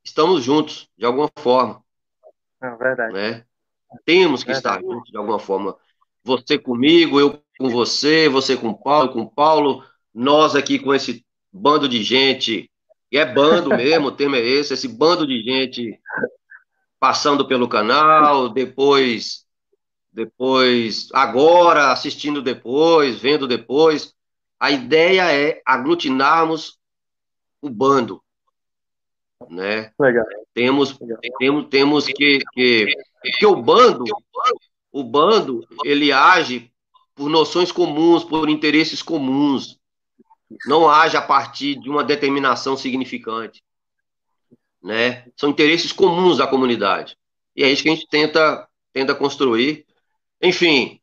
estamos 0.04 0.44
juntos, 0.44 0.90
de 0.98 1.06
alguma 1.06 1.30
forma. 1.38 1.84
É 2.62 2.70
verdade. 2.76 3.14
Né? 3.14 3.46
Temos 4.06 4.44
que 4.44 4.52
verdade. 4.52 4.78
estar 4.78 4.94
juntos, 4.94 5.12
de 5.12 5.18
alguma 5.18 5.40
forma. 5.40 5.76
Você 6.24 6.58
comigo, 6.58 7.20
eu 7.20 7.42
com 7.58 7.70
você, 7.70 8.28
você 8.28 8.58
com 8.58 8.70
o 8.70 8.78
Paulo, 8.78 9.14
com 9.14 9.22
o 9.22 9.30
Paulo, 9.30 9.84
nós 10.14 10.56
aqui 10.56 10.80
com 10.80 10.94
esse 10.94 11.26
bando 11.52 11.88
de 11.88 12.04
gente 12.04 12.72
e 13.12 13.18
é 13.18 13.26
bando 13.26 13.70
mesmo, 13.76 14.08
o 14.08 14.12
tema 14.12 14.38
é 14.38 14.42
esse, 14.42 14.74
esse 14.74 14.88
bando 14.88 15.28
de 15.28 15.42
gente 15.42 16.00
passando 17.00 17.48
pelo 17.48 17.68
canal, 17.68 18.50
depois, 18.50 19.41
depois, 20.12 21.10
agora, 21.14 21.92
assistindo 21.92 22.42
depois, 22.42 23.20
vendo 23.20 23.48
depois. 23.48 24.14
A 24.60 24.70
ideia 24.70 25.32
é 25.32 25.62
aglutinarmos 25.66 26.78
o 27.62 27.70
bando, 27.70 28.22
né? 29.50 29.92
Legal. 30.00 30.26
Temos, 30.54 31.00
Legal. 31.00 31.20
temos, 31.40 31.68
temos 31.70 32.06
que, 32.06 32.40
que, 32.54 32.86
que 33.40 33.46
o 33.46 33.56
bando, 33.56 34.04
o 34.92 35.04
bando, 35.04 35.66
ele 35.84 36.12
age 36.12 36.72
por 37.16 37.30
noções 37.30 37.72
comuns, 37.72 38.24
por 38.24 38.50
interesses 38.50 39.02
comuns 39.02 39.80
não 40.66 40.90
age 40.90 41.16
a 41.18 41.22
partir 41.22 41.76
de 41.76 41.90
uma 41.90 42.04
determinação 42.04 42.76
significante. 42.76 43.64
né? 44.82 45.26
São 45.36 45.50
interesses 45.50 45.92
comuns 45.92 46.38
da 46.38 46.48
comunidade. 46.48 47.18
E 47.56 47.64
é 47.64 47.72
isso 47.72 47.84
que 47.84 47.90
a 47.90 47.94
gente 47.96 48.08
tenta, 48.08 48.68
tenta 48.92 49.16
construir. 49.16 49.86
Enfim, 50.42 51.00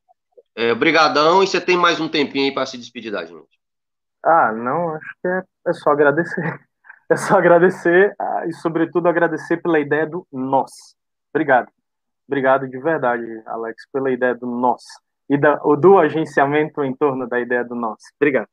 é, 0.56 0.74
brigadão, 0.74 1.43
e 1.43 1.47
você 1.47 1.60
tem 1.60 1.77
mais 1.77 2.01
um 2.01 2.09
tempinho 2.09 2.47
aí 2.47 2.52
para 2.52 2.66
se 2.66 2.77
despedir 2.77 3.12
da 3.12 3.24
gente. 3.24 3.59
Ah, 4.24 4.52
não, 4.52 4.97
acho 4.97 5.15
que 5.23 5.28
é, 5.28 5.43
é 5.69 5.73
só 5.73 5.90
agradecer. 5.90 6.43
É 7.10 7.16
só 7.16 7.39
agradecer 7.39 8.15
ah, 8.19 8.44
e, 8.47 8.52
sobretudo, 8.52 9.09
agradecer 9.09 9.56
pela 9.62 9.81
ideia 9.81 10.06
do 10.06 10.27
nós. 10.31 10.70
Obrigado. 11.32 11.70
Obrigado 12.27 12.69
de 12.69 12.78
verdade, 12.78 13.24
Alex, 13.47 13.86
pela 13.90 14.10
ideia 14.10 14.35
do 14.35 14.47
nós. 14.47 14.82
E 15.27 15.39
da, 15.39 15.55
do 15.55 15.98
agenciamento 15.98 16.85
em 16.85 16.94
torno 16.94 17.27
da 17.27 17.40
ideia 17.40 17.65
do 17.65 17.74
nós. 17.74 17.98
Obrigado. 18.20 18.48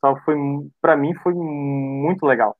Só 0.00 0.14
foi, 0.18 0.36
para 0.80 0.96
mim, 0.96 1.12
foi 1.16 1.34
muito 1.34 2.24
legal. 2.24 2.56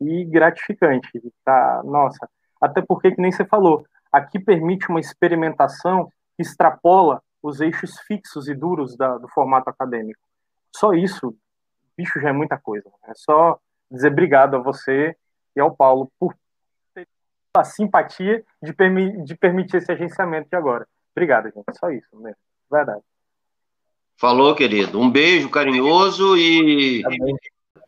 E 0.00 0.24
gratificante. 0.24 1.10
Tá, 1.44 1.82
nossa, 1.84 2.26
até 2.58 2.80
porque, 2.80 3.10
que 3.10 3.20
nem 3.20 3.30
você 3.30 3.44
falou, 3.44 3.84
aqui 4.10 4.38
permite 4.38 4.88
uma 4.88 5.00
experimentação 5.00 6.10
que 6.40 6.42
extrapola 6.42 7.22
os 7.42 7.60
eixos 7.60 7.98
fixos 8.06 8.48
e 8.48 8.54
duros 8.54 8.96
da, 8.96 9.18
do 9.18 9.28
formato 9.28 9.68
acadêmico. 9.68 10.20
Só 10.74 10.94
isso, 10.94 11.36
bicho, 11.96 12.18
já 12.18 12.30
é 12.30 12.32
muita 12.32 12.56
coisa. 12.56 12.90
É 13.04 13.12
só 13.14 13.58
dizer 13.90 14.10
obrigado 14.10 14.56
a 14.56 14.58
você 14.58 15.14
e 15.54 15.60
ao 15.60 15.74
Paulo 15.74 16.10
por 16.18 16.34
ter 16.94 17.06
a 17.54 17.64
simpatia 17.64 18.42
de, 18.62 18.72
permi 18.72 19.22
de 19.22 19.34
permitir 19.34 19.76
esse 19.76 19.92
agenciamento 19.92 20.48
de 20.48 20.56
agora. 20.56 20.88
Obrigado, 21.14 21.50
gente. 21.50 21.78
Só 21.78 21.90
isso 21.90 22.08
mesmo. 22.14 22.38
Verdade. 22.70 23.02
Falou, 24.16 24.54
querido. 24.54 24.98
Um 24.98 25.10
beijo 25.10 25.50
carinhoso 25.50 26.36
e 26.38 27.02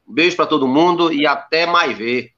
um 0.06 0.12
beijo 0.12 0.36
para 0.36 0.46
todo 0.46 0.68
mundo 0.68 1.10
e 1.12 1.26
até 1.26 1.64
mais 1.64 1.96
ver. 1.96 2.31